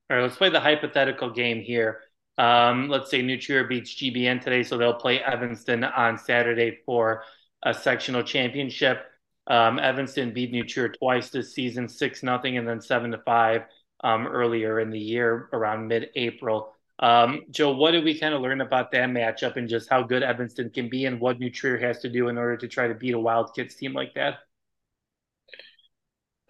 All 0.09 0.17
right, 0.17 0.23
let's 0.23 0.37
play 0.37 0.51
the 0.51 0.61
hypothetical 0.61 1.31
game 1.31 1.61
here. 1.61 2.03
Um, 2.39 2.89
let's 2.89 3.11
say 3.11 3.23
New 3.23 3.41
Trier 3.41 3.65
beats 3.65 3.95
GBN 3.95 4.41
today, 4.41 4.63
so 4.63 4.77
they'll 4.77 4.95
play 4.95 5.21
Evanston 5.21 5.83
on 5.83 6.19
Saturday 6.19 6.79
for 6.87 7.25
a 7.65 7.75
sectional 7.75 8.23
championship. 8.23 9.05
Um, 9.49 9.79
Evanston 9.79 10.33
beat 10.33 10.53
New 10.53 10.65
Trier 10.65 10.91
twice 10.91 11.31
this 11.31 11.55
season, 11.55 11.89
six 11.89 12.23
nothing, 12.23 12.59
and 12.59 12.69
then 12.69 12.81
seven 12.81 13.11
to 13.13 13.19
five 13.19 13.63
um, 14.05 14.27
earlier 14.27 14.81
in 14.81 14.91
the 14.91 14.99
year, 14.99 15.49
around 15.53 15.89
mid-April. 15.89 16.76
Um, 16.99 17.43
Joe, 17.51 17.73
what 17.73 17.91
did 17.91 18.05
we 18.05 18.19
kind 18.19 18.35
of 18.35 18.41
learn 18.41 18.61
about 18.61 18.91
that 18.93 19.11
matchup 19.11 19.57
and 19.57 19.69
just 19.69 19.89
how 19.91 20.03
good 20.03 20.23
Evanston 20.23 20.71
can 20.71 20.89
be, 20.89 21.05
and 21.05 21.21
what 21.21 21.39
New 21.39 21.51
Trier 21.51 21.79
has 21.79 21.99
to 22.01 22.09
do 22.09 22.29
in 22.29 22.39
order 22.39 22.57
to 22.57 22.69
try 22.69 22.89
to 22.89 22.95
beat 22.95 23.15
a 23.15 23.19
Wildcats 23.19 23.75
team 23.75 23.93
like 23.93 24.15
that? 24.15 24.39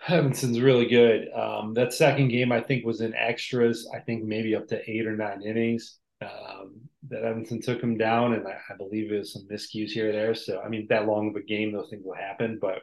Evanston's 0.09 0.61
really 0.61 0.86
good. 0.86 1.28
Um, 1.32 1.74
that 1.74 1.92
second 1.92 2.28
game, 2.28 2.53
I 2.53 2.61
think, 2.61 2.84
was 2.84 3.01
in 3.01 3.14
extras. 3.14 3.88
I 3.92 3.99
think 3.99 4.22
maybe 4.22 4.55
up 4.55 4.68
to 4.68 4.90
eight 4.90 5.07
or 5.07 5.16
nine 5.16 5.42
innings. 5.42 5.99
Um, 6.22 6.80
that 7.09 7.24
Evanston 7.24 7.61
took 7.61 7.82
him 7.82 7.99
down, 7.99 8.34
and 8.34 8.47
I, 8.47 8.57
I 8.70 8.76
believe 8.76 9.12
it 9.12 9.18
was 9.18 9.32
some 9.32 9.47
miscues 9.51 9.90
here 9.90 10.11
or 10.11 10.12
there. 10.12 10.34
So, 10.34 10.61
I 10.61 10.68
mean, 10.68 10.86
that 10.90 11.07
long 11.07 11.28
of 11.30 11.36
a 11.36 11.42
game, 11.42 11.72
those 11.72 11.90
things 11.90 12.05
will 12.05 12.14
happen. 12.14 12.59
But 12.61 12.82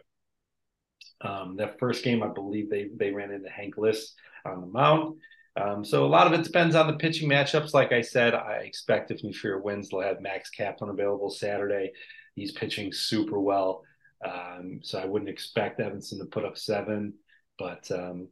um, 1.28 1.55
that 1.57 1.80
first 1.80 2.03
game, 2.03 2.22
I 2.22 2.28
believe 2.28 2.70
they 2.70 2.89
they 2.95 3.11
ran 3.11 3.32
into 3.32 3.49
Hank 3.49 3.78
List 3.78 4.16
on 4.45 4.61
the 4.61 4.68
mound. 4.68 5.20
Um, 5.56 5.86
so 5.86 6.06
a 6.06 6.08
lot 6.08 6.26
of 6.26 6.34
it 6.34 6.43
depends 6.43 6.76
on 6.76 6.88
the 6.88 6.93
pitching 6.93 7.30
matchups. 7.30 7.74
Like 7.74 7.91
I 7.91 8.01
said, 8.01 8.34
I 8.34 8.64
expect 8.66 9.12
if 9.12 9.22
Trier 9.36 9.60
wins, 9.60 9.89
they'll 9.89 10.01
have 10.01 10.22
Max 10.22 10.49
Kaplan 10.49 10.89
available 10.89 11.30
Saturday. 11.30 11.91
He's 12.36 12.51
pitching 12.51 12.91
super 12.91 13.39
well. 13.39 13.84
Um, 14.26 14.80
so 14.82 14.99
I 14.99 15.06
wouldn't 15.06 15.30
expect 15.30 15.80
Evanston 15.80 16.20
to 16.20 16.26
put 16.26 16.45
up 16.45 16.58
seven, 16.58 17.14
but 17.60 17.89
um, 17.91 18.30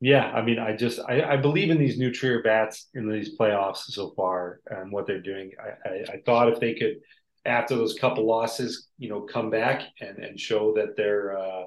yeah, 0.00 0.26
I 0.26 0.42
mean, 0.42 0.58
I 0.58 0.74
just 0.74 0.98
I, 1.08 1.22
I, 1.22 1.36
believe 1.36 1.70
in 1.70 1.78
these 1.78 1.98
New 1.98 2.10
Trier 2.10 2.42
bats 2.42 2.88
in 2.94 3.08
these 3.08 3.36
playoffs 3.38 3.82
so 3.88 4.12
far 4.16 4.60
and 4.66 4.90
what 4.90 5.06
they're 5.06 5.20
doing. 5.20 5.52
I, 5.62 5.88
I, 5.88 5.92
I, 6.14 6.16
thought 6.24 6.50
if 6.50 6.58
they 6.58 6.74
could, 6.74 6.96
after 7.44 7.76
those 7.76 7.98
couple 7.98 8.26
losses, 8.26 8.88
you 8.98 9.10
know, 9.10 9.20
come 9.20 9.50
back 9.50 9.82
and 10.00 10.18
and 10.18 10.40
show 10.40 10.72
that 10.74 10.96
they're 10.96 11.38
uh, 11.38 11.64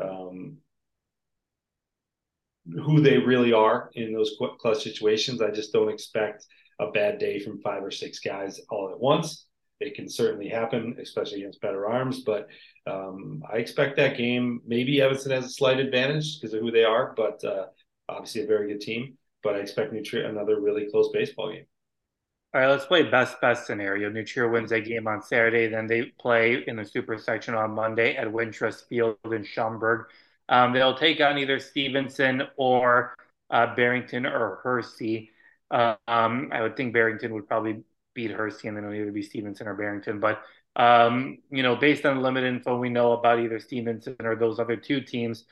um, 0.00 0.58
who 2.84 3.00
they 3.00 3.18
really 3.18 3.52
are 3.52 3.90
in 3.94 4.12
those 4.12 4.36
clutch 4.60 4.82
situations. 4.82 5.40
I 5.40 5.50
just 5.50 5.72
don't 5.72 5.92
expect 5.92 6.46
a 6.80 6.90
bad 6.90 7.18
day 7.18 7.38
from 7.40 7.60
five 7.60 7.82
or 7.82 7.90
six 7.90 8.18
guys 8.18 8.60
all 8.70 8.90
at 8.90 8.98
once. 8.98 9.46
It 9.80 9.94
can 9.94 10.08
certainly 10.08 10.48
happen, 10.48 10.96
especially 11.00 11.40
against 11.40 11.60
better 11.60 11.86
arms. 11.86 12.20
But 12.20 12.48
um, 12.86 13.42
I 13.52 13.56
expect 13.58 13.96
that 13.96 14.16
game. 14.16 14.60
Maybe 14.66 15.00
Evanston 15.00 15.32
has 15.32 15.44
a 15.44 15.50
slight 15.50 15.78
advantage 15.78 16.40
because 16.40 16.54
of 16.54 16.60
who 16.60 16.70
they 16.70 16.84
are, 16.84 17.14
but 17.16 17.44
uh, 17.44 17.66
obviously 18.08 18.42
a 18.42 18.46
very 18.46 18.68
good 18.68 18.80
team. 18.80 19.16
But 19.42 19.56
I 19.56 19.58
expect 19.58 19.92
New 19.92 20.02
Trier 20.02 20.24
another 20.24 20.60
really 20.60 20.90
close 20.90 21.10
baseball 21.12 21.52
game. 21.52 21.66
All 22.54 22.62
right, 22.62 22.68
let's 22.68 22.86
play 22.86 23.02
best 23.02 23.38
best 23.40 23.66
scenario. 23.66 24.08
New 24.08 24.24
Trier 24.24 24.48
wins 24.48 24.72
a 24.72 24.80
game 24.80 25.06
on 25.06 25.22
Saturday, 25.22 25.68
then 25.68 25.86
they 25.86 26.04
play 26.18 26.64
in 26.66 26.76
the 26.76 26.84
Super 26.84 27.18
Section 27.18 27.54
on 27.54 27.72
Monday 27.72 28.16
at 28.16 28.28
Wintrust 28.28 28.88
Field 28.88 29.18
in 29.30 29.44
Schaumburg. 29.44 30.06
Um, 30.48 30.72
they'll 30.72 30.96
take 30.96 31.20
on 31.20 31.38
either 31.38 31.58
Stevenson 31.58 32.42
or 32.56 33.14
uh, 33.50 33.74
Barrington 33.74 34.26
or 34.26 34.60
Hersey. 34.62 35.30
Uh, 35.70 35.96
um, 36.06 36.50
I 36.52 36.62
would 36.62 36.76
think 36.76 36.92
Barrington 36.92 37.34
would 37.34 37.48
probably 37.48 37.82
beat 38.14 38.30
Hersey, 38.30 38.68
and 38.68 38.76
then 38.76 38.84
it'll 38.84 38.96
either 38.96 39.12
be 39.12 39.22
Stevenson 39.22 39.66
or 39.66 39.74
Barrington. 39.74 40.20
But 40.20 40.42
um, 40.76 41.38
you 41.50 41.62
know, 41.62 41.76
based 41.76 42.04
on 42.04 42.16
the 42.16 42.22
limited 42.22 42.48
info 42.48 42.78
we 42.78 42.90
know 42.90 43.12
about 43.12 43.40
either 43.40 43.58
Stevenson 43.58 44.16
or 44.22 44.36
those 44.36 44.58
other 44.58 44.76
two 44.76 45.00
teams, 45.00 45.44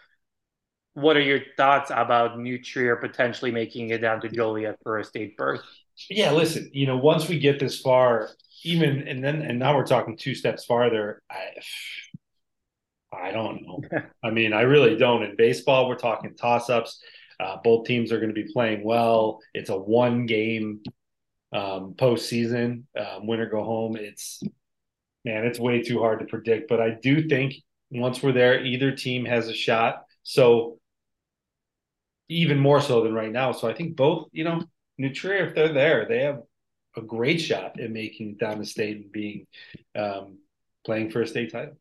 what 0.95 1.16
are 1.16 1.22
your 1.22 1.40
thoughts 1.57 1.90
about 1.90 2.38
New 2.38 2.62
Trier 2.62 2.97
potentially 2.97 3.51
making 3.51 3.90
it 3.90 3.99
down 3.99 4.20
to 4.20 4.28
Joliet 4.28 4.78
for 4.82 4.99
a 4.99 5.05
state 5.05 5.36
berth? 5.36 5.62
Yeah, 6.09 6.32
listen, 6.32 6.70
you 6.72 6.86
know, 6.86 6.97
once 6.97 7.28
we 7.28 7.38
get 7.38 7.59
this 7.59 7.80
far, 7.80 8.30
even 8.64 9.07
and 9.07 9.22
then 9.22 9.42
and 9.42 9.59
now 9.59 9.76
we're 9.76 9.86
talking 9.86 10.16
two 10.16 10.34
steps 10.34 10.64
farther. 10.64 11.22
I, 11.30 11.61
I 13.14 13.30
don't 13.32 13.62
know. 13.62 13.80
I 14.22 14.30
mean, 14.30 14.52
I 14.52 14.62
really 14.62 14.96
don't. 14.96 15.22
In 15.22 15.36
baseball, 15.36 15.88
we're 15.88 15.96
talking 15.96 16.34
toss 16.36 16.70
ups. 16.70 17.02
Uh, 17.40 17.56
both 17.62 17.86
teams 17.86 18.12
are 18.12 18.18
going 18.18 18.34
to 18.34 18.42
be 18.42 18.52
playing 18.52 18.84
well. 18.84 19.40
It's 19.54 19.70
a 19.70 19.76
one 19.76 20.26
game 20.26 20.80
um, 21.52 21.94
postseason, 21.96 22.84
um, 22.98 23.26
win 23.26 23.40
or 23.40 23.48
go 23.48 23.64
home. 23.64 23.96
It's 23.96 24.42
man, 25.24 25.44
it's 25.44 25.58
way 25.58 25.82
too 25.82 26.00
hard 26.00 26.20
to 26.20 26.26
predict. 26.26 26.68
But 26.68 26.80
I 26.80 26.90
do 26.90 27.28
think 27.28 27.54
once 27.90 28.22
we're 28.22 28.32
there, 28.32 28.64
either 28.64 28.92
team 28.92 29.24
has 29.24 29.48
a 29.48 29.54
shot. 29.54 30.02
So 30.22 30.78
even 32.28 32.58
more 32.58 32.80
so 32.80 33.02
than 33.02 33.14
right 33.14 33.32
now. 33.32 33.52
So 33.52 33.68
I 33.68 33.74
think 33.74 33.96
both, 33.96 34.28
you 34.32 34.44
know, 34.44 34.62
New 34.98 35.12
Trier, 35.12 35.46
if 35.46 35.54
they're 35.54 35.72
there, 35.72 36.06
they 36.08 36.20
have 36.20 36.40
a 36.96 37.02
great 37.02 37.40
shot 37.40 37.78
at 37.80 37.90
making 37.90 38.30
it 38.30 38.38
down 38.38 38.58
the 38.58 38.64
state 38.64 38.96
and 38.96 39.12
being 39.12 39.46
um, 39.96 40.38
playing 40.84 41.10
for 41.10 41.22
a 41.22 41.26
state 41.26 41.52
title. 41.52 41.76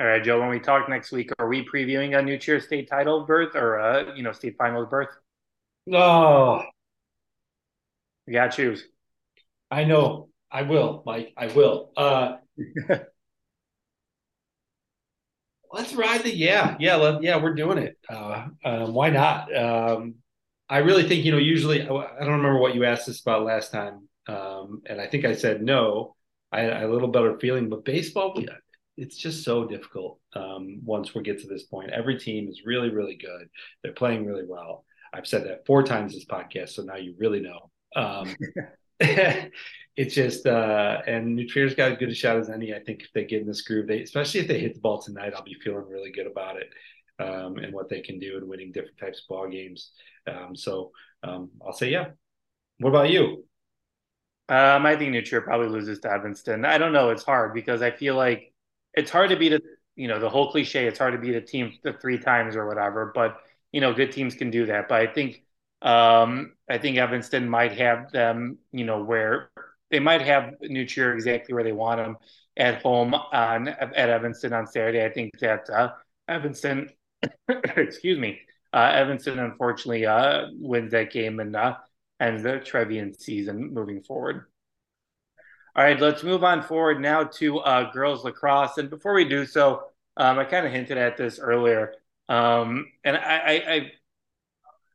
All 0.00 0.06
right, 0.06 0.22
Joe. 0.22 0.40
When 0.40 0.48
we 0.50 0.58
talk 0.58 0.88
next 0.88 1.12
week, 1.12 1.30
are 1.38 1.46
we 1.48 1.64
previewing 1.64 2.18
a 2.18 2.22
New 2.22 2.38
Trier 2.38 2.60
state 2.60 2.88
title 2.88 3.24
berth 3.26 3.54
or 3.54 3.76
a 3.76 4.16
you 4.16 4.22
know 4.22 4.32
state 4.32 4.56
finals 4.58 4.88
berth? 4.90 5.08
Oh, 5.92 6.62
you 8.26 8.32
gotta 8.32 8.54
choose. 8.56 8.84
I 9.70 9.84
know. 9.84 10.30
I 10.50 10.62
will, 10.62 11.02
Mike. 11.06 11.32
I 11.36 11.48
will. 11.48 11.92
Uh, 11.96 12.36
let's 15.72 15.94
ride 15.94 16.22
the 16.22 16.34
yeah, 16.34 16.76
yeah, 16.78 16.96
let, 16.96 17.22
yeah. 17.22 17.42
We're 17.42 17.54
doing 17.54 17.78
it. 17.78 17.96
Uh, 18.08 18.46
um, 18.64 18.94
why 18.94 19.10
not? 19.10 19.54
Um, 19.56 20.16
I 20.68 20.78
really 20.78 21.08
think 21.08 21.24
you 21.24 21.32
know. 21.32 21.38
Usually, 21.38 21.82
I 21.82 21.86
don't 21.86 22.20
remember 22.20 22.58
what 22.58 22.74
you 22.74 22.84
asked 22.84 23.08
us 23.08 23.20
about 23.20 23.44
last 23.44 23.72
time, 23.72 24.08
um, 24.28 24.82
and 24.86 25.00
I 25.00 25.06
think 25.06 25.24
I 25.24 25.34
said 25.34 25.62
no. 25.62 26.14
I 26.52 26.60
had 26.62 26.82
a 26.84 26.88
little 26.92 27.08
better 27.08 27.38
feeling, 27.40 27.68
but 27.68 27.84
baseball, 27.84 28.34
it's 28.96 29.16
just 29.16 29.44
so 29.44 29.66
difficult. 29.66 30.20
Um, 30.34 30.80
once 30.84 31.14
we 31.14 31.22
get 31.22 31.40
to 31.40 31.46
this 31.46 31.64
point, 31.64 31.90
every 31.90 32.18
team 32.18 32.48
is 32.48 32.62
really, 32.64 32.90
really 32.90 33.16
good. 33.16 33.48
They're 33.82 33.92
playing 33.92 34.26
really 34.26 34.46
well. 34.46 34.84
I've 35.12 35.26
said 35.26 35.44
that 35.46 35.66
four 35.66 35.82
times 35.82 36.14
this 36.14 36.24
podcast, 36.24 36.70
so 36.70 36.82
now 36.82 36.96
you 36.96 37.14
really 37.18 37.40
know. 37.40 37.70
Um, 37.96 38.34
it's 39.96 40.14
just 40.14 40.46
uh 40.46 40.98
and 41.06 41.34
New 41.34 41.48
Trier's 41.48 41.74
got 41.74 41.92
as 41.92 41.98
good 41.98 42.08
a 42.08 42.14
shot 42.14 42.36
as 42.36 42.50
any. 42.50 42.74
I 42.74 42.80
think 42.80 43.02
if 43.02 43.12
they 43.12 43.24
get 43.24 43.42
in 43.42 43.46
this 43.46 43.62
groove, 43.62 43.86
they 43.86 44.02
especially 44.02 44.40
if 44.40 44.48
they 44.48 44.58
hit 44.58 44.74
the 44.74 44.80
ball 44.80 45.00
tonight, 45.00 45.32
I'll 45.34 45.44
be 45.44 45.56
feeling 45.62 45.88
really 45.88 46.10
good 46.10 46.26
about 46.26 46.56
it. 46.56 46.68
Um, 47.20 47.58
and 47.58 47.72
what 47.72 47.88
they 47.88 48.00
can 48.00 48.18
do 48.18 48.36
in 48.36 48.48
winning 48.48 48.72
different 48.72 48.98
types 48.98 49.20
of 49.20 49.28
ball 49.28 49.48
games. 49.48 49.92
Um, 50.26 50.56
so 50.56 50.90
um, 51.22 51.50
I'll 51.64 51.72
say 51.72 51.90
yeah. 51.90 52.08
What 52.78 52.90
about 52.90 53.10
you? 53.10 53.44
Um, 54.48 54.84
I 54.84 54.96
think 54.96 55.12
New 55.12 55.22
Trier 55.22 55.40
probably 55.40 55.68
loses 55.68 56.00
to 56.00 56.12
Evanston. 56.12 56.64
I 56.64 56.76
don't 56.76 56.92
know. 56.92 57.10
It's 57.10 57.22
hard 57.22 57.54
because 57.54 57.82
I 57.82 57.92
feel 57.92 58.16
like 58.16 58.52
it's 58.96 59.10
hard 59.10 59.30
to 59.30 59.36
beat 59.36 59.52
a 59.52 59.60
you 59.96 60.08
know 60.08 60.18
the 60.18 60.28
whole 60.28 60.50
cliche. 60.50 60.86
It's 60.86 60.98
hard 60.98 61.12
to 61.12 61.18
beat 61.18 61.34
a 61.34 61.40
team 61.40 61.72
the 61.82 61.92
three 61.94 62.18
times 62.18 62.56
or 62.56 62.66
whatever. 62.66 63.12
But 63.14 63.38
you 63.72 63.80
know, 63.80 63.92
good 63.92 64.12
teams 64.12 64.34
can 64.34 64.50
do 64.50 64.66
that. 64.66 64.88
But 64.88 65.00
I 65.02 65.12
think 65.12 65.42
um, 65.82 66.54
I 66.68 66.78
think 66.78 66.96
Evanston 66.96 67.48
might 67.48 67.72
have 67.78 68.10
them, 68.10 68.58
you 68.72 68.84
know, 68.84 69.02
where 69.02 69.50
they 69.90 70.00
might 70.00 70.22
have 70.22 70.54
New 70.62 70.86
Trier 70.86 71.14
exactly 71.14 71.54
where 71.54 71.64
they 71.64 71.72
want 71.72 71.98
them 72.00 72.16
at 72.56 72.82
home 72.82 73.14
on 73.14 73.68
at 73.68 74.10
Evanston 74.10 74.52
on 74.52 74.66
Saturday. 74.66 75.04
I 75.04 75.10
think 75.10 75.38
that 75.40 75.68
uh, 75.70 75.92
Evanston, 76.28 76.90
excuse 77.76 78.18
me, 78.18 78.40
uh, 78.72 78.90
Evanston 78.94 79.38
unfortunately 79.38 80.06
uh, 80.06 80.46
wins 80.52 80.92
that 80.92 81.12
game 81.12 81.40
and 81.40 81.54
uh, 81.54 81.76
ends 82.20 82.42
the 82.42 82.60
Trevian 82.60 83.18
season 83.20 83.72
moving 83.72 84.02
forward. 84.02 84.46
All 85.76 85.82
right, 85.82 85.98
let's 86.00 86.22
move 86.22 86.44
on 86.44 86.62
forward 86.62 87.00
now 87.00 87.24
to 87.24 87.58
uh, 87.60 87.90
girls 87.90 88.24
lacrosse. 88.24 88.78
And 88.78 88.88
before 88.90 89.12
we 89.14 89.24
do 89.28 89.44
so, 89.44 89.88
um, 90.16 90.38
I 90.38 90.44
kind 90.44 90.66
of 90.66 90.72
hinted 90.72 90.98
at 90.98 91.16
this 91.16 91.38
earlier, 91.40 91.94
um, 92.28 92.86
and 93.04 93.16
I, 93.16 93.36
I, 93.38 93.72
I 93.74 93.92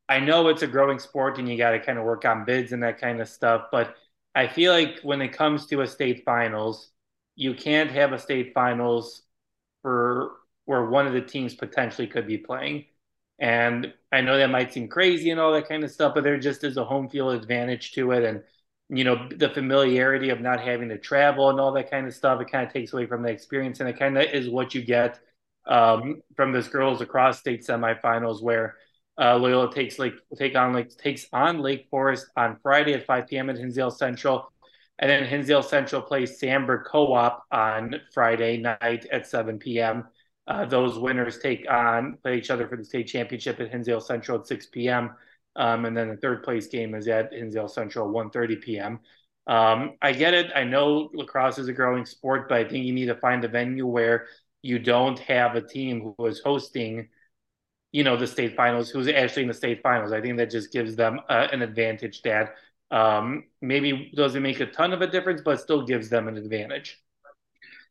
I 0.08 0.20
know 0.20 0.48
it's 0.48 0.64
a 0.64 0.68
growing 0.68 1.00
sport 1.00 1.38
and 1.38 1.48
you 1.48 1.58
got 1.58 1.72
to 1.72 1.80
kind 1.80 1.98
of 2.00 2.06
work 2.06 2.26
on 2.26 2.46
bids 2.46 2.72
and 2.72 2.84
that 2.84 3.00
kind 3.00 3.22
of 3.22 3.30
stuff, 3.30 3.68
but 3.72 3.96
I 4.36 4.48
feel 4.48 4.72
like 4.74 5.00
when 5.04 5.22
it 5.22 5.34
comes 5.34 5.68
to 5.68 5.82
a 5.82 5.88
state 5.88 6.24
finals, 6.26 6.92
you 7.36 7.54
can't 7.54 7.92
have 7.92 8.12
a 8.14 8.20
state 8.20 8.54
finals 8.54 9.24
for 9.82 10.32
where 10.66 10.86
one 10.86 11.08
of 11.08 11.14
the 11.14 11.22
teams 11.22 11.56
potentially 11.56 12.08
could 12.08 12.28
be 12.28 12.38
playing. 12.38 12.86
And 13.40 13.94
I 14.12 14.22
know 14.22 14.38
that 14.38 14.50
might 14.50 14.74
seem 14.74 14.88
crazy 14.90 15.30
and 15.32 15.40
all 15.40 15.54
that 15.54 15.70
kind 15.70 15.84
of 15.84 15.92
stuff, 15.92 16.14
but 16.16 16.24
there 16.24 16.38
just 16.40 16.64
is 16.64 16.78
a 16.78 16.86
home 16.86 17.10
field 17.10 17.34
advantage 17.36 17.94
to 17.94 18.12
it. 18.12 18.24
And, 18.24 18.44
you 18.90 19.04
know, 19.04 19.30
the 19.36 19.50
familiarity 19.50 20.30
of 20.30 20.42
not 20.42 20.60
having 20.60 20.90
to 20.90 20.98
travel 20.98 21.50
and 21.50 21.60
all 21.60 21.72
that 21.74 21.92
kind 21.92 22.08
of 22.08 22.14
stuff, 22.14 22.42
it 22.42 22.52
kind 22.52 22.66
of 22.66 22.74
takes 22.74 22.92
away 22.92 23.06
from 23.06 23.22
the 23.22 23.30
experience. 23.30 23.80
And 23.80 23.88
it 23.88 24.00
kind 24.00 24.18
of 24.18 24.24
is 24.26 24.50
what 24.50 24.74
you 24.74 24.82
get 24.82 25.20
um, 25.68 26.22
from 26.36 26.52
this 26.52 26.68
girls 26.68 27.00
lacrosse 27.00 27.38
state 27.38 27.66
semifinals 27.66 28.42
where 28.42 28.76
uh, 29.20 29.38
Loyola 29.38 29.72
takes 29.72 30.00
like 30.00 30.14
take 30.38 30.56
on 30.56 30.74
like 30.74 30.90
takes 30.98 31.28
on 31.32 31.60
Lake 31.60 31.88
Forest 31.92 32.28
on 32.36 32.58
Friday 32.64 32.94
at 32.94 33.06
5 33.06 33.28
p.m. 33.28 33.50
at 33.50 33.58
Hinsdale 33.58 33.92
Central. 33.92 34.52
And 34.98 35.10
then 35.10 35.24
Hinsdale 35.26 35.64
Central 35.64 36.02
plays 36.02 36.40
Sandburg 36.40 36.86
Co-op 36.86 37.44
on 37.52 37.96
Friday 38.14 38.58
night 38.58 39.06
at 39.12 39.28
7 39.28 39.60
p.m. 39.60 40.06
Uh, 40.48 40.66
those 40.66 40.98
winners 40.98 41.38
take 41.38 41.70
on 41.70 42.18
play 42.24 42.38
each 42.38 42.50
other 42.50 42.68
for 42.68 42.76
the 42.76 42.84
state 42.84 43.08
championship 43.08 43.60
at 43.60 43.70
Hinsdale 43.70 44.02
Central 44.02 44.40
at 44.40 44.48
6 44.48 44.66
p.m. 44.68 45.12
Um, 45.56 45.86
and 45.86 45.95
then 45.95 46.10
the 46.10 46.18
third 46.18 46.43
place 46.43 46.68
game 46.68 46.95
is 46.95 47.08
at 47.08 47.34
Hinsdale 47.34 47.68
Central 47.68 48.10
1:30 48.10 48.62
p.m. 48.62 49.00
Um, 49.47 49.95
I 50.02 50.14
get 50.14 50.34
it. 50.34 50.52
I 50.56 50.64
know 50.64 51.10
lacrosse 51.14 51.58
is 51.58 51.68
a 51.68 51.74
growing 51.74 52.06
sport, 52.06 52.47
but 52.47 52.60
I 52.60 52.70
think 52.70 52.86
you 52.86 52.93
need 52.93 53.08
to 53.08 53.16
find 53.16 53.43
a 53.43 53.47
venue 53.47 53.88
where 53.88 54.28
you 54.62 54.78
don't 54.78 55.18
have 55.20 55.56
a 55.56 55.62
team 55.62 56.14
who 56.18 56.26
is 56.28 56.41
hosting, 56.41 57.10
you 57.91 58.04
know, 58.04 58.16
the 58.16 58.28
state 58.28 58.56
finals, 58.56 58.89
who's 58.89 59.08
actually 59.08 59.43
in 59.43 59.47
the 59.47 59.54
state 59.54 59.82
finals. 59.82 60.12
I 60.12 60.22
think 60.22 60.38
that 60.38 60.52
just 60.52 60.72
gives 60.72 60.95
them 60.95 61.20
uh, 61.30 61.47
an 61.52 61.62
advantage 61.62 62.22
that 62.22 62.56
um, 62.91 63.45
maybe 63.62 64.12
doesn't 64.16 64.43
make 64.43 64.60
a 64.60 64.68
ton 64.68 64.93
of 64.93 65.02
a 65.02 65.08
difference, 65.08 65.41
but 65.41 65.60
still 65.60 65.86
gives 65.86 66.10
them 66.10 66.28
an 66.28 66.38
advantage. 66.38 67.00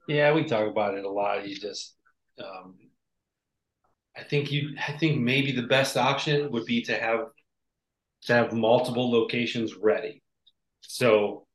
Yeah, 0.06 0.32
we 0.32 0.44
talk 0.44 0.68
about 0.68 0.96
it 0.96 1.04
a 1.04 1.10
lot. 1.10 1.46
You 1.46 1.56
just 1.56 1.96
um, 2.42 2.76
I 4.16 4.22
think 4.22 4.50
you. 4.50 4.76
I 4.86 4.92
think 4.92 5.20
maybe 5.20 5.52
the 5.52 5.66
best 5.66 5.96
option 5.96 6.50
would 6.50 6.64
be 6.64 6.82
to 6.82 6.94
have 6.94 7.26
to 8.22 8.34
have 8.34 8.52
multiple 8.52 9.10
locations 9.10 9.74
ready. 9.74 10.22
So, 10.80 11.46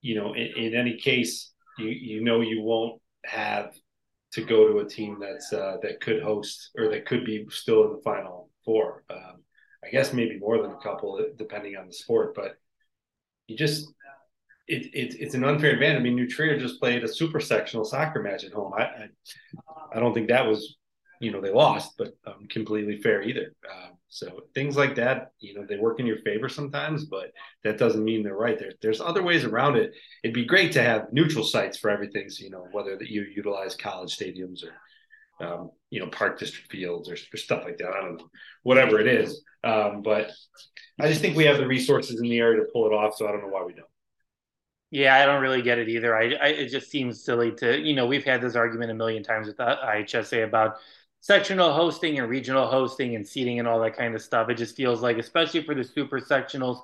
you 0.00 0.14
know, 0.16 0.34
in, 0.34 0.52
in 0.56 0.74
any 0.74 0.96
case, 0.96 1.52
you 1.78 1.88
you 1.88 2.24
know 2.24 2.40
you 2.40 2.62
won't 2.62 3.00
have 3.24 3.74
to 4.32 4.42
go 4.42 4.68
to 4.68 4.78
a 4.78 4.88
team 4.88 5.18
that's 5.20 5.52
uh, 5.52 5.76
that 5.82 6.00
could 6.00 6.22
host 6.22 6.70
or 6.76 6.88
that 6.88 7.06
could 7.06 7.24
be 7.24 7.46
still 7.50 7.84
in 7.84 7.92
the 7.92 8.02
final 8.02 8.50
four. 8.64 9.04
Um, 9.10 9.42
I 9.84 9.90
guess 9.90 10.12
maybe 10.12 10.38
more 10.38 10.60
than 10.62 10.72
a 10.72 10.80
couple, 10.80 11.24
depending 11.36 11.76
on 11.76 11.86
the 11.86 11.92
sport. 11.92 12.34
But 12.34 12.56
you 13.46 13.56
just 13.56 13.88
it, 14.68 14.86
it, 14.92 15.16
it's 15.20 15.34
an 15.34 15.44
unfair 15.44 15.70
advantage. 15.70 16.00
I 16.00 16.02
mean, 16.02 16.16
New 16.16 16.28
Trier 16.28 16.58
just 16.58 16.80
played 16.80 17.04
a 17.04 17.08
super 17.08 17.40
sectional 17.40 17.84
soccer 17.84 18.22
match 18.22 18.44
at 18.44 18.52
home. 18.52 18.72
I, 18.76 18.82
I, 18.82 19.08
I 19.94 20.00
don't 20.00 20.12
think 20.12 20.28
that 20.28 20.46
was, 20.46 20.76
you 21.20 21.30
know, 21.30 21.40
they 21.40 21.52
lost, 21.52 21.92
but 21.96 22.14
um, 22.26 22.46
completely 22.50 23.00
fair 23.00 23.22
either. 23.22 23.54
Um, 23.70 23.92
so 24.16 24.44
things 24.54 24.78
like 24.78 24.94
that, 24.94 25.32
you 25.40 25.52
know, 25.52 25.66
they 25.68 25.76
work 25.76 26.00
in 26.00 26.06
your 26.06 26.16
favor 26.24 26.48
sometimes, 26.48 27.04
but 27.04 27.32
that 27.64 27.76
doesn't 27.76 28.02
mean 28.02 28.22
they're 28.22 28.34
right. 28.34 28.58
There, 28.58 28.72
there's 28.80 29.02
other 29.02 29.22
ways 29.22 29.44
around 29.44 29.76
it. 29.76 29.92
It'd 30.24 30.32
be 30.32 30.46
great 30.46 30.72
to 30.72 30.82
have 30.82 31.12
neutral 31.12 31.44
sites 31.44 31.76
for 31.76 31.90
everything. 31.90 32.30
So, 32.30 32.42
you 32.42 32.50
know, 32.50 32.66
whether 32.72 32.96
that 32.96 33.10
you 33.10 33.26
utilize 33.36 33.76
college 33.76 34.16
stadiums 34.16 34.60
or, 34.64 35.46
um, 35.46 35.70
you 35.90 36.00
know, 36.00 36.06
park 36.06 36.38
district 36.38 36.72
fields 36.72 37.10
or, 37.10 37.12
or, 37.12 37.36
stuff 37.36 37.64
like 37.64 37.76
that. 37.76 37.90
I 37.90 38.00
don't 38.00 38.16
know, 38.16 38.30
whatever 38.62 38.98
it 38.98 39.06
is. 39.06 39.44
Um, 39.62 40.00
but 40.00 40.30
I 40.98 41.08
just 41.08 41.20
think 41.20 41.36
we 41.36 41.44
have 41.44 41.58
the 41.58 41.66
resources 41.66 42.18
in 42.18 42.26
the 42.26 42.38
area 42.38 42.60
to 42.60 42.70
pull 42.72 42.86
it 42.86 42.94
off. 42.94 43.16
So 43.16 43.28
I 43.28 43.32
don't 43.32 43.42
know 43.42 43.48
why 43.48 43.64
we 43.64 43.74
don't. 43.74 43.84
Yeah, 44.90 45.16
I 45.16 45.26
don't 45.26 45.42
really 45.42 45.60
get 45.60 45.76
it 45.76 45.90
either. 45.90 46.16
I, 46.16 46.32
I, 46.40 46.46
it 46.46 46.68
just 46.68 46.90
seems 46.90 47.22
silly 47.22 47.52
to 47.56 47.78
you 47.78 47.94
know 47.94 48.06
we've 48.06 48.24
had 48.24 48.40
this 48.40 48.56
argument 48.56 48.92
a 48.92 48.94
million 48.94 49.22
times 49.22 49.46
with 49.46 49.58
IHSA 49.58 50.44
about 50.44 50.76
sectional 51.26 51.72
hosting 51.72 52.20
and 52.20 52.28
regional 52.28 52.68
hosting 52.68 53.16
and 53.16 53.26
seating 53.26 53.58
and 53.58 53.66
all 53.66 53.80
that 53.80 53.96
kind 53.96 54.14
of 54.14 54.22
stuff. 54.22 54.48
It 54.48 54.54
just 54.54 54.76
feels 54.76 55.02
like, 55.02 55.18
especially 55.18 55.64
for 55.64 55.74
the 55.74 55.82
super 55.82 56.20
sectionals 56.20 56.82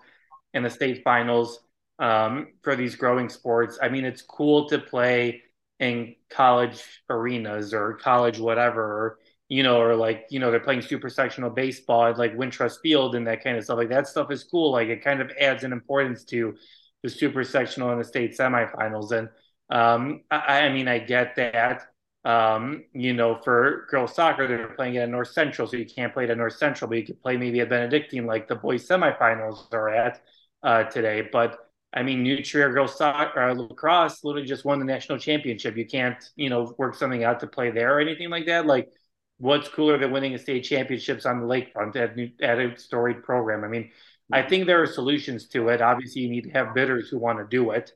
and 0.53 0.65
the 0.65 0.71
state 0.71 1.05
finals 1.05 1.61
um, 2.01 2.49
for 2.63 2.75
these 2.75 2.97
growing 2.97 3.29
sports. 3.29 3.79
I 3.81 3.89
mean, 3.89 4.05
it's 4.05 4.21
cool 4.21 4.69
to 4.71 4.81
play 4.81 5.43
in 5.79 6.17
college 6.29 6.83
arenas 7.09 7.73
or 7.73 7.95
college 7.95 8.41
whatever, 8.41 8.83
or, 8.83 9.19
you 9.49 9.63
know, 9.63 9.81
or 9.81 9.95
like 9.95 10.27
you 10.31 10.41
know 10.41 10.51
they're 10.51 10.59
playing 10.59 10.83
super 10.83 11.09
sectional 11.09 11.51
baseball 11.51 12.07
at 12.07 12.19
like 12.19 12.37
Wintrust 12.37 12.81
Field 12.83 13.15
and 13.15 13.29
that 13.29 13.45
kind 13.45 13.57
of 13.57 13.63
stuff. 13.63 13.79
Like 13.79 13.91
that 13.91 14.09
stuff 14.09 14.33
is 14.33 14.43
cool. 14.43 14.73
Like 14.73 14.89
it 14.89 15.05
kind 15.05 15.21
of 15.21 15.31
adds 15.41 15.63
an 15.63 15.73
importance 15.73 16.25
to 16.25 16.57
the 17.05 17.11
super 17.11 17.45
sectional 17.45 17.91
and 17.91 18.01
the 18.01 18.05
state 18.05 18.37
semifinals. 18.37 19.13
And 19.13 19.29
um, 19.71 20.23
I, 20.33 20.63
I, 20.63 20.73
mean, 20.73 20.89
I 20.89 20.99
get 20.99 21.37
that. 21.37 21.92
Um, 22.25 22.85
you 22.93 23.13
know, 23.13 23.41
for 23.43 23.87
girls 23.91 24.15
soccer, 24.15 24.47
they're 24.47 24.69
playing 24.69 24.97
at 24.99 25.09
North 25.09 25.33
Central, 25.33 25.67
so 25.67 25.77
you 25.77 25.87
can't 25.87 26.13
play 26.13 26.29
at 26.29 26.37
North 26.37 26.57
Central, 26.57 26.89
but 26.89 26.99
you 26.99 27.05
could 27.05 27.21
play 27.21 27.37
maybe 27.37 27.61
at 27.61 27.69
Benedictine, 27.69 28.27
like 28.27 28.47
the 28.47 28.55
boys 28.55 28.87
semifinals 28.87 29.73
are 29.73 29.89
at 29.89 30.23
uh, 30.63 30.85
today. 30.85 31.29
But 31.33 31.59
I 31.93 32.03
mean, 32.03 32.23
New 32.23 32.43
Trier 32.43 32.73
girls 32.73 32.97
soccer, 32.97 33.41
uh, 33.41 33.55
lacrosse 33.55 34.25
literally 34.25 34.47
just 34.47 34.65
won 34.65 34.79
the 34.79 34.85
national 34.85 35.19
championship. 35.19 35.77
You 35.77 35.87
can't, 35.87 36.23
you 36.37 36.49
know, 36.49 36.75
work 36.79 36.95
something 36.95 37.25
out 37.25 37.41
to 37.41 37.47
play 37.47 37.71
there 37.71 37.97
or 37.97 38.01
anything 38.01 38.31
like 38.31 38.47
that. 38.47 38.67
Like, 38.67 38.89
what's 39.39 39.69
cooler 39.69 39.99
than 39.99 40.13
winning 40.13 40.35
a 40.35 40.39
state 40.39 40.63
championships 40.63 41.27
on 41.27 41.41
the 41.41 41.47
lakefront 41.47 41.97
at, 41.97 42.17
at 42.43 42.59
a 42.59 42.79
storied 42.79 43.23
program? 43.25 43.65
I 43.65 43.69
mean, 43.69 43.91
I 44.31 44.43
think 44.43 44.67
there 44.67 44.81
are 44.81 44.87
solutions 44.87 45.49
to 45.49 45.69
it. 45.69 45.83
Obviously, 45.83 46.23
you 46.23 46.31
need 46.31 46.45
to 46.45 46.51
have 46.51 46.75
bidders 46.75 47.09
who 47.09 47.19
want 47.19 47.39
to 47.41 47.45
do 47.45 47.73
it, 47.73 47.93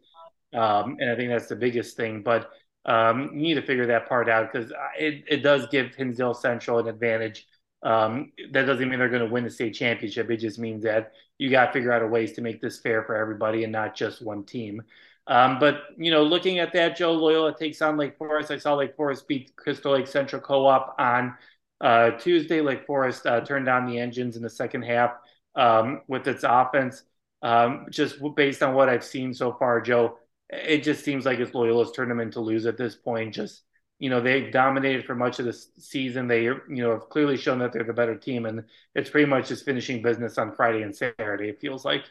um, 0.53 0.97
and 1.01 1.11
I 1.11 1.17
think 1.17 1.31
that's 1.31 1.47
the 1.47 1.57
biggest 1.57 1.97
thing. 1.97 2.23
But 2.23 2.51
um, 2.87 3.31
you 3.35 3.43
need 3.43 3.55
to 3.55 3.63
figure 3.63 3.87
that 3.87 4.09
part 4.09 4.29
out 4.29 4.51
because 4.51 4.73
it, 4.99 5.25
it 5.29 5.43
does 5.43 5.67
give 5.71 5.95
Hinsdale 5.95 6.35
Central 6.35 6.79
an 6.79 6.89
advantage. 6.89 7.47
Um, 7.83 8.33
that 8.53 8.65
doesn't 8.65 8.89
mean 8.89 8.99
they're 8.99 9.09
going 9.09 9.27
to 9.27 9.33
win 9.33 9.45
the 9.45 9.51
state 9.51 9.75
championship. 9.75 10.31
It 10.31 10.39
just 10.39 10.59
means 10.59 10.85
that 10.85 11.13
you 11.39 11.51
got 11.51 11.67
to 11.67 11.73
figure 11.73 11.93
out 11.93 12.03
a 12.03 12.07
ways 12.07 12.33
to 12.33 12.41
make 12.41 12.61
this 12.61 12.81
fair 12.81 13.03
for 13.05 13.17
everybody 13.17 13.65
and 13.65 13.73
not 13.73 13.95
just 13.95 14.23
one 14.23 14.45
team. 14.45 14.83
Um, 15.27 15.59
but 15.59 15.83
you 15.97 16.11
know, 16.11 16.23
looking 16.23 16.61
at 16.61 16.73
that, 16.73 16.97
Joe 16.97 17.13
Loyola 17.13 17.57
takes 17.57 17.83
on 17.83 17.97
Lake 17.97 18.17
Forest. 18.17 18.51
I 18.51 18.59
saw 18.59 18.75
Lake 18.75 18.97
Forest 18.97 19.27
beat 19.27 19.55
Crystal 19.57 19.93
Lake 19.93 20.07
Central 20.07 20.41
Co-op 20.41 20.95
on 20.99 21.35
uh, 21.81 22.13
Tuesday. 22.13 22.61
Lake 22.61 22.87
Forest 22.87 23.27
uh, 23.27 23.41
turned 23.41 23.69
on 23.69 23.87
the 23.87 23.99
engines 23.99 24.37
in 24.37 24.43
the 24.43 24.51
second 24.51 24.83
half 24.83 25.13
um, 25.57 26.03
with 26.07 26.29
its 26.29 26.45
offense. 26.45 27.03
Um, 27.43 27.87
just 27.91 28.17
based 28.35 28.63
on 28.63 28.75
what 28.75 28.89
I've 28.89 29.05
seen 29.05 29.35
so 29.35 29.53
far, 29.53 29.81
Joe, 29.81 30.19
it 30.51 30.83
just 30.83 31.05
seems 31.05 31.25
like 31.25 31.39
it's 31.39 31.53
Loyola's 31.53 31.93
tournament 31.93 32.33
to 32.35 32.41
lose 32.41 32.67
at 32.67 32.79
this 32.79 32.95
point. 32.95 33.35
Just 33.35 33.63
you 33.99 34.11
know, 34.11 34.21
they've 34.21 34.53
dominated 34.53 35.07
for 35.07 35.15
much 35.15 35.39
of 35.39 35.47
the 35.47 35.53
season. 35.79 36.29
They 36.29 36.45
you 36.45 36.63
know 36.69 36.93
have 36.93 37.09
clearly 37.09 37.37
shown 37.37 37.59
that 37.61 37.73
they're 37.73 37.85
the 37.85 37.93
better 37.93 38.17
team, 38.17 38.47
and 38.47 38.65
it's 38.95 39.11
pretty 39.11 39.29
much 39.29 39.49
just 39.49 39.65
finishing 39.65 40.03
business 40.03 40.39
on 40.39 40.55
Friday 40.55 40.83
and 40.83 40.95
Saturday. 40.95 41.49
It 41.49 41.61
feels 41.61 41.85
like. 41.85 42.05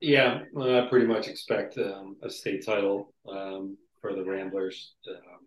Yeah, 0.00 0.42
well, 0.52 0.84
I 0.84 0.88
pretty 0.88 1.06
much 1.06 1.26
expect 1.26 1.78
um, 1.78 2.16
a 2.22 2.28
state 2.28 2.66
title 2.66 3.14
um, 3.26 3.78
for 4.02 4.14
the 4.14 4.22
Ramblers, 4.22 4.92
um, 5.08 5.38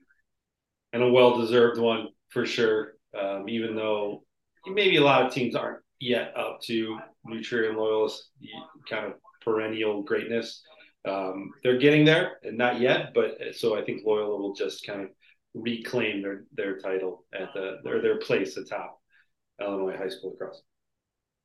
and 0.91 1.03
a 1.03 1.11
well-deserved 1.11 1.79
one 1.79 2.07
for 2.29 2.47
sure. 2.47 2.93
Um, 3.19 3.47
even 3.47 3.75
though 3.75 4.23
maybe 4.67 4.97
a 4.97 5.03
lot 5.03 5.23
of 5.23 5.31
teams 5.31 5.55
aren't 5.55 5.81
yet 5.99 6.33
up 6.35 6.61
to 6.63 6.97
and 7.25 7.77
Loyola's 7.77 8.29
kind 8.89 9.05
of 9.05 9.13
perennial 9.41 10.01
greatness. 10.03 10.63
Um, 11.09 11.51
they're 11.63 11.79
getting 11.79 12.05
there, 12.05 12.37
and 12.43 12.57
not 12.57 12.79
yet, 12.79 13.13
but 13.13 13.37
so 13.53 13.77
I 13.77 13.83
think 13.83 14.05
Loyola 14.05 14.39
will 14.39 14.53
just 14.53 14.85
kind 14.85 15.01
of 15.01 15.09
reclaim 15.53 16.21
their 16.21 16.43
their 16.53 16.77
title 16.77 17.25
at 17.33 17.53
the 17.53 17.77
their 17.83 18.01
their 18.01 18.17
place 18.19 18.57
atop 18.57 18.99
Illinois 19.59 19.97
high 19.97 20.09
school 20.09 20.31
lacrosse. 20.31 20.61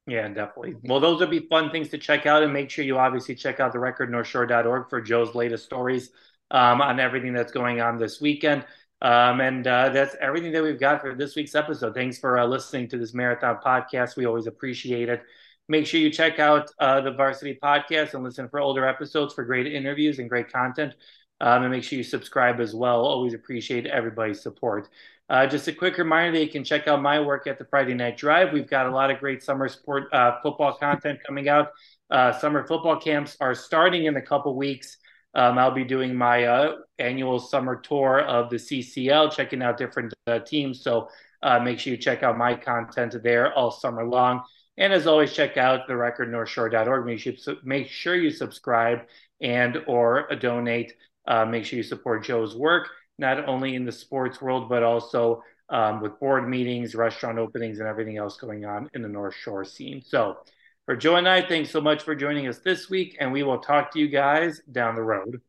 Yeah, 0.06 0.28
definitely. 0.28 0.74
Well, 0.82 1.00
those 1.00 1.20
would 1.20 1.30
be 1.30 1.46
fun 1.48 1.70
things 1.70 1.88
to 1.90 1.98
check 1.98 2.26
out, 2.26 2.42
and 2.42 2.52
make 2.52 2.68
sure 2.70 2.84
you 2.84 2.98
obviously 2.98 3.34
check 3.34 3.58
out 3.60 3.72
the 3.72 3.78
record 3.78 4.10
northshore.org 4.10 4.90
for 4.90 5.00
Joe's 5.00 5.34
latest 5.34 5.64
stories 5.64 6.10
um, 6.50 6.82
on 6.82 7.00
everything 7.00 7.32
that's 7.32 7.52
going 7.52 7.80
on 7.80 7.98
this 7.98 8.20
weekend. 8.20 8.66
Um, 9.00 9.40
and 9.40 9.66
uh, 9.66 9.90
that's 9.90 10.16
everything 10.20 10.52
that 10.52 10.62
we've 10.62 10.80
got 10.80 11.00
for 11.00 11.14
this 11.14 11.36
week's 11.36 11.54
episode. 11.54 11.94
Thanks 11.94 12.18
for 12.18 12.38
uh, 12.38 12.46
listening 12.46 12.88
to 12.88 12.98
this 12.98 13.14
marathon 13.14 13.58
podcast. 13.64 14.16
We 14.16 14.26
always 14.26 14.46
appreciate 14.46 15.08
it. 15.08 15.22
Make 15.68 15.86
sure 15.86 16.00
you 16.00 16.10
check 16.10 16.38
out 16.38 16.70
uh, 16.78 17.00
the 17.00 17.12
Varsity 17.12 17.58
Podcast 17.62 18.14
and 18.14 18.22
listen 18.22 18.48
for 18.48 18.60
older 18.60 18.86
episodes 18.86 19.32
for 19.32 19.44
great 19.44 19.66
interviews 19.66 20.18
and 20.18 20.28
great 20.28 20.52
content. 20.52 20.94
Um, 21.40 21.62
and 21.62 21.72
make 21.72 21.82
sure 21.82 21.96
you 21.96 22.04
subscribe 22.04 22.60
as 22.60 22.74
well. 22.74 23.04
Always 23.04 23.34
appreciate 23.34 23.86
everybody's 23.86 24.42
support. 24.42 24.88
Uh, 25.28 25.46
just 25.46 25.66
a 25.68 25.72
quick 25.72 25.96
reminder 25.96 26.38
that 26.38 26.44
you 26.44 26.50
can 26.50 26.64
check 26.64 26.86
out 26.86 27.00
my 27.00 27.18
work 27.18 27.46
at 27.46 27.58
the 27.58 27.64
Friday 27.64 27.94
Night 27.94 28.16
Drive. 28.16 28.52
We've 28.52 28.68
got 28.68 28.86
a 28.86 28.90
lot 28.90 29.10
of 29.10 29.18
great 29.18 29.42
summer 29.42 29.68
sport 29.68 30.04
uh, 30.12 30.38
football 30.42 30.76
content 30.76 31.18
coming 31.26 31.48
out. 31.48 31.68
Uh, 32.10 32.30
summer 32.32 32.66
football 32.66 33.00
camps 33.00 33.36
are 33.40 33.54
starting 33.54 34.04
in 34.04 34.16
a 34.16 34.22
couple 34.22 34.54
weeks. 34.54 34.98
Um, 35.34 35.58
I'll 35.58 35.72
be 35.72 35.84
doing 35.84 36.14
my 36.14 36.44
uh, 36.44 36.72
annual 36.98 37.40
summer 37.40 37.76
tour 37.76 38.20
of 38.20 38.50
the 38.50 38.56
CCL, 38.56 39.32
checking 39.32 39.62
out 39.62 39.78
different 39.78 40.12
uh, 40.26 40.40
teams. 40.40 40.82
So 40.82 41.08
uh, 41.42 41.58
make 41.58 41.78
sure 41.78 41.92
you 41.92 41.96
check 41.96 42.22
out 42.22 42.38
my 42.38 42.54
content 42.54 43.16
there 43.22 43.52
all 43.54 43.70
summer 43.70 44.06
long. 44.06 44.42
And 44.76 44.92
as 44.92 45.06
always, 45.06 45.32
check 45.32 45.56
out 45.56 45.86
the 45.86 45.96
record 45.96 46.30
northshore.org. 46.30 47.06
Make 47.06 47.20
sure, 47.20 47.34
make 47.62 47.88
sure 47.88 48.16
you 48.16 48.30
subscribe 48.30 49.02
and 49.40 49.78
or 49.86 50.28
donate. 50.40 50.94
Uh, 51.26 51.44
make 51.44 51.64
sure 51.64 51.76
you 51.76 51.82
support 51.82 52.24
Joe's 52.24 52.56
work, 52.56 52.88
not 53.18 53.48
only 53.48 53.76
in 53.76 53.84
the 53.84 53.92
sports 53.92 54.42
world, 54.42 54.68
but 54.68 54.82
also 54.82 55.42
um, 55.70 56.00
with 56.00 56.18
board 56.20 56.48
meetings, 56.48 56.94
restaurant 56.94 57.38
openings, 57.38 57.78
and 57.78 57.88
everything 57.88 58.18
else 58.18 58.36
going 58.36 58.64
on 58.64 58.90
in 58.94 59.02
the 59.02 59.08
North 59.08 59.34
Shore 59.34 59.64
scene. 59.64 60.02
So 60.02 60.38
for 60.86 60.96
Joe 60.96 61.16
and 61.16 61.28
I, 61.28 61.46
thanks 61.46 61.70
so 61.70 61.80
much 61.80 62.02
for 62.02 62.14
joining 62.14 62.46
us 62.46 62.58
this 62.58 62.90
week, 62.90 63.16
and 63.20 63.32
we 63.32 63.42
will 63.42 63.58
talk 63.58 63.90
to 63.92 63.98
you 63.98 64.08
guys 64.08 64.60
down 64.70 64.94
the 64.94 65.02
road. 65.02 65.40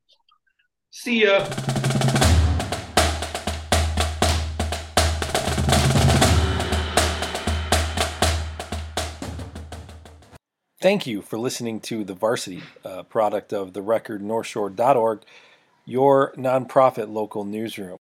See 0.92 1.24
ya. 1.24 1.46
Thank 10.86 11.08
you 11.08 11.24
for 11.24 11.40
listening 11.40 11.80
to 11.80 12.04
The 12.04 12.14
Varsity, 12.14 12.62
uh, 12.84 13.02
product 13.02 13.52
of 13.54 13.74
the 13.74 13.82
record 13.82 14.22
northshore.org, 14.22 15.24
your 15.84 16.32
nonprofit 16.38 17.12
local 17.12 17.44
newsroom. 17.44 17.98